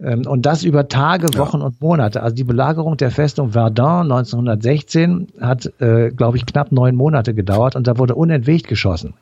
Ähm, 0.00 0.26
und 0.26 0.46
das 0.46 0.64
über 0.64 0.88
Tage, 0.88 1.26
Wochen 1.38 1.58
ja. 1.60 1.66
und 1.66 1.80
Monate. 1.80 2.22
Also 2.22 2.34
die 2.34 2.44
Belagerung 2.44 2.96
der 2.96 3.10
Festung 3.10 3.52
Verdun 3.52 4.10
1916 4.10 5.28
hat, 5.40 5.70
äh, 5.80 6.10
glaube 6.10 6.36
ich, 6.36 6.46
knapp 6.46 6.72
neun 6.72 6.96
Monate 6.96 7.34
gedauert 7.34 7.76
und 7.76 7.86
da 7.86 7.98
wurde 7.98 8.14
unentwegt 8.14 8.68
geschossen. 8.68 9.14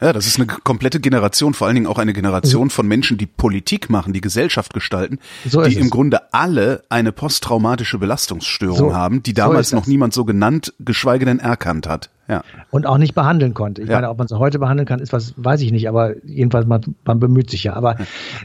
Ja, 0.00 0.12
das 0.12 0.26
ist 0.26 0.38
eine 0.38 0.46
komplette 0.46 1.00
Generation, 1.00 1.52
vor 1.52 1.66
allen 1.66 1.74
Dingen 1.74 1.86
auch 1.86 1.98
eine 1.98 2.12
Generation 2.12 2.70
von 2.70 2.88
Menschen, 2.88 3.18
die 3.18 3.26
Politik 3.26 3.90
machen, 3.90 4.12
die 4.12 4.20
Gesellschaft 4.20 4.72
gestalten, 4.72 5.18
so 5.46 5.62
die 5.62 5.76
im 5.76 5.90
Grunde 5.90 6.32
alle 6.32 6.82
eine 6.88 7.12
posttraumatische 7.12 7.98
Belastungsstörung 7.98 8.76
so, 8.76 8.94
haben, 8.94 9.22
die 9.22 9.34
damals 9.34 9.70
so 9.70 9.76
noch 9.76 9.86
niemand 9.86 10.14
so 10.14 10.24
genannt, 10.24 10.72
geschweige 10.78 11.26
denn 11.26 11.38
erkannt 11.38 11.86
hat. 11.86 12.10
Ja. 12.28 12.44
Und 12.70 12.86
auch 12.86 12.96
nicht 12.96 13.14
behandeln 13.14 13.54
konnte. 13.54 13.82
Ich 13.82 13.88
ja. 13.88 13.96
meine, 13.96 14.08
ob 14.08 14.18
man 14.18 14.26
es 14.26 14.32
heute 14.32 14.58
behandeln 14.58 14.86
kann, 14.86 15.00
ist 15.00 15.12
was, 15.12 15.34
weiß 15.36 15.60
ich 15.62 15.72
nicht, 15.72 15.88
aber 15.88 16.14
jedenfalls 16.24 16.66
man, 16.66 16.80
man 17.04 17.18
bemüht 17.18 17.50
sich 17.50 17.64
ja. 17.64 17.74
Aber 17.74 17.96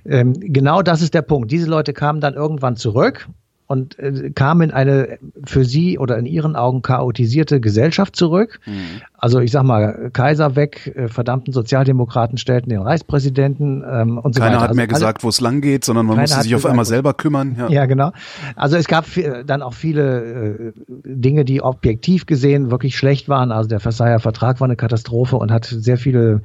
ähm, 0.05 0.33
genau 0.39 0.81
das 0.81 1.01
ist 1.01 1.13
der 1.13 1.21
Punkt. 1.21 1.51
Diese 1.51 1.69
Leute 1.69 1.93
kamen 1.93 2.19
dann 2.19 2.33
irgendwann 2.33 2.75
zurück 2.75 3.29
und 3.67 3.97
äh, 3.99 4.31
kam 4.31 4.61
in 4.61 4.71
eine 4.71 5.17
für 5.45 5.65
sie 5.65 5.97
oder 5.97 6.17
in 6.17 6.25
ihren 6.25 6.55
Augen 6.55 6.81
chaotisierte 6.81 7.59
Gesellschaft 7.59 8.15
zurück. 8.15 8.59
Mhm. 8.65 9.01
Also 9.17 9.39
ich 9.39 9.51
sag 9.51 9.63
mal, 9.63 10.09
Kaiser 10.13 10.55
weg, 10.55 10.93
äh, 10.95 11.07
verdammten 11.07 11.53
Sozialdemokraten 11.53 12.37
stellten 12.37 12.69
den 12.69 12.81
Reichspräsidenten 12.81 13.83
ähm, 13.89 14.17
und 14.17 14.35
so 14.35 14.41
Keiner 14.41 14.55
weiter. 14.55 14.61
hat 14.61 14.69
also 14.69 14.77
mehr 14.77 14.87
gesagt, 14.87 15.23
wo 15.23 15.29
es 15.29 15.41
lang 15.41 15.61
geht, 15.61 15.85
sondern 15.85 16.05
man 16.05 16.17
musste 16.19 16.41
sich 16.41 16.55
auf 16.55 16.65
einmal 16.65 16.85
selber 16.85 17.13
kümmern. 17.13 17.55
Ja. 17.57 17.69
ja, 17.69 17.85
genau. 17.85 18.11
Also 18.55 18.75
es 18.77 18.87
gab 18.87 19.05
dann 19.45 19.61
auch 19.61 19.73
viele 19.73 20.73
äh, 20.73 20.73
Dinge, 21.05 21.45
die 21.45 21.61
objektiv 21.61 22.25
gesehen 22.25 22.71
wirklich 22.71 22.97
schlecht 22.97 23.29
waren. 23.29 23.51
Also 23.51 23.69
der 23.69 23.79
Versailler 23.79 24.19
Vertrag 24.19 24.59
war 24.59 24.65
eine 24.65 24.75
Katastrophe 24.75 25.37
und 25.37 25.51
hat 25.51 25.65
sehr 25.65 25.97
viele 25.97 26.41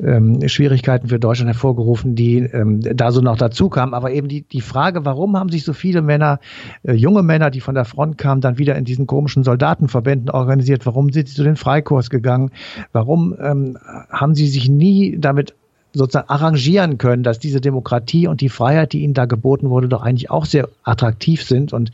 ähm, 0.00 0.46
Schwierigkeiten 0.48 1.08
für 1.08 1.18
Deutschland 1.18 1.48
hervorgerufen, 1.48 2.14
die 2.14 2.38
ähm, 2.38 2.80
da 2.80 3.12
so 3.12 3.20
noch 3.20 3.36
dazu 3.36 3.68
kamen. 3.68 3.94
Aber 3.94 4.10
eben 4.12 4.28
die, 4.28 4.42
die 4.42 4.60
Frage, 4.60 5.04
warum 5.04 5.36
haben 5.36 5.48
sich 5.48 5.64
so 5.64 5.72
viele 5.72 6.02
Männer 6.02 6.40
äh, 6.82 6.92
junge 6.92 7.22
Männer, 7.22 7.50
die 7.50 7.60
von 7.60 7.74
der 7.74 7.84
Front 7.84 8.18
kamen, 8.18 8.40
dann 8.40 8.58
wieder 8.58 8.76
in 8.76 8.84
diesen 8.84 9.06
komischen 9.06 9.44
Soldatenverbänden 9.44 10.30
organisiert? 10.30 10.86
Warum 10.86 11.10
sind 11.12 11.28
sie 11.28 11.34
zu 11.34 11.44
den 11.44 11.56
Freikurs 12.02 12.10
gegangen? 12.10 12.50
Warum 12.92 13.34
ähm, 13.40 13.78
haben 14.10 14.34
sie 14.34 14.48
sich 14.48 14.68
nie 14.68 15.16
damit 15.18 15.54
sozusagen 15.94 16.30
arrangieren 16.30 16.96
können, 16.96 17.22
dass 17.22 17.38
diese 17.38 17.60
Demokratie 17.60 18.26
und 18.26 18.40
die 18.40 18.48
Freiheit, 18.48 18.94
die 18.94 19.02
ihnen 19.02 19.12
da 19.12 19.26
geboten 19.26 19.68
wurde, 19.68 19.88
doch 19.88 20.00
eigentlich 20.00 20.30
auch 20.30 20.46
sehr 20.46 20.70
attraktiv 20.84 21.44
sind. 21.44 21.74
Und 21.74 21.92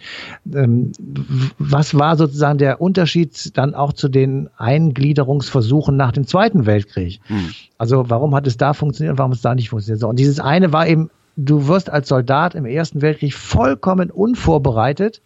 ähm, 0.55 0.93
was 1.59 1.99
war 1.99 2.17
sozusagen 2.17 2.59
der 2.59 2.81
Unterschied 2.81 3.59
dann 3.59 3.75
auch 3.75 3.93
zu 3.93 4.09
den 4.09 4.51
Eingliederungsversuchen 4.57 5.97
nach 5.97 6.13
dem 6.13 6.29
Zweiten 6.29 6.65
Weltkrieg? 6.65 7.19
Hm. 7.27 7.51
Also 7.77 8.09
warum 8.09 8.37
hat 8.37 8.47
es 8.47 8.57
da 8.57 8.73
funktioniert 8.73 9.15
und 9.15 9.19
warum 9.19 9.33
es 9.33 9.43
da 9.43 9.57
nicht 9.57 9.71
funktioniert? 9.71 10.01
So, 10.01 10.09
und 10.09 10.17
dieses 10.17 10.39
eine 10.39 10.73
war 10.73 10.87
eben 10.87 11.11
du 11.37 11.67
wirst 11.67 11.91
als 11.91 12.09
Soldat 12.09 12.55
im 12.55 12.67
Ersten 12.67 13.03
Weltkrieg 13.03 13.35
vollkommen 13.35 14.11
unvorbereitet 14.13 15.23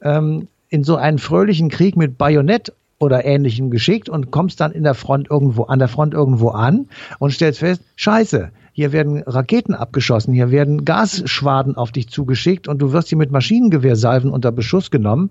ähm, 0.00 0.48
in 0.68 0.84
so 0.84 0.96
einen 0.96 1.18
fröhlichen 1.18 1.68
Krieg 1.68 1.96
mit 1.96 2.18
Bajonett 2.18 2.72
oder 3.00 3.24
ähnlichem 3.24 3.70
geschickt 3.70 4.08
und 4.08 4.30
kommst 4.30 4.60
dann 4.60 4.72
in 4.72 4.84
der 4.84 4.94
Front 4.94 5.30
irgendwo, 5.30 5.64
an 5.64 5.78
der 5.78 5.88
Front 5.88 6.14
irgendwo 6.14 6.50
an 6.50 6.88
und 7.18 7.32
stellst 7.32 7.58
fest, 7.58 7.82
scheiße, 7.96 8.50
hier 8.72 8.92
werden 8.92 9.22
Raketen 9.26 9.74
abgeschossen, 9.74 10.32
hier 10.32 10.50
werden 10.50 10.84
Gasschwaden 10.84 11.76
auf 11.76 11.90
dich 11.92 12.08
zugeschickt 12.08 12.68
und 12.68 12.80
du 12.80 12.92
wirst 12.92 13.08
hier 13.08 13.18
mit 13.18 13.32
Maschinengewehrsalven 13.32 14.30
unter 14.30 14.52
Beschuss 14.52 14.90
genommen. 14.90 15.30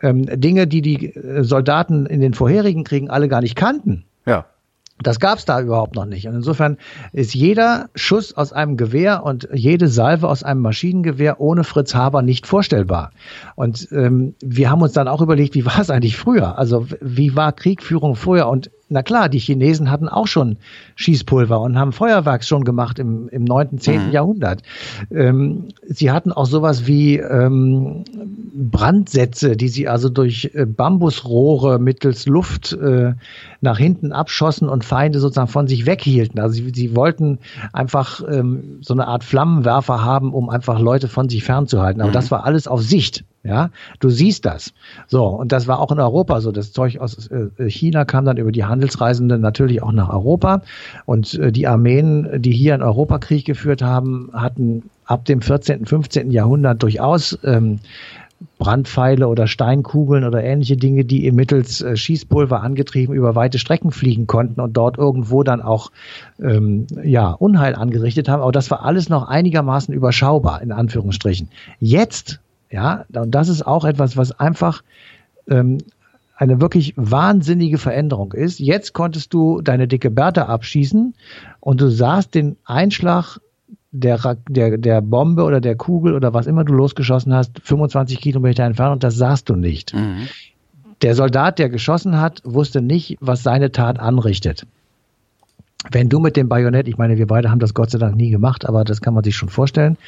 Ähm, 0.00 0.26
Dinge, 0.40 0.66
die 0.66 0.82
die 0.82 1.14
äh, 1.14 1.44
Soldaten 1.44 2.06
in 2.06 2.20
den 2.20 2.34
vorherigen 2.34 2.82
Kriegen 2.82 3.08
alle 3.08 3.28
gar 3.28 3.40
nicht 3.40 3.56
kannten. 3.56 4.04
Ja. 4.26 4.46
Das 5.02 5.20
gab 5.20 5.38
es 5.38 5.44
da 5.44 5.60
überhaupt 5.60 5.94
noch 5.94 6.06
nicht. 6.06 6.26
Und 6.26 6.34
insofern 6.34 6.78
ist 7.12 7.34
jeder 7.34 7.90
Schuss 7.94 8.34
aus 8.34 8.52
einem 8.52 8.76
Gewehr 8.76 9.24
und 9.24 9.48
jede 9.52 9.88
Salve 9.88 10.28
aus 10.28 10.42
einem 10.42 10.60
Maschinengewehr 10.60 11.40
ohne 11.40 11.64
Fritz 11.64 11.94
Haber 11.94 12.22
nicht 12.22 12.46
vorstellbar. 12.46 13.10
Und 13.54 13.88
ähm, 13.92 14.34
wir 14.42 14.70
haben 14.70 14.82
uns 14.82 14.92
dann 14.92 15.08
auch 15.08 15.20
überlegt, 15.20 15.54
wie 15.54 15.66
war 15.66 15.80
es 15.80 15.90
eigentlich 15.90 16.16
früher? 16.16 16.58
Also 16.58 16.86
wie 17.00 17.36
war 17.36 17.52
Kriegführung 17.52 18.16
früher? 18.16 18.48
Und 18.48 18.70
na 18.92 19.02
klar, 19.02 19.28
die 19.28 19.38
Chinesen 19.38 19.90
hatten 19.90 20.08
auch 20.08 20.26
schon 20.26 20.56
Schießpulver 20.96 21.60
und 21.60 21.78
haben 21.78 21.92
Feuerwerks 21.92 22.46
schon 22.46 22.64
gemacht 22.64 22.98
im, 22.98 23.28
im 23.28 23.44
9., 23.44 23.78
10. 23.78 24.06
Mhm. 24.06 24.12
Jahrhundert. 24.12 24.62
Ähm, 25.10 25.68
sie 25.86 26.10
hatten 26.10 26.32
auch 26.32 26.46
sowas 26.46 26.86
wie 26.86 27.16
ähm, 27.16 28.04
Brandsätze, 28.54 29.56
die 29.56 29.68
sie 29.68 29.88
also 29.88 30.08
durch 30.08 30.50
äh, 30.54 30.66
Bambusrohre 30.66 31.78
mittels 31.78 32.26
Luft 32.26 32.72
äh, 32.72 33.14
nach 33.60 33.78
hinten 33.78 34.12
abschossen 34.12 34.68
und 34.68 34.84
Feinde 34.84 35.18
sozusagen 35.20 35.48
von 35.48 35.66
sich 35.66 35.86
weghielten. 35.86 36.40
Also 36.40 36.56
sie, 36.56 36.72
sie 36.74 36.94
wollten 36.94 37.38
einfach 37.72 38.22
ähm, 38.28 38.78
so 38.82 38.94
eine 38.94 39.08
Art 39.08 39.24
Flammenwerfer 39.24 40.04
haben, 40.04 40.34
um 40.34 40.50
einfach 40.50 40.78
Leute 40.78 41.08
von 41.08 41.28
sich 41.28 41.44
fernzuhalten. 41.44 42.02
Aber 42.02 42.10
mhm. 42.10 42.14
das 42.14 42.30
war 42.30 42.44
alles 42.44 42.68
auf 42.68 42.82
Sicht. 42.82 43.24
Ja, 43.44 43.70
du 43.98 44.08
siehst 44.08 44.44
das. 44.44 44.72
So, 45.08 45.26
und 45.26 45.50
das 45.50 45.66
war 45.66 45.80
auch 45.80 45.90
in 45.90 45.98
Europa 45.98 46.40
so. 46.40 46.52
Das 46.52 46.72
Zeug 46.72 47.00
aus 47.00 47.28
äh, 47.28 47.68
China 47.68 48.04
kam 48.04 48.24
dann 48.24 48.36
über 48.36 48.52
die 48.52 48.64
Handelsreisenden 48.64 49.40
natürlich 49.40 49.82
auch 49.82 49.90
nach 49.90 50.10
Europa. 50.10 50.62
Und 51.06 51.34
äh, 51.34 51.50
die 51.50 51.66
Armeen, 51.66 52.40
die 52.40 52.52
hier 52.52 52.76
in 52.76 52.82
Europa 52.82 53.18
Krieg 53.18 53.44
geführt 53.44 53.82
haben, 53.82 54.30
hatten 54.32 54.90
ab 55.06 55.24
dem 55.24 55.42
14., 55.42 55.86
15. 55.86 56.30
Jahrhundert 56.30 56.82
durchaus 56.84 57.36
ähm, 57.42 57.80
Brandpfeile 58.58 59.28
oder 59.28 59.46
Steinkugeln 59.46 60.24
oder 60.24 60.42
ähnliche 60.42 60.76
Dinge, 60.76 61.04
die 61.04 61.30
mittels 61.32 61.80
äh, 61.80 61.96
Schießpulver 61.96 62.62
angetrieben 62.62 63.14
über 63.14 63.34
weite 63.34 63.58
Strecken 63.58 63.90
fliegen 63.90 64.26
konnten 64.26 64.60
und 64.60 64.76
dort 64.76 64.98
irgendwo 64.98 65.42
dann 65.42 65.60
auch 65.62 65.90
ähm, 66.40 66.86
ja, 67.02 67.32
Unheil 67.32 67.74
angerichtet 67.74 68.28
haben. 68.28 68.42
Aber 68.42 68.52
das 68.52 68.70
war 68.70 68.84
alles 68.84 69.08
noch 69.08 69.28
einigermaßen 69.28 69.92
überschaubar, 69.92 70.62
in 70.62 70.72
Anführungsstrichen. 70.72 71.48
Jetzt, 71.80 72.40
ja, 72.72 73.04
und 73.14 73.30
das 73.34 73.48
ist 73.48 73.66
auch 73.66 73.84
etwas, 73.84 74.16
was 74.16 74.32
einfach 74.32 74.82
ähm, 75.48 75.78
eine 76.36 76.60
wirklich 76.60 76.94
wahnsinnige 76.96 77.78
Veränderung 77.78 78.32
ist. 78.32 78.58
Jetzt 78.58 78.94
konntest 78.94 79.32
du 79.34 79.60
deine 79.60 79.86
dicke 79.86 80.10
Bertha 80.10 80.46
abschießen 80.46 81.14
und 81.60 81.80
du 81.80 81.88
sahst 81.88 82.34
den 82.34 82.56
Einschlag 82.64 83.38
der, 83.92 84.38
der, 84.48 84.78
der 84.78 85.02
Bombe 85.02 85.44
oder 85.44 85.60
der 85.60 85.76
Kugel 85.76 86.14
oder 86.14 86.32
was 86.32 86.46
immer 86.46 86.64
du 86.64 86.72
losgeschossen 86.72 87.34
hast, 87.34 87.60
25 87.62 88.20
Kilometer 88.20 88.64
entfernt 88.64 88.94
und 88.94 89.04
das 89.04 89.16
sahst 89.16 89.50
du 89.50 89.54
nicht. 89.54 89.94
Mhm. 89.94 90.28
Der 91.02 91.14
Soldat, 91.14 91.58
der 91.58 91.68
geschossen 91.68 92.18
hat, 92.18 92.40
wusste 92.44 92.80
nicht, 92.80 93.18
was 93.20 93.42
seine 93.42 93.70
Tat 93.70 94.00
anrichtet. 94.00 94.66
Wenn 95.90 96.08
du 96.08 96.20
mit 96.20 96.36
dem 96.36 96.48
Bajonett, 96.48 96.88
ich 96.88 96.96
meine, 96.96 97.18
wir 97.18 97.26
beide 97.26 97.50
haben 97.50 97.58
das 97.58 97.74
Gott 97.74 97.90
sei 97.90 97.98
Dank 97.98 98.16
nie 98.16 98.30
gemacht, 98.30 98.66
aber 98.66 98.84
das 98.84 99.02
kann 99.02 99.14
man 99.14 99.24
sich 99.24 99.36
schon 99.36 99.48
vorstellen, 99.48 99.98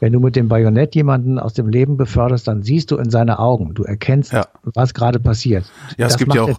wenn 0.00 0.12
du 0.12 0.20
mit 0.20 0.34
dem 0.34 0.48
Bajonett 0.48 0.94
jemanden 0.94 1.38
aus 1.38 1.52
dem 1.52 1.68
Leben 1.68 1.96
beförderst, 1.96 2.48
dann 2.48 2.62
siehst 2.62 2.90
du 2.90 2.96
in 2.96 3.10
seine 3.10 3.38
Augen, 3.38 3.74
du 3.74 3.84
erkennst, 3.84 4.32
ja. 4.32 4.46
was 4.62 4.94
gerade 4.94 5.20
passiert. 5.20 5.64
Ja, 5.96 6.06
das 6.06 6.14
es 6.14 6.18
gibt 6.18 6.34
ja 6.34 6.42
auch, 6.42 6.58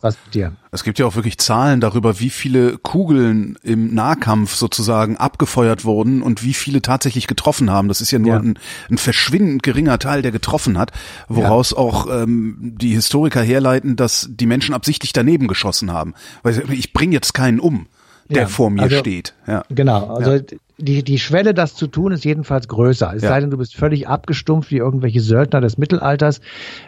Es 0.72 0.84
gibt 0.84 1.00
ja 1.00 1.08
auch 1.08 1.16
wirklich 1.16 1.40
Zahlen 1.40 1.82
darüber, 1.82 2.20
wie 2.20 2.30
viele 2.30 2.78
Kugeln 2.78 3.58
im 3.64 3.94
Nahkampf 3.94 4.56
sozusagen 4.56 5.18
abgefeuert 5.18 5.84
wurden 5.84 6.22
und 6.22 6.44
wie 6.44 6.54
viele 6.54 6.82
tatsächlich 6.82 7.26
getroffen 7.26 7.72
haben. 7.72 7.88
Das 7.88 8.00
ist 8.00 8.12
ja 8.12 8.20
nur 8.20 8.34
ja. 8.34 8.40
Ein, 8.40 8.60
ein, 8.90 8.98
verschwindend 8.98 9.64
geringer 9.64 9.98
Teil, 9.98 10.22
der 10.22 10.32
getroffen 10.32 10.78
hat, 10.78 10.92
woraus 11.28 11.72
ja. 11.72 11.78
auch 11.78 12.08
ähm, 12.10 12.76
die 12.80 12.94
Historiker 12.94 13.42
herleiten, 13.42 13.96
dass 13.96 14.30
die 14.30 14.46
Menschen 14.46 14.76
absichtlich 14.76 15.14
daneben 15.14 15.48
geschossen 15.48 15.92
haben. 15.92 16.14
Weil 16.44 16.72
ich 16.72 16.94
bringe 16.94 17.14
jetzt 17.14 17.34
keinen 17.34 17.60
um 17.60 17.88
der 18.30 18.44
ja, 18.44 18.48
vor 18.48 18.70
mir 18.70 18.84
also, 18.84 18.98
steht. 18.98 19.34
Ja. 19.46 19.66
Genau, 19.68 20.08
also 20.16 20.32
ja 20.36 20.42
die, 20.82 21.04
die 21.04 21.20
Schwelle, 21.20 21.54
das 21.54 21.76
zu 21.76 21.88
tun, 21.88 22.12
ist 22.12 22.26
jedenfalls 22.26 22.68
größer. 22.68 23.14
Es 23.16 23.22
ja. 23.22 23.30
sei 23.30 23.40
denn, 23.40 23.50
du 23.50 23.58
bist 23.58 23.76
völlig 23.76 24.08
abgestumpft 24.08 24.72
wie 24.72 24.78
irgendwelche 24.78 25.22
Söldner 25.22 25.62
des 25.62 25.78
Mittelalters. 25.78 26.42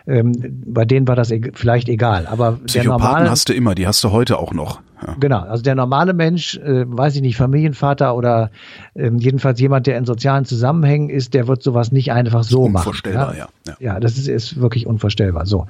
Ähm, 0.07 0.33
bei 0.65 0.85
denen 0.85 1.07
war 1.07 1.15
das 1.15 1.31
e 1.31 1.51
vielleicht 1.53 1.89
egal. 1.89 2.27
Aber 2.27 2.59
der 2.73 2.83
normale 2.85 3.29
hast 3.29 3.49
du 3.49 3.53
immer, 3.53 3.75
die 3.75 3.87
hast 3.87 4.03
du 4.03 4.11
heute 4.11 4.39
auch 4.39 4.53
noch. 4.53 4.81
Ja. 5.05 5.15
Genau, 5.19 5.39
also 5.39 5.63
der 5.63 5.75
normale 5.75 6.13
Mensch, 6.13 6.57
äh, 6.57 6.85
weiß 6.87 7.15
ich 7.15 7.21
nicht, 7.21 7.35
Familienvater 7.35 8.15
oder 8.15 8.51
äh, 8.93 9.11
jedenfalls 9.17 9.59
jemand, 9.59 9.87
der 9.87 9.97
in 9.97 10.05
sozialen 10.05 10.45
Zusammenhängen 10.45 11.09
ist, 11.09 11.33
der 11.33 11.47
wird 11.47 11.61
sowas 11.61 11.91
nicht 11.91 12.11
einfach 12.11 12.43
so 12.43 12.63
unvorstellbar, 12.63 13.27
machen. 13.27 13.37
Ja, 13.37 13.47
ja. 13.67 13.75
ja 13.79 13.99
das 13.99 14.17
ist, 14.17 14.27
ist 14.27 14.61
wirklich 14.61 14.87
unvorstellbar. 14.87 15.45
So, 15.45 15.67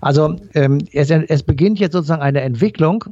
also 0.00 0.36
ähm, 0.54 0.78
es, 0.92 1.10
es 1.10 1.42
beginnt 1.42 1.78
jetzt 1.78 1.92
sozusagen 1.92 2.22
eine 2.22 2.42
Entwicklung. 2.42 3.04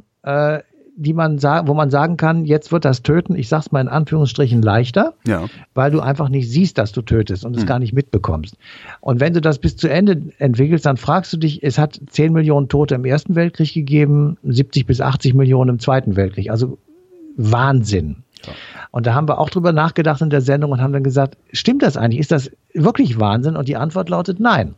Die 0.97 1.13
man 1.13 1.39
sagen, 1.39 1.67
wo 1.67 1.73
man 1.73 1.89
sagen 1.89 2.15
kann, 2.15 2.45
jetzt 2.45 2.71
wird 2.71 2.85
das 2.85 3.01
Töten, 3.01 3.35
ich 3.35 3.49
sag's 3.49 3.71
mal 3.71 3.81
in 3.81 3.89
Anführungsstrichen 3.89 4.61
leichter, 4.61 5.13
ja. 5.27 5.45
weil 5.73 5.91
du 5.91 5.99
einfach 5.99 6.29
nicht 6.29 6.49
siehst, 6.49 6.77
dass 6.77 6.93
du 6.93 7.01
tötest 7.01 7.45
und 7.45 7.55
es 7.55 7.63
hm. 7.63 7.67
gar 7.67 7.79
nicht 7.79 7.93
mitbekommst. 7.93 8.55
Und 9.01 9.19
wenn 9.19 9.33
du 9.33 9.41
das 9.41 9.59
bis 9.59 9.75
zu 9.75 9.89
Ende 9.89 10.21
entwickelst, 10.37 10.85
dann 10.85 10.95
fragst 10.95 11.33
du 11.33 11.37
dich, 11.37 11.63
es 11.63 11.77
hat 11.77 11.99
10 12.07 12.31
Millionen 12.31 12.69
Tote 12.69 12.95
im 12.95 13.03
Ersten 13.03 13.35
Weltkrieg 13.35 13.73
gegeben, 13.73 14.37
70 14.43 14.85
bis 14.85 15.01
80 15.01 15.33
Millionen 15.33 15.71
im 15.71 15.79
Zweiten 15.79 16.15
Weltkrieg. 16.15 16.49
Also 16.49 16.77
Wahnsinn. 17.35 18.23
Ja. 18.45 18.53
Und 18.91 19.05
da 19.05 19.13
haben 19.13 19.27
wir 19.27 19.39
auch 19.39 19.49
drüber 19.49 19.73
nachgedacht 19.73 20.21
in 20.21 20.29
der 20.29 20.41
Sendung 20.41 20.71
und 20.71 20.81
haben 20.81 20.93
dann 20.93 21.03
gesagt, 21.03 21.37
stimmt 21.51 21.83
das 21.83 21.97
eigentlich? 21.97 22.21
Ist 22.21 22.31
das 22.31 22.51
wirklich 22.73 23.19
Wahnsinn? 23.19 23.57
Und 23.57 23.67
die 23.67 23.75
Antwort 23.75 24.09
lautet 24.09 24.39
nein. 24.39 24.75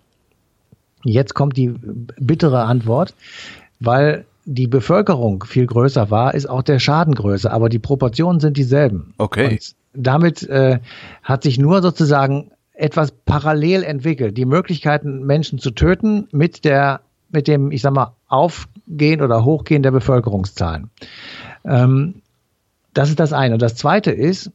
Jetzt 1.03 1.35
kommt 1.35 1.55
die 1.55 1.75
bittere 2.19 2.63
Antwort, 2.63 3.13
weil 3.79 4.25
die 4.49 4.67
Bevölkerung 4.67 5.43
viel 5.43 5.67
größer 5.67 6.09
war, 6.09 6.33
ist 6.33 6.49
auch 6.49 6.63
der 6.63 6.79
Schaden 6.79 7.13
größer, 7.13 7.51
aber 7.51 7.67
die 7.67 7.79
Proportionen 7.79 8.39
sind 8.39 8.55
dieselben. 8.55 9.13
Okay. 9.17 9.51
Und 9.51 9.75
damit 9.93 10.43
äh, 10.43 10.79
hat 11.21 11.43
sich 11.43 11.59
nur 11.59 11.81
sozusagen 11.81 12.51
etwas 12.73 13.11
parallel 13.11 13.83
entwickelt. 13.83 14.37
Die 14.37 14.45
Möglichkeiten, 14.45 15.25
Menschen 15.25 15.59
zu 15.59 15.71
töten, 15.71 16.29
mit 16.31 16.63
der, 16.63 17.01
mit 17.29 17.49
dem, 17.49 17.71
ich 17.71 17.81
sag 17.81 17.93
mal, 17.93 18.15
Aufgehen 18.29 19.21
oder 19.21 19.43
Hochgehen 19.43 19.83
der 19.83 19.91
Bevölkerungszahlen. 19.91 20.91
Ähm, 21.65 22.21
das 22.93 23.09
ist 23.09 23.19
das 23.19 23.33
eine. 23.33 23.55
Und 23.55 23.61
das 23.61 23.75
zweite 23.75 24.11
ist, 24.11 24.51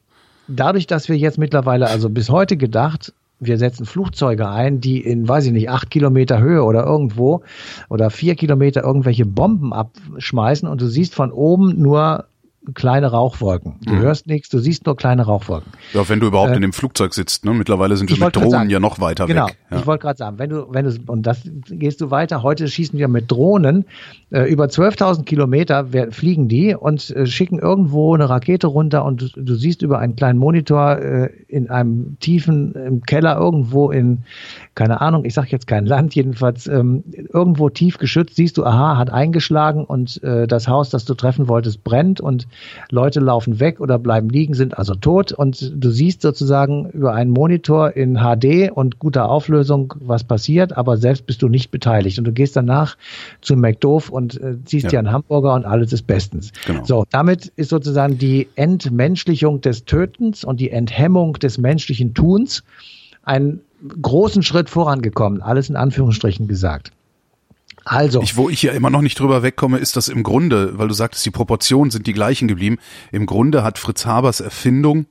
dadurch, 0.47 0.87
dass 0.87 1.07
wir 1.07 1.17
jetzt 1.17 1.37
mittlerweile, 1.37 1.87
also 1.87 2.09
bis 2.09 2.31
heute 2.31 2.57
gedacht, 2.57 3.13
wir 3.45 3.57
setzen 3.57 3.85
Flugzeuge 3.85 4.49
ein, 4.49 4.79
die 4.79 5.01
in, 5.01 5.27
weiß 5.27 5.45
ich 5.45 5.51
nicht, 5.51 5.69
acht 5.69 5.89
Kilometer 5.89 6.39
Höhe 6.39 6.63
oder 6.63 6.85
irgendwo 6.85 7.43
oder 7.89 8.09
vier 8.09 8.35
Kilometer 8.35 8.83
irgendwelche 8.83 9.25
Bomben 9.25 9.73
abschmeißen 9.73 10.67
und 10.67 10.81
du 10.81 10.87
siehst 10.87 11.15
von 11.15 11.31
oben 11.31 11.81
nur 11.81 12.25
kleine 12.73 13.07
Rauchwolken. 13.11 13.75
Du 13.85 13.93
mhm. 13.93 13.99
hörst 13.99 14.27
nichts, 14.27 14.49
du 14.49 14.59
siehst 14.59 14.85
nur 14.85 14.95
kleine 14.95 15.23
Rauchwolken. 15.23 15.71
Ja, 15.93 16.07
wenn 16.07 16.19
du 16.19 16.27
überhaupt 16.27 16.51
äh, 16.51 16.55
in 16.55 16.61
dem 16.61 16.73
Flugzeug 16.73 17.13
sitzt, 17.13 17.45
ne? 17.45 17.53
Mittlerweile 17.53 17.97
sind 17.97 18.09
wir 18.09 18.23
mit 18.23 18.35
Drohnen 18.35 18.49
sagen, 18.51 18.69
ja 18.69 18.79
noch 18.79 18.99
weiter 18.99 19.27
genau, 19.27 19.47
weg. 19.47 19.57
Ja. 19.69 19.79
Ich 19.79 19.87
wollte 19.87 20.03
gerade 20.03 20.17
sagen, 20.17 20.39
wenn 20.39 20.49
du, 20.49 20.67
wenn 20.69 20.85
du, 20.85 20.97
und 21.07 21.23
das 21.23 21.41
gehst 21.69 22.01
du 22.01 22.11
weiter, 22.11 22.43
heute 22.43 22.67
schießen 22.67 22.97
wir 22.97 23.07
mit 23.07 23.29
Drohnen, 23.31 23.85
äh, 24.31 24.43
über 24.43 24.65
12.000 24.65 25.23
Kilometer 25.23 25.87
fliegen 26.11 26.47
die 26.47 26.75
und 26.75 27.09
äh, 27.09 27.25
schicken 27.25 27.59
irgendwo 27.59 28.15
eine 28.15 28.29
Rakete 28.29 28.67
runter 28.67 29.03
und 29.03 29.21
du, 29.21 29.41
du 29.41 29.55
siehst 29.55 29.81
über 29.81 29.99
einen 29.99 30.15
kleinen 30.15 30.39
Monitor 30.39 30.97
äh, 30.99 31.29
in 31.47 31.69
einem 31.69 32.17
tiefen 32.19 32.73
im 32.73 33.01
Keller 33.01 33.37
irgendwo 33.37 33.91
in, 33.91 34.23
keine 34.75 35.01
Ahnung, 35.01 35.25
ich 35.25 35.33
sag 35.33 35.51
jetzt 35.51 35.67
kein 35.67 35.85
Land, 35.85 36.15
jedenfalls 36.15 36.67
ähm, 36.67 37.03
irgendwo 37.31 37.69
tief 37.69 37.97
geschützt, 37.97 38.35
siehst 38.35 38.57
du, 38.57 38.63
aha, 38.63 38.97
hat 38.97 39.11
eingeschlagen 39.11 39.83
und 39.83 40.23
äh, 40.23 40.47
das 40.47 40.67
Haus, 40.67 40.89
das 40.89 41.05
du 41.05 41.13
treffen 41.13 41.47
wolltest, 41.47 41.83
brennt 41.83 42.21
und 42.21 42.47
Leute 42.89 43.19
laufen 43.19 43.59
weg 43.59 43.79
oder 43.79 43.99
bleiben 43.99 44.29
liegen, 44.29 44.53
sind 44.53 44.77
also 44.77 44.95
tot 44.95 45.31
und 45.31 45.73
du 45.75 45.89
siehst 45.89 46.21
sozusagen 46.21 46.89
über 46.91 47.13
einen 47.13 47.31
Monitor 47.31 47.95
in 47.95 48.17
HD 48.17 48.71
und 48.71 48.99
guter 48.99 49.29
Auflösung, 49.29 49.93
was 49.99 50.23
passiert, 50.23 50.75
aber 50.77 50.97
selbst 50.97 51.25
bist 51.25 51.41
du 51.41 51.49
nicht 51.49 51.71
beteiligt 51.71 52.17
und 52.17 52.25
du 52.25 52.31
gehst 52.31 52.55
danach 52.55 52.97
zum 53.41 53.61
McDoof 53.61 54.09
und 54.09 54.39
äh, 54.39 54.55
ziehst 54.65 54.85
ja. 54.85 54.89
dir 54.91 54.99
einen 54.99 55.11
Hamburger 55.11 55.53
und 55.53 55.65
alles 55.65 55.93
ist 55.93 56.07
bestens. 56.07 56.51
Genau. 56.65 56.83
So, 56.85 57.05
damit 57.09 57.51
ist 57.55 57.69
sozusagen 57.69 58.17
die 58.17 58.47
Entmenschlichung 58.55 59.61
des 59.61 59.85
Tötens 59.85 60.43
und 60.43 60.59
die 60.59 60.69
Enthemmung 60.69 61.33
des 61.33 61.57
menschlichen 61.57 62.13
Tuns 62.13 62.63
einen 63.23 63.61
großen 64.01 64.43
Schritt 64.43 64.69
vorangekommen, 64.69 65.41
alles 65.41 65.69
in 65.69 65.75
Anführungsstrichen 65.75 66.47
gesagt. 66.47 66.91
Also. 67.85 68.21
Ich, 68.21 68.37
wo 68.37 68.49
ich 68.49 68.63
ja 68.63 68.71
immer 68.71 68.89
noch 68.89 69.01
nicht 69.01 69.19
drüber 69.19 69.43
wegkomme, 69.43 69.77
ist, 69.77 69.95
dass 69.95 70.07
im 70.07 70.23
Grunde, 70.23 70.77
weil 70.77 70.87
du 70.87 70.93
sagtest, 70.93 71.25
die 71.25 71.31
Proportionen 71.31 71.91
sind 71.91 72.07
die 72.07 72.13
gleichen 72.13 72.47
geblieben, 72.47 72.77
im 73.11 73.25
Grunde 73.25 73.63
hat 73.63 73.79
Fritz 73.79 74.05
Habers 74.05 74.39
Erfindung 74.39 75.05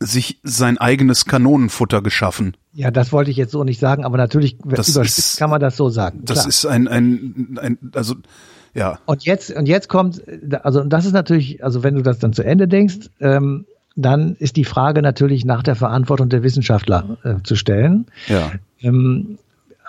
sich 0.00 0.38
sein 0.42 0.78
eigenes 0.78 1.24
Kanonenfutter 1.24 2.02
geschaffen. 2.02 2.56
Ja, 2.72 2.90
das 2.90 3.12
wollte 3.12 3.30
ich 3.30 3.36
jetzt 3.36 3.52
so 3.52 3.64
nicht 3.64 3.80
sagen, 3.80 4.04
aber 4.04 4.16
natürlich 4.16 4.56
das 4.64 4.88
ist, 4.96 5.38
kann 5.38 5.50
man 5.50 5.60
das 5.60 5.76
so 5.76 5.88
sagen. 5.88 6.20
Das 6.24 6.38
Klar. 6.38 6.48
ist 6.48 6.66
ein, 6.66 6.88
ein, 6.88 7.58
ein, 7.60 7.78
also, 7.94 8.14
ja. 8.74 8.98
Und 9.06 9.24
jetzt, 9.24 9.50
und 9.50 9.66
jetzt 9.66 9.88
kommt, 9.88 10.22
also, 10.62 10.84
das 10.84 11.04
ist 11.04 11.12
natürlich, 11.12 11.64
also 11.64 11.82
wenn 11.82 11.94
du 11.94 12.02
das 12.02 12.18
dann 12.18 12.32
zu 12.32 12.44
Ende 12.44 12.68
denkst, 12.68 13.10
ähm, 13.20 13.66
dann 13.96 14.36
ist 14.36 14.56
die 14.56 14.64
Frage 14.64 15.02
natürlich 15.02 15.44
nach 15.44 15.64
der 15.64 15.74
Verantwortung 15.74 16.28
der 16.28 16.44
Wissenschaftler 16.44 17.18
äh, 17.24 17.42
zu 17.42 17.56
stellen. 17.56 18.06
Ja. 18.28 18.52
Ähm, 18.80 19.38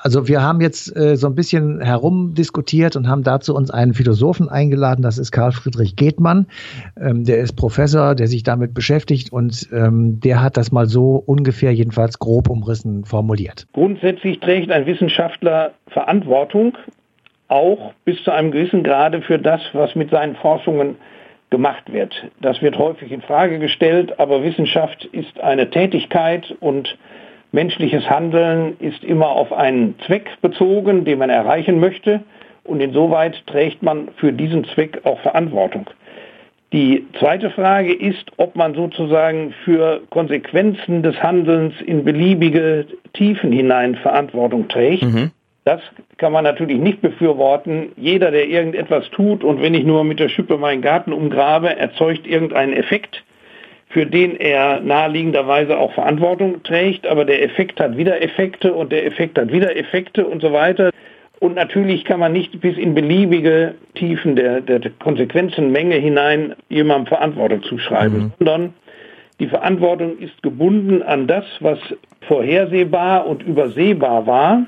also 0.01 0.27
wir 0.27 0.41
haben 0.41 0.61
jetzt 0.61 0.95
äh, 0.95 1.15
so 1.15 1.27
ein 1.27 1.35
bisschen 1.35 1.81
herumdiskutiert 1.81 2.95
und 2.95 3.07
haben 3.07 3.23
dazu 3.23 3.55
uns 3.55 3.71
einen 3.71 3.93
Philosophen 3.93 4.49
eingeladen, 4.49 5.01
das 5.01 5.17
ist 5.17 5.31
Karl 5.31 5.51
Friedrich 5.51 5.95
Gethmann. 5.95 6.47
Ähm, 6.99 7.25
der 7.25 7.37
ist 7.39 7.53
Professor, 7.53 8.15
der 8.15 8.27
sich 8.27 8.43
damit 8.43 8.73
beschäftigt 8.73 9.31
und 9.31 9.67
ähm, 9.71 10.19
der 10.19 10.41
hat 10.41 10.57
das 10.57 10.71
mal 10.71 10.87
so 10.87 11.23
ungefähr 11.25 11.73
jedenfalls 11.73 12.19
grob 12.19 12.49
umrissen 12.49 13.05
formuliert. 13.05 13.67
Grundsätzlich 13.73 14.39
trägt 14.39 14.71
ein 14.71 14.85
Wissenschaftler 14.85 15.71
Verantwortung, 15.87 16.77
auch 17.47 17.93
bis 18.05 18.23
zu 18.23 18.31
einem 18.31 18.51
gewissen 18.51 18.83
Grade 18.83 19.21
für 19.21 19.39
das, 19.39 19.61
was 19.73 19.95
mit 19.95 20.11
seinen 20.11 20.35
Forschungen 20.35 20.95
gemacht 21.49 21.91
wird. 21.91 22.13
Das 22.41 22.61
wird 22.61 22.77
häufig 22.77 23.11
in 23.11 23.21
Frage 23.21 23.59
gestellt, 23.59 24.19
aber 24.19 24.43
Wissenschaft 24.43 25.05
ist 25.05 25.39
eine 25.39 25.69
Tätigkeit 25.69 26.55
und 26.59 26.95
Menschliches 27.51 28.07
Handeln 28.09 28.77
ist 28.79 29.03
immer 29.03 29.29
auf 29.29 29.51
einen 29.51 29.95
Zweck 30.05 30.29
bezogen, 30.41 31.05
den 31.05 31.19
man 31.19 31.29
erreichen 31.29 31.79
möchte 31.79 32.21
und 32.63 32.79
insoweit 32.81 33.45
trägt 33.47 33.81
man 33.81 34.09
für 34.17 34.31
diesen 34.31 34.65
Zweck 34.65 35.01
auch 35.03 35.19
Verantwortung. 35.21 35.89
Die 36.71 37.07
zweite 37.17 37.49
Frage 37.49 37.91
ist, 37.91 38.31
ob 38.37 38.55
man 38.55 38.75
sozusagen 38.75 39.55
für 39.65 40.01
Konsequenzen 40.11 41.01
des 41.01 41.21
Handelns 41.21 41.73
in 41.83 42.03
beliebige 42.03 42.85
Tiefen 43.13 43.51
hinein 43.51 43.95
Verantwortung 43.95 44.67
trägt. 44.67 45.03
Mhm. 45.03 45.31
Das 45.65 45.81
kann 46.17 46.31
man 46.31 46.43
natürlich 46.43 46.77
nicht 46.77 47.01
befürworten. 47.01 47.91
Jeder, 47.97 48.29
der 48.29 48.47
irgendetwas 48.47 49.09
tut 49.09 49.43
und 49.43 49.61
wenn 49.61 49.73
ich 49.73 49.83
nur 49.83 50.03
mit 50.03 50.19
der 50.19 50.29
Schippe 50.29 50.57
meinen 50.57 50.83
Garten 50.83 51.11
umgrabe, 51.11 51.75
erzeugt 51.75 52.27
irgendeinen 52.27 52.73
Effekt, 52.73 53.23
für 53.89 54.05
den 54.05 54.35
er 54.39 54.79
naheliegenderweise 54.81 55.77
auch 55.77 55.93
Verantwortung 55.93 56.61
trägt, 56.63 57.07
aber 57.07 57.25
der 57.25 57.43
Effekt 57.43 57.79
hat 57.79 57.97
wieder 57.97 58.21
Effekte 58.21 58.73
und 58.73 58.91
der 58.91 59.05
Effekt 59.05 59.37
hat 59.37 59.51
wieder 59.51 59.75
Effekte 59.75 60.25
und 60.25 60.41
so 60.41 60.53
weiter. 60.53 60.91
Und 61.39 61.55
natürlich 61.55 62.05
kann 62.05 62.19
man 62.19 62.33
nicht 62.33 62.59
bis 62.61 62.77
in 62.77 62.93
beliebige 62.93 63.75
Tiefen 63.95 64.35
der, 64.35 64.61
der 64.61 64.81
Konsequenzenmenge 64.99 65.95
hinein 65.95 66.53
jemandem 66.69 67.07
Verantwortung 67.07 67.63
zuschreiben, 67.63 68.19
mhm. 68.19 68.31
sondern 68.37 68.73
die 69.39 69.47
Verantwortung 69.47 70.19
ist 70.19 70.43
gebunden 70.43 71.01
an 71.01 71.25
das, 71.25 71.45
was 71.61 71.79
vorhersehbar 72.27 73.25
und 73.25 73.41
übersehbar 73.41 74.27
war 74.27 74.65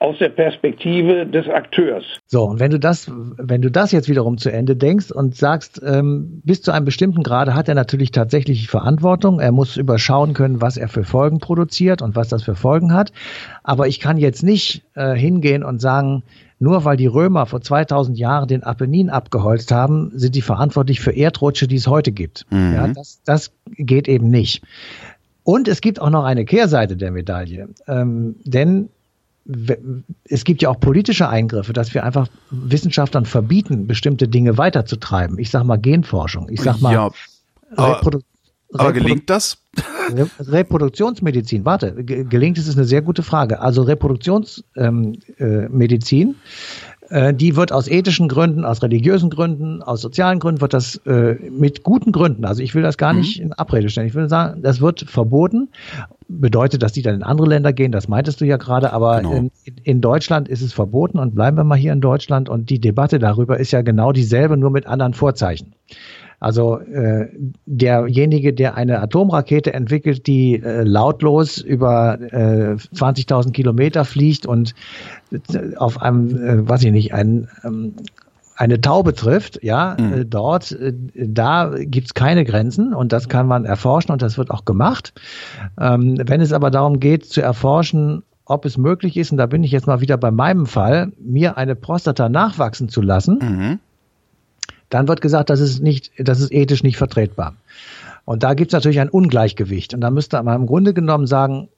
aus 0.00 0.16
der 0.18 0.28
Perspektive 0.28 1.26
des 1.26 1.48
Akteurs. 1.48 2.04
So, 2.26 2.44
und 2.44 2.60
wenn 2.60 2.70
du 2.70 2.78
das, 2.78 3.10
wenn 3.36 3.62
du 3.62 3.70
das 3.70 3.90
jetzt 3.90 4.08
wiederum 4.08 4.38
zu 4.38 4.50
Ende 4.50 4.76
denkst 4.76 5.10
und 5.10 5.34
sagst, 5.34 5.82
ähm, 5.84 6.40
bis 6.44 6.62
zu 6.62 6.70
einem 6.70 6.84
bestimmten 6.84 7.24
Grade 7.24 7.54
hat 7.54 7.68
er 7.68 7.74
natürlich 7.74 8.12
tatsächlich 8.12 8.68
Verantwortung. 8.68 9.40
Er 9.40 9.50
muss 9.50 9.76
überschauen 9.76 10.34
können, 10.34 10.60
was 10.60 10.76
er 10.76 10.88
für 10.88 11.02
Folgen 11.02 11.40
produziert 11.40 12.00
und 12.00 12.14
was 12.14 12.28
das 12.28 12.44
für 12.44 12.54
Folgen 12.54 12.92
hat. 12.92 13.12
Aber 13.64 13.88
ich 13.88 13.98
kann 13.98 14.18
jetzt 14.18 14.42
nicht 14.42 14.84
äh, 14.94 15.14
hingehen 15.14 15.64
und 15.64 15.80
sagen, 15.80 16.22
nur 16.60 16.84
weil 16.84 16.96
die 16.96 17.06
Römer 17.06 17.46
vor 17.46 17.60
2000 17.60 18.18
Jahren 18.18 18.48
den 18.48 18.62
Apennin 18.62 19.10
abgeholzt 19.10 19.72
haben, 19.72 20.12
sind 20.14 20.34
die 20.34 20.42
verantwortlich 20.42 21.00
für 21.00 21.12
Erdrutsche, 21.12 21.66
die 21.66 21.76
es 21.76 21.86
heute 21.86 22.12
gibt. 22.12 22.46
Mhm. 22.50 22.74
Ja, 22.74 22.88
das, 22.88 23.20
das 23.24 23.52
geht 23.76 24.08
eben 24.08 24.28
nicht. 24.28 24.62
Und 25.44 25.66
es 25.66 25.80
gibt 25.80 26.00
auch 26.00 26.10
noch 26.10 26.24
eine 26.24 26.44
Kehrseite 26.44 26.96
der 26.96 27.10
Medaille. 27.10 27.68
Ähm, 27.86 28.36
denn 28.44 28.90
es 30.24 30.44
gibt 30.44 30.60
ja 30.60 30.68
auch 30.68 30.78
politische 30.78 31.28
Eingriffe, 31.28 31.72
dass 31.72 31.94
wir 31.94 32.04
einfach 32.04 32.28
Wissenschaftlern 32.50 33.24
verbieten, 33.24 33.86
bestimmte 33.86 34.28
Dinge 34.28 34.58
weiterzutreiben. 34.58 35.38
Ich 35.38 35.50
sag 35.50 35.64
mal 35.64 35.78
Genforschung. 35.78 36.48
Ich 36.50 36.60
sag 36.60 36.80
mal 36.80 36.92
ja, 36.92 37.10
aber, 37.74 38.20
aber 38.74 38.92
gelingt 38.92 39.30
das? 39.30 39.58
Reproduktionsmedizin, 40.40 41.64
warte, 41.64 42.04
gelingt 42.04 42.58
es 42.58 42.66
ist 42.66 42.76
eine 42.76 42.86
sehr 42.86 43.00
gute 43.00 43.22
Frage. 43.22 43.60
Also 43.60 43.82
Reproduktionsmedizin, 43.82 44.66
ähm, 45.38 46.34
äh, 46.36 46.87
die 47.10 47.56
wird 47.56 47.72
aus 47.72 47.88
ethischen 47.88 48.28
Gründen, 48.28 48.64
aus 48.64 48.82
religiösen 48.82 49.30
Gründen, 49.30 49.82
aus 49.82 50.00
sozialen 50.00 50.38
Gründen, 50.40 50.60
wird 50.60 50.74
das 50.74 50.96
äh, 51.06 51.36
mit 51.50 51.82
guten 51.82 52.12
Gründen, 52.12 52.44
also 52.44 52.62
ich 52.62 52.74
will 52.74 52.82
das 52.82 52.98
gar 52.98 53.12
mhm. 53.12 53.20
nicht 53.20 53.40
in 53.40 53.52
Abrede 53.52 53.88
stellen, 53.88 54.08
ich 54.08 54.14
will 54.14 54.28
sagen, 54.28 54.62
das 54.62 54.80
wird 54.80 55.00
verboten 55.08 55.68
bedeutet, 56.28 56.82
dass 56.82 56.92
die 56.92 57.02
dann 57.02 57.16
in 57.16 57.22
andere 57.22 57.48
Länder 57.48 57.72
gehen, 57.72 57.90
das 57.90 58.06
meintest 58.06 58.40
du 58.40 58.44
ja 58.44 58.58
gerade, 58.58 58.92
aber 58.92 59.18
genau. 59.18 59.32
in, 59.32 59.50
in, 59.82 60.00
Deutschland 60.00 60.48
ist 60.48 60.60
es 60.60 60.72
verboten 60.72 61.18
und 61.18 61.34
bleiben 61.34 61.56
wir 61.56 61.64
mal 61.64 61.78
hier 61.78 61.92
in 61.92 62.00
Deutschland 62.00 62.48
und 62.48 62.68
die 62.70 62.80
Debatte 62.80 63.18
darüber 63.18 63.58
ist 63.58 63.70
ja 63.72 63.82
genau 63.82 64.12
dieselbe, 64.12 64.56
nur 64.56 64.70
mit 64.70 64.86
anderen 64.86 65.14
Vorzeichen. 65.14 65.72
Also 66.40 66.78
äh, 66.78 67.28
derjenige, 67.66 68.52
der 68.52 68.76
eine 68.76 69.00
Atomrakete 69.00 69.74
entwickelt, 69.74 70.26
die 70.26 70.62
äh, 70.62 70.84
lautlos 70.84 71.58
über 71.58 72.18
äh, 72.20 72.74
20.000 72.74 73.52
Kilometer 73.52 74.04
fliegt 74.04 74.46
und 74.46 74.74
äh, 75.32 75.74
auf 75.76 76.00
einem, 76.00 76.28
äh, 76.36 76.68
weiß 76.68 76.84
ich 76.84 76.92
nicht, 76.92 77.12
ein 77.12 77.48
ähm, 77.64 77.94
eine 78.58 78.80
Taube 78.80 79.14
trifft, 79.14 79.62
ja, 79.62 79.96
mhm. 79.98 80.12
Äh, 80.12 80.24
dort, 80.24 80.72
äh, 80.72 80.92
da 81.14 81.72
gibt's 81.78 82.14
keine 82.14 82.44
Grenzen 82.44 82.92
und 82.92 83.12
das 83.12 83.28
kann 83.28 83.46
man 83.46 83.64
erforschen 83.64 84.10
und 84.10 84.20
das 84.20 84.36
wird 84.36 84.50
auch 84.50 84.64
gemacht. 84.64 85.12
Ähm, 85.80 86.16
wenn 86.26 86.40
es 86.40 86.52
aber 86.52 86.70
darum 86.70 86.98
geht 86.98 87.24
zu 87.24 87.40
erforschen, 87.40 88.24
ob 88.44 88.64
es 88.64 88.76
möglich 88.76 89.16
ist, 89.16 89.30
und 89.30 89.38
da 89.38 89.46
bin 89.46 89.62
ich 89.62 89.70
jetzt 89.70 89.86
mal 89.86 90.00
wieder 90.00 90.16
bei 90.16 90.32
meinem 90.32 90.66
Fall, 90.66 91.12
mir 91.20 91.56
eine 91.56 91.76
Prostata 91.76 92.28
nachwachsen 92.28 92.88
zu 92.88 93.00
lassen, 93.00 93.38
mhm. 93.40 93.78
Dann 94.90 95.08
wird 95.08 95.20
gesagt, 95.20 95.50
das 95.50 95.60
ist 95.60 95.82
nicht, 95.82 96.12
das 96.18 96.40
ist 96.40 96.52
ethisch 96.52 96.82
nicht 96.82 96.96
vertretbar. 96.96 97.54
Und 98.24 98.42
da 98.42 98.54
gibt's 98.54 98.74
natürlich 98.74 99.00
ein 99.00 99.08
Ungleichgewicht. 99.08 99.94
Und 99.94 100.00
da 100.00 100.10
müsste 100.10 100.42
man 100.42 100.60
im 100.60 100.66
Grunde 100.66 100.92
genommen 100.92 101.26
sagen, 101.26 101.68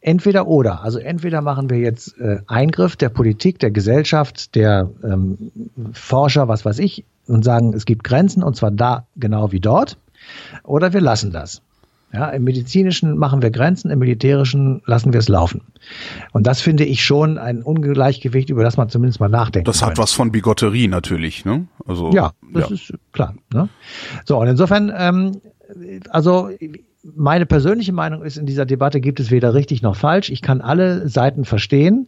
entweder 0.00 0.46
oder. 0.46 0.82
Also 0.82 0.98
entweder 0.98 1.40
machen 1.40 1.70
wir 1.70 1.78
jetzt 1.78 2.18
äh, 2.18 2.40
Eingriff 2.46 2.96
der 2.96 3.08
Politik, 3.08 3.58
der 3.58 3.70
Gesellschaft, 3.70 4.54
der 4.54 4.90
ähm, 5.02 5.52
Forscher, 5.92 6.48
was 6.48 6.64
weiß 6.64 6.78
ich, 6.80 7.04
und 7.26 7.44
sagen, 7.44 7.72
es 7.72 7.84
gibt 7.84 8.04
Grenzen 8.04 8.42
und 8.42 8.56
zwar 8.56 8.70
da 8.70 9.06
genau 9.16 9.52
wie 9.52 9.60
dort, 9.60 9.96
oder 10.64 10.92
wir 10.92 11.00
lassen 11.00 11.30
das. 11.30 11.62
Ja, 12.12 12.28
Im 12.28 12.44
medizinischen 12.44 13.16
machen 13.16 13.40
wir 13.40 13.50
Grenzen, 13.50 13.90
im 13.90 13.98
militärischen 13.98 14.82
lassen 14.84 15.14
wir 15.14 15.20
es 15.20 15.28
laufen. 15.28 15.62
Und 16.32 16.46
das 16.46 16.60
finde 16.60 16.84
ich 16.84 17.02
schon 17.02 17.38
ein 17.38 17.62
Ungleichgewicht, 17.62 18.50
über 18.50 18.62
das 18.62 18.76
man 18.76 18.90
zumindest 18.90 19.18
mal 19.18 19.30
nachdenken 19.30 19.64
Das 19.64 19.80
hat 19.80 19.90
könnte. 19.90 20.02
was 20.02 20.12
von 20.12 20.30
Bigotterie 20.30 20.88
natürlich, 20.88 21.46
ne? 21.46 21.66
Also 21.86 22.10
ja, 22.12 22.32
das 22.52 22.68
ja. 22.68 22.74
ist 22.74 22.94
klar. 23.12 23.34
Ne? 23.52 23.70
So 24.26 24.38
und 24.38 24.46
insofern, 24.48 24.92
ähm, 24.94 25.40
also 26.10 26.50
meine 27.02 27.46
persönliche 27.46 27.92
Meinung 27.92 28.22
ist, 28.22 28.36
in 28.36 28.46
dieser 28.46 28.64
Debatte 28.64 29.00
gibt 29.00 29.18
es 29.18 29.30
weder 29.30 29.54
richtig 29.54 29.82
noch 29.82 29.96
falsch. 29.96 30.30
Ich 30.30 30.40
kann 30.40 30.60
alle 30.60 31.08
Seiten 31.08 31.44
verstehen, 31.44 32.06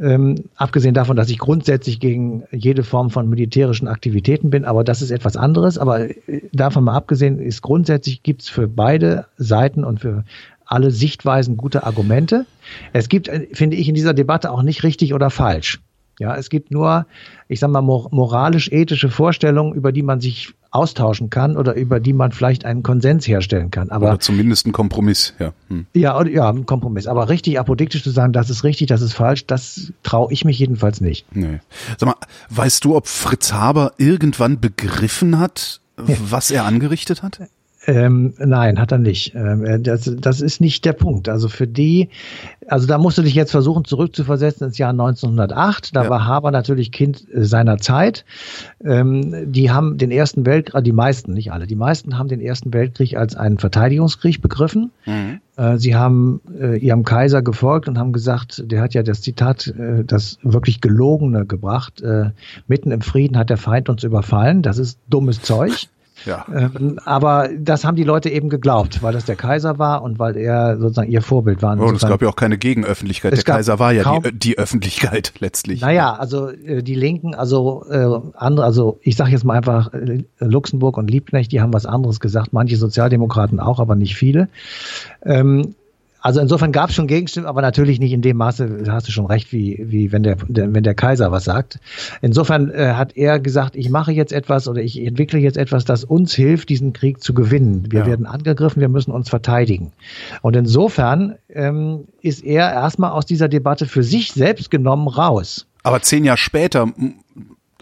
ähm, 0.00 0.44
abgesehen 0.56 0.94
davon, 0.94 1.16
dass 1.16 1.30
ich 1.30 1.38
grundsätzlich 1.38 2.00
gegen 2.00 2.42
jede 2.50 2.82
Form 2.82 3.10
von 3.10 3.28
militärischen 3.28 3.86
Aktivitäten 3.86 4.50
bin, 4.50 4.64
aber 4.64 4.82
das 4.82 5.00
ist 5.00 5.12
etwas 5.12 5.36
anderes. 5.36 5.78
Aber 5.78 6.10
äh, 6.10 6.42
davon 6.52 6.84
mal 6.84 6.94
abgesehen 6.94 7.38
ist 7.38 7.62
grundsätzlich 7.62 8.22
gibt 8.24 8.42
es 8.42 8.48
für 8.48 8.66
beide 8.66 9.26
Seiten 9.36 9.84
und 9.84 10.00
für 10.00 10.24
alle 10.66 10.90
Sichtweisen 10.90 11.56
gute 11.56 11.84
Argumente. 11.84 12.46
Es 12.92 13.08
gibt, 13.08 13.28
äh, 13.28 13.46
finde 13.52 13.76
ich, 13.76 13.88
in 13.88 13.94
dieser 13.94 14.14
Debatte 14.14 14.50
auch 14.50 14.62
nicht 14.62 14.82
richtig 14.82 15.14
oder 15.14 15.30
falsch. 15.30 15.80
Ja, 16.18 16.36
es 16.36 16.50
gibt 16.50 16.70
nur, 16.70 17.06
ich 17.48 17.60
sag 17.60 17.70
mal, 17.70 17.80
moralisch-ethische 17.80 19.08
Vorstellungen, 19.08 19.74
über 19.74 19.92
die 19.92 20.02
man 20.02 20.20
sich 20.20 20.54
austauschen 20.72 21.30
kann 21.30 21.56
oder 21.56 21.74
über 21.74 22.00
die 22.00 22.12
man 22.12 22.32
vielleicht 22.32 22.64
einen 22.64 22.82
Konsens 22.82 23.28
herstellen 23.28 23.70
kann. 23.70 23.90
Aber 23.90 24.08
oder 24.08 24.20
zumindest 24.20 24.66
ein 24.66 24.72
Kompromiss, 24.72 25.34
ja. 25.38 25.52
Hm. 25.68 25.86
Ja, 25.92 26.24
ja, 26.26 26.48
ein 26.48 26.66
Kompromiss. 26.66 27.06
Aber 27.06 27.28
richtig 27.28 27.60
apodiktisch 27.60 28.02
zu 28.02 28.10
sagen, 28.10 28.32
das 28.32 28.50
ist 28.50 28.64
richtig, 28.64 28.88
das 28.88 29.02
ist 29.02 29.12
falsch, 29.12 29.46
das 29.46 29.92
traue 30.02 30.32
ich 30.32 30.44
mich 30.44 30.58
jedenfalls 30.58 31.00
nicht. 31.00 31.26
Nee. 31.36 31.60
Sag 31.98 32.06
mal, 32.06 32.16
weißt 32.48 32.84
du, 32.84 32.96
ob 32.96 33.06
Fritz 33.06 33.52
Haber 33.52 33.92
irgendwann 33.98 34.60
begriffen 34.60 35.38
hat, 35.38 35.80
was 35.96 36.50
er 36.50 36.64
angerichtet 36.64 37.22
hat? 37.22 37.38
Ähm, 37.84 38.34
nein, 38.38 38.78
hat 38.78 38.92
er 38.92 38.98
nicht. 38.98 39.34
Ähm, 39.34 39.64
äh, 39.64 39.80
das, 39.80 40.10
das 40.20 40.40
ist 40.40 40.60
nicht 40.60 40.84
der 40.84 40.92
Punkt. 40.92 41.28
Also 41.28 41.48
für 41.48 41.66
die, 41.66 42.10
also 42.68 42.86
da 42.86 42.96
musst 42.96 43.18
du 43.18 43.22
dich 43.22 43.34
jetzt 43.34 43.50
versuchen 43.50 43.84
zurückzuversetzen 43.84 44.68
ins 44.68 44.78
Jahr 44.78 44.90
1908. 44.90 45.96
Da 45.96 46.04
ja. 46.04 46.10
war 46.10 46.24
Haber 46.24 46.52
natürlich 46.52 46.92
Kind 46.92 47.26
äh, 47.32 47.44
seiner 47.44 47.78
Zeit. 47.78 48.24
Ähm, 48.84 49.50
die 49.52 49.72
haben 49.72 49.98
den 49.98 50.12
Ersten 50.12 50.46
Weltkrieg, 50.46 50.76
äh, 50.76 50.82
die 50.82 50.92
meisten, 50.92 51.32
nicht 51.32 51.50
alle, 51.52 51.66
die 51.66 51.74
meisten 51.74 52.18
haben 52.18 52.28
den 52.28 52.40
Ersten 52.40 52.72
Weltkrieg 52.72 53.16
als 53.16 53.34
einen 53.34 53.58
Verteidigungskrieg 53.58 54.40
begriffen. 54.40 54.92
Mhm. 55.04 55.40
Äh, 55.56 55.78
sie 55.78 55.96
haben 55.96 56.40
äh, 56.60 56.78
ihrem 56.78 57.02
Kaiser 57.02 57.42
gefolgt 57.42 57.88
und 57.88 57.98
haben 57.98 58.12
gesagt, 58.12 58.62
der 58.64 58.80
hat 58.80 58.94
ja 58.94 59.02
das 59.02 59.22
Zitat, 59.22 59.66
äh, 59.66 60.04
das 60.04 60.38
wirklich 60.44 60.80
gelogene 60.80 61.46
gebracht. 61.46 62.00
Äh, 62.00 62.30
mitten 62.68 62.92
im 62.92 63.00
Frieden 63.00 63.36
hat 63.36 63.50
der 63.50 63.56
Feind 63.56 63.88
uns 63.88 64.04
überfallen. 64.04 64.62
Das 64.62 64.78
ist 64.78 65.00
dummes 65.08 65.42
Zeug. 65.42 65.72
Ja. 66.26 66.46
Ähm, 66.54 66.98
aber 67.04 67.48
das 67.56 67.84
haben 67.84 67.96
die 67.96 68.04
Leute 68.04 68.30
eben 68.30 68.48
geglaubt, 68.48 69.02
weil 69.02 69.12
das 69.12 69.24
der 69.24 69.36
Kaiser 69.36 69.78
war 69.78 70.02
und 70.02 70.18
weil 70.18 70.36
er 70.36 70.78
sozusagen 70.78 71.10
ihr 71.10 71.22
Vorbild 71.22 71.62
war. 71.62 71.78
Oh, 71.78 71.84
und 71.84 71.96
es 71.96 72.02
gab 72.02 72.22
ja 72.22 72.28
auch 72.28 72.36
keine 72.36 72.58
Gegenöffentlichkeit. 72.58 73.36
Der 73.36 73.42
Kaiser 73.42 73.78
war 73.78 73.92
ja 73.92 74.20
die, 74.20 74.38
die, 74.38 74.58
Öffentlichkeit 74.58 75.32
letztlich. 75.38 75.80
Naja, 75.80 76.14
also 76.14 76.50
äh, 76.50 76.82
die 76.82 76.94
Linken, 76.94 77.34
also 77.34 77.84
äh, 77.90 78.20
andere, 78.34 78.66
also 78.66 78.98
ich 79.02 79.16
sage 79.16 79.30
jetzt 79.30 79.44
mal 79.44 79.54
einfach 79.54 79.92
äh, 79.92 80.24
Luxemburg 80.38 80.98
und 80.98 81.10
Liebknecht, 81.10 81.52
die 81.52 81.60
haben 81.60 81.72
was 81.72 81.86
anderes 81.86 82.20
gesagt. 82.20 82.52
Manche 82.52 82.76
Sozialdemokraten 82.76 83.60
auch, 83.60 83.80
aber 83.80 83.94
nicht 83.94 84.16
viele. 84.16 84.48
Ähm, 85.24 85.74
also 86.22 86.40
insofern 86.40 86.70
gab 86.70 86.90
es 86.90 86.94
schon 86.94 87.08
Gegenstimmen, 87.08 87.46
aber 87.46 87.62
natürlich 87.62 87.98
nicht 87.98 88.12
in 88.12 88.22
dem 88.22 88.36
Maße, 88.36 88.84
da 88.84 88.92
hast 88.92 89.08
du 89.08 89.12
schon 89.12 89.26
recht, 89.26 89.52
wie, 89.52 89.82
wie 89.82 90.12
wenn, 90.12 90.22
der, 90.22 90.36
der 90.46 90.72
wenn 90.72 90.84
der 90.84 90.94
Kaiser 90.94 91.32
was 91.32 91.44
sagt. 91.44 91.80
Insofern 92.20 92.70
äh, 92.70 92.94
hat 92.94 93.16
er 93.16 93.40
gesagt, 93.40 93.74
ich 93.74 93.90
mache 93.90 94.12
jetzt 94.12 94.32
etwas 94.32 94.68
oder 94.68 94.80
ich 94.80 95.04
entwickle 95.04 95.40
jetzt 95.40 95.56
etwas, 95.56 95.84
das 95.84 96.04
uns 96.04 96.32
hilft, 96.32 96.68
diesen 96.68 96.92
Krieg 96.92 97.22
zu 97.22 97.34
gewinnen. 97.34 97.88
Wir 97.90 98.00
ja. 98.00 98.06
werden 98.06 98.26
angegriffen, 98.26 98.80
wir 98.80 98.88
müssen 98.88 99.10
uns 99.10 99.28
verteidigen. 99.28 99.92
Und 100.42 100.54
insofern 100.54 101.34
ähm, 101.48 102.04
ist 102.20 102.44
er 102.44 102.72
erstmal 102.72 103.10
aus 103.10 103.26
dieser 103.26 103.48
Debatte 103.48 103.86
für 103.86 104.04
sich 104.04 104.32
selbst 104.32 104.70
genommen 104.70 105.08
raus. 105.08 105.66
Aber 105.82 106.02
zehn 106.02 106.24
Jahre 106.24 106.38
später 106.38 106.86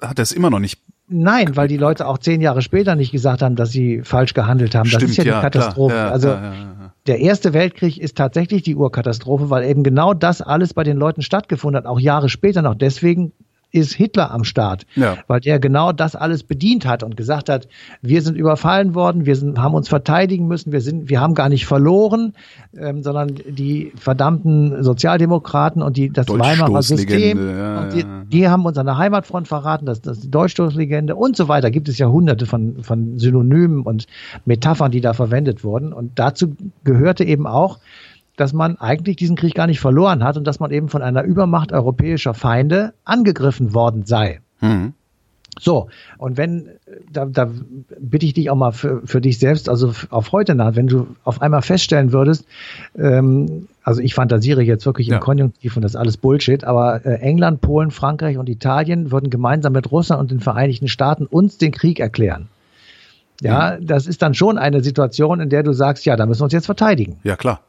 hat 0.00 0.18
er 0.18 0.22
es 0.22 0.32
immer 0.32 0.48
noch 0.48 0.60
nicht 0.60 0.80
Nein, 1.12 1.56
weil 1.56 1.66
die 1.66 1.76
Leute 1.76 2.06
auch 2.06 2.18
zehn 2.18 2.40
Jahre 2.40 2.62
später 2.62 2.94
nicht 2.94 3.10
gesagt 3.10 3.42
haben, 3.42 3.56
dass 3.56 3.72
sie 3.72 4.02
falsch 4.04 4.32
gehandelt 4.32 4.76
haben. 4.76 4.86
Stimmt, 4.86 5.02
das 5.02 5.10
ist 5.10 5.16
ja, 5.16 5.24
ja 5.24 5.36
die 5.38 5.42
Katastrophe. 5.42 5.96
Ja, 5.96 6.08
also 6.08 6.28
ja, 6.28 6.52
der 7.06 7.20
Erste 7.20 7.54
Weltkrieg 7.54 7.98
ist 7.98 8.16
tatsächlich 8.16 8.62
die 8.62 8.76
Urkatastrophe, 8.76 9.50
weil 9.50 9.64
eben 9.64 9.82
genau 9.82 10.14
das 10.14 10.42
alles 10.42 10.74
bei 10.74 10.84
den 10.84 10.96
Leuten 10.96 11.22
stattgefunden 11.22 11.78
hat, 11.78 11.86
auch 11.86 11.98
Jahre 11.98 12.28
später 12.28 12.62
noch. 12.62 12.74
Deswegen 12.74 13.32
ist 13.72 13.92
Hitler 13.94 14.30
am 14.30 14.44
Start, 14.44 14.86
Ja. 14.94 15.18
weil 15.26 15.40
der 15.40 15.58
genau 15.58 15.92
das 15.92 16.16
alles 16.16 16.42
bedient 16.42 16.86
hat 16.86 17.02
und 17.02 17.16
gesagt 17.16 17.48
hat, 17.48 17.68
wir 18.02 18.22
sind 18.22 18.36
überfallen 18.36 18.94
worden, 18.94 19.26
wir 19.26 19.36
sind, 19.36 19.58
haben 19.58 19.74
uns 19.74 19.88
verteidigen 19.88 20.46
müssen, 20.46 20.72
wir 20.72 20.80
sind, 20.80 21.08
wir 21.08 21.20
haben 21.20 21.34
gar 21.34 21.48
nicht 21.48 21.66
verloren, 21.66 22.34
ähm, 22.76 23.02
sondern 23.02 23.34
die 23.48 23.92
verdammten 23.96 24.82
Sozialdemokraten 24.82 25.82
und 25.82 25.96
die 25.96 26.10
das 26.10 26.28
Weimarer 26.28 26.82
System, 26.82 27.56
ja, 27.56 27.82
und 27.82 27.92
die, 27.92 28.04
die 28.28 28.48
haben 28.48 28.64
uns 28.64 28.78
an 28.78 28.86
der 28.86 28.96
Heimatfront 28.96 29.48
verraten, 29.48 29.86
das, 29.86 30.00
das 30.00 30.18
ist 30.18 30.24
die 30.24 30.30
Deutschstoßlegende 30.30 31.14
und 31.16 31.36
so 31.36 31.48
weiter. 31.48 31.70
Gibt 31.70 31.88
es 31.88 31.98
ja 31.98 32.08
hunderte 32.08 32.46
von, 32.46 32.82
von 32.82 33.18
Synonymen 33.18 33.82
und 33.82 34.06
Metaphern, 34.44 34.90
die 34.90 35.00
da 35.00 35.12
verwendet 35.12 35.64
wurden. 35.64 35.92
Und 35.92 36.18
dazu 36.18 36.54
gehörte 36.84 37.24
eben 37.24 37.46
auch, 37.46 37.78
dass 38.40 38.52
man 38.52 38.76
eigentlich 38.78 39.16
diesen 39.16 39.36
Krieg 39.36 39.54
gar 39.54 39.66
nicht 39.66 39.80
verloren 39.80 40.24
hat 40.24 40.36
und 40.36 40.46
dass 40.46 40.60
man 40.60 40.70
eben 40.70 40.88
von 40.88 41.02
einer 41.02 41.22
Übermacht 41.22 41.72
europäischer 41.72 42.34
Feinde 42.34 42.94
angegriffen 43.04 43.74
worden 43.74 44.06
sei. 44.06 44.40
Mhm. 44.60 44.94
So, 45.58 45.88
und 46.16 46.38
wenn, 46.38 46.68
da, 47.12 47.26
da 47.26 47.50
bitte 47.98 48.24
ich 48.24 48.32
dich 48.34 48.48
auch 48.50 48.56
mal 48.56 48.70
für, 48.70 49.02
für 49.04 49.20
dich 49.20 49.38
selbst, 49.38 49.68
also 49.68 49.92
auf 50.08 50.32
heute 50.32 50.54
nach, 50.54 50.74
wenn 50.76 50.86
du 50.86 51.08
auf 51.24 51.42
einmal 51.42 51.60
feststellen 51.60 52.12
würdest, 52.12 52.46
ähm, 52.96 53.66
also 53.82 54.00
ich 54.00 54.14
fantasiere 54.14 54.62
jetzt 54.62 54.86
wirklich 54.86 55.08
Ja. 55.08 55.16
im 55.16 55.20
Konjunktiv 55.20 55.76
und 55.76 55.82
das 55.82 55.92
ist 55.92 55.96
alles 55.96 56.16
Bullshit, 56.16 56.64
aber 56.64 57.04
äh, 57.04 57.16
England, 57.16 57.60
Polen, 57.60 57.90
Frankreich 57.90 58.38
und 58.38 58.48
Italien 58.48 59.10
würden 59.10 59.28
gemeinsam 59.28 59.72
mit 59.74 59.90
Russland 59.90 60.20
und 60.22 60.30
den 60.30 60.40
Vereinigten 60.40 60.88
Staaten 60.88 61.26
uns 61.26 61.58
den 61.58 61.72
Krieg 61.72 62.00
erklären. 62.00 62.48
Ja, 63.42 63.76
das 63.80 64.06
ist 64.06 64.22
dann 64.22 64.34
schon 64.34 64.56
eine 64.56 64.82
Situation, 64.82 65.40
in 65.40 65.48
der 65.50 65.62
du 65.62 65.72
sagst, 65.72 66.06
ja, 66.06 66.14
da 66.16 66.26
müssen 66.26 66.40
wir 66.40 66.44
uns 66.44 66.52
jetzt 66.52 66.66
verteidigen. 66.66 67.18
Ja, 67.22 67.36
klar. 67.36 67.60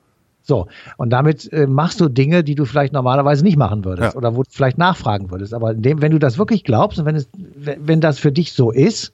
So, 0.44 0.68
und 0.98 1.12
damit 1.12 1.52
äh, 1.54 1.68
machst 1.68 2.02
du 2.02 2.10
Dinge, 2.10 2.44
die 2.44 2.56
du 2.56 2.66
vielleicht 2.66 2.94
normalerweise 2.94 3.44
nicht 3.44 3.58
machen 3.58 3.86
würdest 3.86 4.14
Ja. 4.14 4.18
oder 4.18 4.36
wo 4.36 4.44
du 4.44 4.50
vielleicht 4.52 4.78
nachfragen 4.78 5.30
würdest. 5.32 5.54
Aber 5.54 5.74
dem, 5.74 6.02
wenn 6.02 6.12
du 6.12 6.20
das 6.20 6.38
wirklich 6.38 6.64
glaubst 6.64 7.00
und 7.00 7.06
wenn, 7.06 7.16
es, 7.16 7.30
wenn 7.56 8.02
das 8.02 8.20
für 8.20 8.32
dich 8.32 8.54
so 8.54 8.72
ist, 8.72 9.14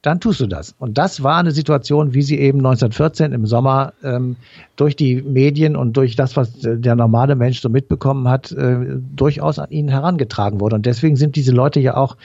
dann 0.00 0.20
tust 0.20 0.40
du 0.40 0.46
das. 0.46 0.74
Und 0.78 0.98
das 0.98 1.22
war 1.22 1.38
eine 1.38 1.50
Situation, 1.50 2.12
wie 2.12 2.20
sie 2.20 2.38
eben 2.38 2.58
1914 2.58 3.32
im 3.32 3.46
Sommer 3.46 3.94
ähm, 4.02 4.36
durch 4.76 4.96
die 4.96 5.22
Medien 5.22 5.76
und 5.76 5.96
durch 5.96 6.14
das, 6.14 6.36
was 6.36 6.52
der 6.60 6.94
normale 6.94 7.36
Mensch 7.36 7.60
so 7.62 7.70
mitbekommen 7.70 8.28
hat, 8.28 8.52
äh, 8.52 8.76
durchaus 9.16 9.58
an 9.58 9.70
ihn 9.70 9.88
herangetragen 9.88 10.60
wurde. 10.60 10.76
Und 10.76 10.84
deswegen 10.84 11.16
sind 11.16 11.36
diese 11.36 11.52
Leute 11.52 11.80
ja 11.80 11.96
auch 11.96 12.18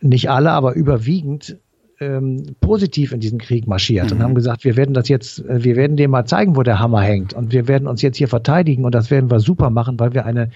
nicht 0.00 0.30
alle, 0.30 0.52
aber 0.52 0.74
überwiegend 0.74 1.58
ähm, 2.00 2.56
positiv 2.60 3.12
in 3.12 3.20
diesen 3.20 3.38
Krieg 3.38 3.66
marschiert 3.66 4.10
und 4.12 4.22
haben 4.22 4.34
gesagt, 4.34 4.64
wir 4.64 4.76
werden 4.76 4.94
das 4.94 5.08
jetzt, 5.08 5.44
äh, 5.44 5.62
wir 5.64 5.76
werden 5.76 5.96
dem 5.96 6.10
mal 6.10 6.24
zeigen, 6.24 6.56
wo 6.56 6.62
der 6.62 6.78
Hammer 6.78 7.02
hängt 7.02 7.32
und 7.32 7.52
wir 7.52 7.68
werden 7.68 7.86
uns 7.88 8.02
jetzt 8.02 8.16
hier 8.16 8.28
verteidigen 8.28 8.84
und 8.84 8.94
das 8.94 9.10
werden 9.10 9.30
wir 9.30 9.40
super 9.40 9.70
machen, 9.70 9.98
weil 10.00 10.12
wir 10.12 10.26
eine 10.26 10.50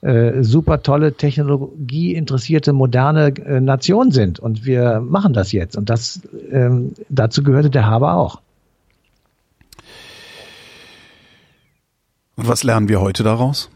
äh, 0.00 0.42
super 0.42 0.82
tolle 0.82 1.12
Technologie 1.14 2.14
interessierte 2.14 2.72
moderne 2.72 3.28
äh, 3.36 3.60
Nation 3.60 4.10
sind 4.10 4.38
und 4.38 4.64
wir 4.64 5.00
machen 5.00 5.32
das 5.32 5.52
jetzt 5.52 5.76
und 5.76 5.90
das 5.90 6.22
ähm, 6.50 6.94
dazu 7.08 7.42
gehörte 7.42 7.70
der 7.70 7.86
Haber 7.86 8.14
auch. 8.14 8.40
Und 12.36 12.46
was 12.48 12.62
lernen 12.62 12.88
wir 12.88 13.00
heute 13.00 13.24
daraus? 13.24 13.68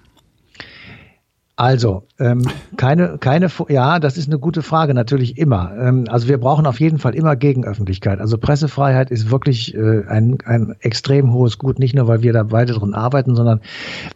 Also, 1.62 2.08
ähm, 2.18 2.42
keine, 2.76 3.18
keine, 3.18 3.48
ja, 3.68 4.00
das 4.00 4.18
ist 4.18 4.26
eine 4.26 4.40
gute 4.40 4.62
Frage, 4.62 4.94
natürlich 4.94 5.38
immer. 5.38 5.70
Ähm, 5.78 6.06
also 6.08 6.26
wir 6.26 6.38
brauchen 6.38 6.66
auf 6.66 6.80
jeden 6.80 6.98
Fall 6.98 7.14
immer 7.14 7.36
Gegenöffentlichkeit. 7.36 8.18
Also 8.18 8.36
Pressefreiheit 8.36 9.12
ist 9.12 9.30
wirklich 9.30 9.72
äh, 9.72 10.02
ein, 10.08 10.38
ein 10.44 10.74
extrem 10.80 11.32
hohes 11.32 11.58
Gut, 11.58 11.78
nicht 11.78 11.94
nur, 11.94 12.08
weil 12.08 12.22
wir 12.24 12.32
da 12.32 12.42
beide 12.42 12.72
drin 12.72 12.94
arbeiten, 12.94 13.36
sondern 13.36 13.60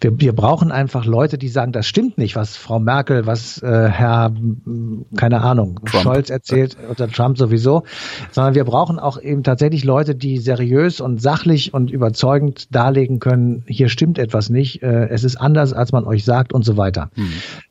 wir, 0.00 0.20
wir 0.20 0.32
brauchen 0.32 0.72
einfach 0.72 1.04
Leute, 1.04 1.38
die 1.38 1.46
sagen, 1.46 1.70
das 1.70 1.86
stimmt 1.86 2.18
nicht, 2.18 2.34
was 2.34 2.56
Frau 2.56 2.80
Merkel, 2.80 3.26
was 3.26 3.62
äh, 3.62 3.90
Herr, 3.90 4.32
m, 4.34 5.04
keine 5.16 5.40
Ahnung, 5.42 5.78
Trump. 5.84 6.02
Scholz 6.02 6.30
erzählt 6.30 6.76
oder 6.90 7.06
Trump 7.06 7.38
sowieso, 7.38 7.84
sondern 8.32 8.56
wir 8.56 8.64
brauchen 8.64 8.98
auch 8.98 9.22
eben 9.22 9.44
tatsächlich 9.44 9.84
Leute, 9.84 10.16
die 10.16 10.38
seriös 10.38 11.00
und 11.00 11.22
sachlich 11.22 11.72
und 11.72 11.92
überzeugend 11.92 12.74
darlegen 12.74 13.20
können, 13.20 13.62
hier 13.68 13.88
stimmt 13.88 14.18
etwas 14.18 14.50
nicht, 14.50 14.82
äh, 14.82 15.10
es 15.10 15.22
ist 15.22 15.36
anders, 15.36 15.72
als 15.72 15.92
man 15.92 16.02
euch 16.06 16.24
sagt 16.24 16.52
und 16.52 16.64
so 16.64 16.76
weiter. 16.76 17.08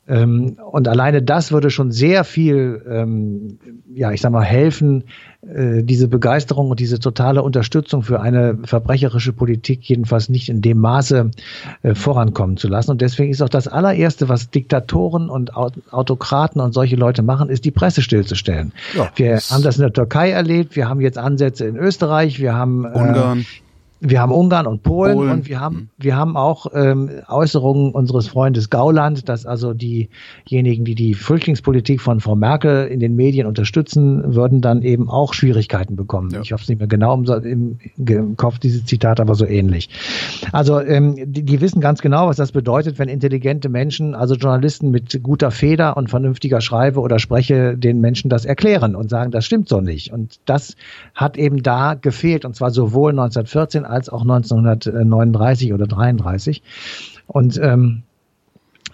Ähm, 0.08 0.56
und 0.70 0.88
alleine 0.88 1.22
das 1.22 1.52
würde 1.52 1.70
schon 1.70 1.90
sehr 1.90 2.24
viel, 2.24 2.82
ähm, 2.88 3.58
ja, 3.94 4.12
ich 4.12 4.20
sag 4.20 4.30
mal, 4.30 4.44
helfen, 4.44 5.04
äh, 5.42 5.82
diese 5.82 6.06
Begeisterung 6.08 6.70
und 6.70 6.78
diese 6.80 7.00
totale 7.00 7.42
Unterstützung 7.42 8.02
für 8.02 8.20
eine 8.20 8.58
verbrecherische 8.64 9.32
Politik 9.32 9.82
jedenfalls 9.82 10.28
nicht 10.28 10.48
in 10.48 10.60
dem 10.60 10.78
Maße 10.78 11.30
äh, 11.82 11.94
vorankommen 11.94 12.56
zu 12.56 12.68
lassen. 12.68 12.92
Und 12.92 13.00
deswegen 13.00 13.30
ist 13.32 13.42
auch 13.42 13.48
das 13.48 13.66
allererste, 13.68 14.28
was 14.28 14.50
Diktatoren 14.50 15.28
und 15.28 15.56
Au- 15.56 15.70
Autokraten 15.90 16.60
und 16.60 16.72
solche 16.72 16.96
Leute 16.96 17.22
machen, 17.22 17.48
ist 17.48 17.64
die 17.64 17.72
Presse 17.72 18.02
stillzustellen. 18.02 18.72
Ja, 18.96 19.10
wir 19.16 19.38
haben 19.38 19.62
das 19.62 19.76
in 19.76 19.82
der 19.82 19.92
Türkei 19.92 20.30
erlebt, 20.30 20.76
wir 20.76 20.88
haben 20.88 21.00
jetzt 21.00 21.18
Ansätze 21.18 21.66
in 21.66 21.76
Österreich, 21.76 22.40
wir 22.40 22.54
haben 22.54 22.84
äh, 22.84 22.88
Ungarn. 22.88 23.46
Wir 24.00 24.20
haben 24.20 24.32
Ungarn 24.32 24.66
und 24.66 24.82
Polen, 24.82 25.16
Polen. 25.16 25.30
und 25.30 25.48
wir 25.48 25.60
haben, 25.60 25.88
wir 25.96 26.16
haben 26.16 26.36
auch 26.36 26.66
ähm, 26.74 27.10
Äußerungen 27.28 27.92
unseres 27.92 28.28
Freundes 28.28 28.68
Gauland, 28.68 29.28
dass 29.28 29.46
also 29.46 29.72
diejenigen, 29.72 30.84
die 30.84 30.94
die 30.94 31.14
Flüchtlingspolitik 31.14 32.02
von 32.02 32.20
Frau 32.20 32.36
Merkel 32.36 32.86
in 32.88 33.00
den 33.00 33.16
Medien 33.16 33.46
unterstützen, 33.46 34.34
würden 34.34 34.60
dann 34.60 34.82
eben 34.82 35.08
auch 35.08 35.32
Schwierigkeiten 35.32 35.96
bekommen. 35.96 36.30
Ja. 36.30 36.40
Ich 36.42 36.52
habe 36.52 36.60
es 36.62 36.68
nicht 36.68 36.78
mehr 36.78 36.88
genau 36.88 37.14
im, 37.14 37.24
im, 37.44 37.78
im 37.96 38.36
Kopf, 38.36 38.58
dieses 38.58 38.84
Zitat, 38.84 39.18
aber 39.18 39.34
so 39.34 39.46
ähnlich. 39.46 39.88
Also 40.52 40.78
ähm, 40.80 41.14
die, 41.16 41.42
die 41.42 41.60
wissen 41.62 41.80
ganz 41.80 42.02
genau, 42.02 42.28
was 42.28 42.36
das 42.36 42.52
bedeutet, 42.52 42.98
wenn 42.98 43.08
intelligente 43.08 43.70
Menschen, 43.70 44.14
also 44.14 44.34
Journalisten 44.34 44.90
mit 44.90 45.22
guter 45.22 45.50
Feder 45.50 45.96
und 45.96 46.10
vernünftiger 46.10 46.60
Schreibe 46.60 47.00
oder 47.00 47.18
Spreche 47.18 47.78
den 47.78 48.00
Menschen 48.02 48.28
das 48.28 48.44
erklären 48.44 48.94
und 48.94 49.08
sagen, 49.08 49.30
das 49.30 49.46
stimmt 49.46 49.68
so 49.70 49.80
nicht. 49.80 50.12
Und 50.12 50.38
das 50.44 50.76
hat 51.14 51.38
eben 51.38 51.62
da 51.62 51.94
gefehlt, 51.94 52.44
und 52.44 52.54
zwar 52.54 52.70
sowohl 52.70 53.12
1914 53.12 53.85
als 53.90 54.08
auch 54.08 54.22
1939 54.22 55.72
oder 55.72 55.86
33. 55.86 56.62
Und 57.26 57.58
ähm, 57.62 58.02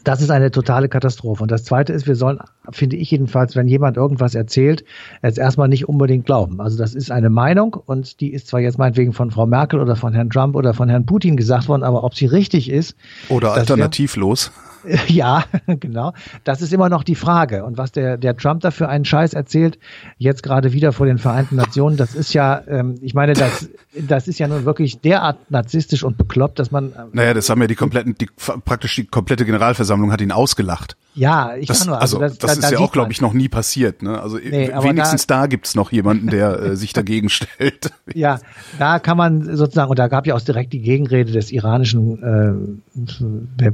das 0.04 0.20
ist 0.20 0.30
eine 0.30 0.50
totale 0.50 0.88
Katastrophe. 0.88 1.42
Und 1.42 1.50
das 1.50 1.64
Zweite 1.64 1.92
ist, 1.92 2.06
wir 2.06 2.16
sollen, 2.16 2.40
finde 2.70 2.96
ich 2.96 3.10
jedenfalls, 3.10 3.56
wenn 3.56 3.68
jemand 3.68 3.96
irgendwas 3.96 4.34
erzählt, 4.34 4.84
jetzt 5.22 5.38
erstmal 5.38 5.68
nicht 5.68 5.88
unbedingt 5.88 6.26
glauben. 6.26 6.60
Also 6.60 6.78
das 6.78 6.94
ist 6.94 7.10
eine 7.10 7.30
Meinung 7.30 7.74
und 7.74 8.20
die 8.20 8.32
ist 8.32 8.46
zwar 8.46 8.60
jetzt 8.60 8.78
meinetwegen 8.78 9.12
von 9.12 9.30
Frau 9.30 9.46
Merkel 9.46 9.80
oder 9.80 9.96
von 9.96 10.12
Herrn 10.12 10.30
Trump 10.30 10.54
oder 10.54 10.74
von 10.74 10.88
Herrn 10.88 11.06
Putin 11.06 11.36
gesagt 11.36 11.68
worden, 11.68 11.82
aber 11.82 12.04
ob 12.04 12.14
sie 12.14 12.26
richtig 12.26 12.70
ist, 12.70 12.96
Oder 13.28 13.48
das 13.48 13.58
alternativlos. 13.58 14.52
ja, 15.08 15.44
genau. 15.66 16.12
Das 16.44 16.60
ist 16.60 16.72
immer 16.72 16.88
noch 16.88 17.04
die 17.04 17.14
Frage. 17.14 17.64
Und 17.64 17.78
was 17.78 17.92
der, 17.92 18.16
der 18.16 18.36
Trump 18.36 18.62
da 18.62 18.70
für 18.70 18.88
einen 18.88 19.04
Scheiß 19.04 19.34
erzählt, 19.34 19.78
jetzt 20.18 20.42
gerade 20.42 20.72
wieder 20.72 20.92
vor 20.92 21.06
den 21.06 21.18
Vereinten 21.18 21.56
Nationen, 21.56 21.96
das 21.96 22.14
ist 22.14 22.32
ja, 22.32 22.62
ähm, 22.66 22.96
ich 23.00 23.14
meine, 23.14 23.34
das, 23.34 23.68
das 23.98 24.28
ist 24.28 24.38
ja 24.38 24.48
nun 24.48 24.64
wirklich 24.64 25.00
derart 25.00 25.50
narzisstisch 25.50 26.02
und 26.02 26.16
bekloppt, 26.16 26.58
dass 26.58 26.70
man, 26.70 26.86
ähm, 26.86 27.08
Naja, 27.12 27.34
das 27.34 27.48
haben 27.48 27.60
ja 27.60 27.66
die 27.66 27.74
kompletten, 27.74 28.14
die, 28.18 28.28
praktisch 28.64 28.96
die 28.96 29.06
komplette 29.06 29.44
Generalversammlung 29.44 30.12
hat 30.12 30.20
ihn 30.20 30.32
ausgelacht. 30.32 30.96
ja, 31.14 31.54
ich 31.56 31.68
Das, 31.68 31.86
nur, 31.86 32.00
also, 32.00 32.18
das, 32.18 32.38
da- 32.60 32.66
ist 32.68 32.72
da 32.72 32.78
ja 32.78 32.84
auch, 32.84 32.92
glaube 32.92 33.12
ich, 33.12 33.20
noch 33.20 33.32
nie 33.32 33.48
passiert. 33.48 34.02
Ne? 34.02 34.20
Also 34.20 34.38
Nee, 34.38 34.70
wenigstens 34.80 35.26
da, 35.26 35.46
gibt's 35.46 35.74
noch 35.74 35.92
jemanden, 35.92 36.28
der 36.28 36.58
äh, 36.60 36.76
sich 36.76 36.92
dagegen 36.94 37.28
stellt. 37.28 37.90
Ja, 38.14 38.38
da 38.78 38.98
kann 38.98 39.16
man 39.16 39.56
sozusagen, 39.56 39.90
und 39.90 39.98
da 39.98 40.08
gab 40.08 40.26
ja 40.26 40.34
auch 40.34 40.40
direkt 40.40 40.72
die 40.72 40.80
Gegenrede 40.80 41.32
des 41.32 41.50
iranischen 41.52 42.22
äh, 42.22 43.70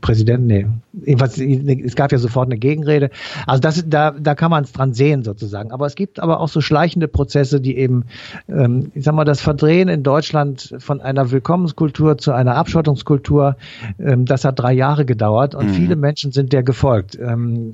Präsidenten, 0.00 0.46
nee, 0.46 0.66
jedenfalls, 1.04 1.38
es 1.38 1.94
gab 1.94 2.12
ja 2.12 2.18
sofort 2.18 2.46
eine 2.48 2.58
Gegenrede. 2.58 3.10
Also 3.46 3.60
das, 3.60 3.84
da, 3.86 4.10
da 4.12 4.34
kann 4.34 4.50
man 4.50 4.64
es 4.64 4.72
dran 4.72 4.94
sehen 4.94 5.22
sozusagen. 5.24 5.70
Aber 5.72 5.86
es 5.86 5.94
gibt 5.94 6.20
aber 6.20 6.40
auch 6.40 6.48
so 6.48 6.60
schleichende 6.60 7.08
Prozesse, 7.08 7.60
die 7.60 7.76
eben, 7.76 8.04
ähm, 8.48 8.90
ich 8.94 9.04
sag 9.04 9.14
mal, 9.14 9.24
das 9.24 9.40
Verdrehen 9.40 9.88
in 9.88 10.02
Deutschland 10.02 10.74
von 10.78 11.00
einer 11.00 11.30
Willkommenskultur 11.30 12.18
zu 12.18 12.32
einer 12.32 12.56
Abschottungskultur, 12.56 13.56
ähm, 13.98 14.24
das 14.24 14.44
hat 14.44 14.58
drei 14.58 14.72
Jahre 14.72 15.04
gedauert 15.04 15.54
und 15.54 15.70
viele 15.70 15.96
Menschen 15.96 16.32
sind 16.32 16.52
der 16.52 16.62
gefolgt. 16.62 17.18
Ähm, 17.20 17.72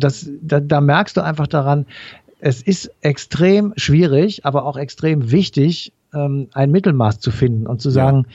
das, 0.00 0.30
da, 0.40 0.60
da 0.60 0.80
merkst 0.80 1.16
du 1.16 1.20
einfach 1.22 1.46
daran, 1.46 1.86
es 2.40 2.60
ist 2.60 2.90
extrem 3.02 3.72
schwierig, 3.76 4.44
aber 4.44 4.64
auch 4.64 4.76
extrem 4.76 5.30
wichtig, 5.30 5.92
ähm, 6.12 6.48
ein 6.52 6.70
Mittelmaß 6.70 7.20
zu 7.20 7.30
finden 7.30 7.66
und 7.66 7.80
zu 7.80 7.90
sagen, 7.90 8.26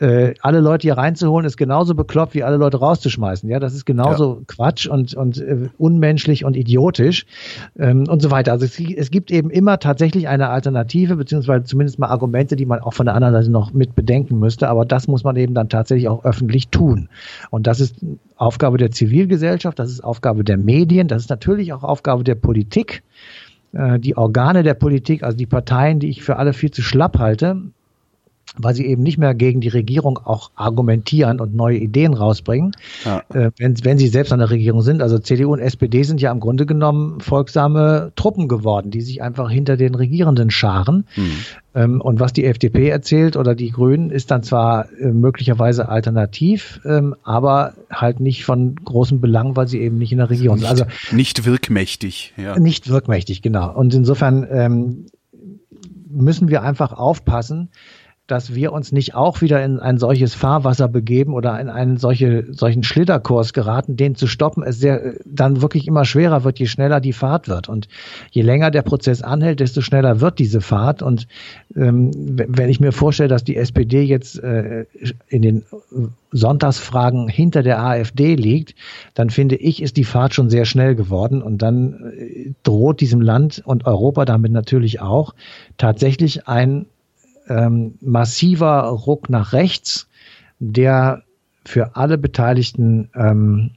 äh, 0.00 0.34
alle 0.40 0.60
Leute 0.60 0.82
hier 0.82 0.96
reinzuholen, 0.96 1.46
ist 1.46 1.56
genauso 1.56 1.94
bekloppt, 1.94 2.34
wie 2.34 2.42
alle 2.42 2.56
Leute 2.56 2.78
rauszuschmeißen. 2.78 3.48
Ja, 3.48 3.58
das 3.58 3.74
ist 3.74 3.84
genauso 3.84 4.42
Quatsch 4.46 4.86
und, 4.86 5.14
und 5.14 5.38
äh, 5.38 5.68
unmenschlich 5.78 6.44
und 6.44 6.56
idiotisch 6.56 7.26
ähm, 7.78 8.04
und 8.08 8.22
so 8.22 8.30
weiter. 8.30 8.52
Also 8.52 8.64
es, 8.64 8.78
es 8.80 9.10
gibt 9.10 9.30
eben 9.30 9.50
immer 9.50 9.78
tatsächlich 9.78 10.28
eine 10.28 10.50
Alternative, 10.50 11.16
beziehungsweise 11.16 11.64
zumindest 11.64 11.98
mal 11.98 12.08
Argumente, 12.08 12.56
die 12.56 12.66
man 12.66 12.80
auch 12.80 12.94
von 12.94 13.06
der 13.06 13.14
anderen 13.14 13.34
Seite 13.34 13.50
noch 13.50 13.72
mit 13.72 13.94
bedenken 13.94 14.38
müsste. 14.38 14.68
Aber 14.68 14.84
das 14.84 15.08
muss 15.08 15.24
man 15.24 15.36
eben 15.36 15.54
dann 15.54 15.68
tatsächlich 15.68 16.08
auch 16.08 16.24
öffentlich 16.24 16.68
tun. 16.68 17.08
Und 17.50 17.66
das 17.66 17.80
ist 17.80 17.96
Aufgabe 18.36 18.78
der 18.78 18.90
Zivilgesellschaft, 18.90 19.78
das 19.78 19.90
ist 19.90 20.04
Aufgabe 20.04 20.44
der 20.44 20.58
Medien, 20.58 21.08
das 21.08 21.22
ist 21.22 21.30
natürlich 21.30 21.72
auch 21.72 21.82
Aufgabe 21.82 22.22
der 22.24 22.36
Politik 22.36 23.02
äh, 23.72 23.98
die 23.98 24.16
Organe 24.16 24.62
der 24.62 24.74
Politik, 24.74 25.22
also 25.22 25.36
die 25.36 25.46
Parteien, 25.46 25.98
die 25.98 26.08
ich 26.08 26.22
für 26.22 26.36
alle 26.36 26.52
viel 26.52 26.70
zu 26.70 26.82
schlapp 26.82 27.18
halte, 27.18 27.62
weil 28.56 28.74
sie 28.74 28.86
eben 28.86 29.02
nicht 29.02 29.18
mehr 29.18 29.34
gegen 29.34 29.60
die 29.60 29.68
Regierung 29.68 30.18
auch 30.18 30.50
argumentieren 30.54 31.40
und 31.40 31.54
neue 31.54 31.78
Ideen 31.78 32.14
rausbringen, 32.14 32.72
ja. 33.04 33.22
äh, 33.32 33.50
wenn, 33.58 33.84
wenn 33.84 33.98
sie 33.98 34.08
selbst 34.08 34.32
an 34.32 34.38
der 34.38 34.50
Regierung 34.50 34.82
sind. 34.82 35.02
Also 35.02 35.18
CDU 35.18 35.52
und 35.52 35.60
SPD 35.60 36.02
sind 36.02 36.20
ja 36.20 36.32
im 36.32 36.40
Grunde 36.40 36.66
genommen 36.66 37.20
folgsame 37.20 38.12
Truppen 38.16 38.48
geworden, 38.48 38.90
die 38.90 39.00
sich 39.00 39.22
einfach 39.22 39.50
hinter 39.50 39.76
den 39.76 39.94
Regierenden 39.94 40.50
scharen. 40.50 41.06
Mhm. 41.16 41.30
Ähm, 41.74 42.00
und 42.00 42.18
was 42.20 42.32
die 42.32 42.44
FDP 42.44 42.88
erzählt 42.88 43.36
oder 43.36 43.54
die 43.54 43.70
Grünen 43.70 44.10
ist 44.10 44.30
dann 44.30 44.42
zwar 44.42 44.90
äh, 44.98 45.12
möglicherweise 45.12 45.88
alternativ, 45.88 46.80
ähm, 46.84 47.14
aber 47.22 47.74
halt 47.90 48.20
nicht 48.20 48.44
von 48.44 48.76
großem 48.76 49.20
Belang, 49.20 49.56
weil 49.56 49.68
sie 49.68 49.80
eben 49.80 49.98
nicht 49.98 50.12
in 50.12 50.18
der 50.18 50.30
Regierung 50.30 50.58
sind. 50.58 50.68
Also 50.68 50.84
nicht 51.12 51.44
wirkmächtig. 51.44 52.32
Ja. 52.36 52.58
Nicht 52.58 52.88
wirkmächtig, 52.88 53.42
genau. 53.42 53.72
Und 53.74 53.94
insofern 53.94 54.46
ähm, 54.50 55.06
müssen 56.10 56.48
wir 56.48 56.62
einfach 56.62 56.92
aufpassen, 56.92 57.68
dass 58.28 58.54
wir 58.54 58.72
uns 58.72 58.92
nicht 58.92 59.14
auch 59.14 59.40
wieder 59.40 59.64
in 59.64 59.80
ein 59.80 59.96
solches 59.96 60.34
Fahrwasser 60.34 60.86
begeben 60.86 61.32
oder 61.32 61.58
in 61.58 61.70
einen 61.70 61.96
solche, 61.96 62.44
solchen 62.52 62.82
Schlitterkurs 62.82 63.54
geraten, 63.54 63.96
den 63.96 64.14
zu 64.14 64.26
stoppen, 64.26 64.62
es 64.62 64.78
sehr, 64.78 65.14
dann 65.24 65.62
wirklich 65.62 65.88
immer 65.88 66.04
schwerer 66.04 66.44
wird, 66.44 66.58
je 66.58 66.66
schneller 66.66 67.00
die 67.00 67.14
Fahrt 67.14 67.48
wird. 67.48 67.70
Und 67.70 67.88
je 68.30 68.42
länger 68.42 68.70
der 68.70 68.82
Prozess 68.82 69.22
anhält, 69.22 69.60
desto 69.60 69.80
schneller 69.80 70.20
wird 70.20 70.38
diese 70.38 70.60
Fahrt. 70.60 71.00
Und 71.00 71.26
ähm, 71.74 72.10
wenn 72.14 72.68
ich 72.68 72.80
mir 72.80 72.92
vorstelle, 72.92 73.30
dass 73.30 73.44
die 73.44 73.56
SPD 73.56 74.02
jetzt 74.02 74.38
äh, 74.42 74.84
in 75.28 75.40
den 75.40 75.64
Sonntagsfragen 76.30 77.28
hinter 77.28 77.62
der 77.62 77.82
AfD 77.82 78.34
liegt, 78.34 78.74
dann 79.14 79.30
finde 79.30 79.56
ich, 79.56 79.80
ist 79.80 79.96
die 79.96 80.04
Fahrt 80.04 80.34
schon 80.34 80.50
sehr 80.50 80.66
schnell 80.66 80.94
geworden 80.94 81.40
und 81.40 81.62
dann 81.62 82.12
äh, 82.14 82.52
droht 82.62 83.00
diesem 83.00 83.22
Land 83.22 83.62
und 83.64 83.86
Europa 83.86 84.26
damit 84.26 84.52
natürlich 84.52 85.00
auch 85.00 85.34
tatsächlich 85.78 86.46
ein 86.46 86.84
ähm, 87.48 87.94
massiver 88.00 88.82
Ruck 88.82 89.28
nach 89.28 89.52
rechts, 89.52 90.08
der 90.58 91.22
für 91.64 91.96
alle 91.96 92.18
Beteiligten 92.18 93.10
ähm, 93.14 93.72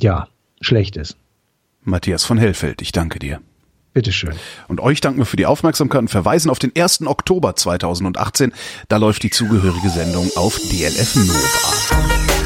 ja 0.00 0.28
schlecht 0.60 0.96
ist. 0.96 1.16
Matthias 1.82 2.24
von 2.24 2.38
Hellfeld, 2.38 2.82
ich 2.82 2.92
danke 2.92 3.18
dir. 3.18 3.40
Bitteschön. 3.92 4.34
Und 4.68 4.80
euch 4.80 5.00
danken 5.00 5.20
wir 5.20 5.24
für 5.24 5.38
die 5.38 5.46
Aufmerksamkeit 5.46 6.02
und 6.02 6.08
verweisen 6.08 6.50
auf 6.50 6.58
den 6.58 6.70
1. 6.76 7.06
Oktober 7.06 7.56
2018. 7.56 8.52
Da 8.88 8.98
läuft 8.98 9.22
die 9.22 9.30
zugehörige 9.30 9.88
Sendung 9.88 10.30
auf 10.36 10.58
DLF 10.70 11.16
Nova. 11.16 12.45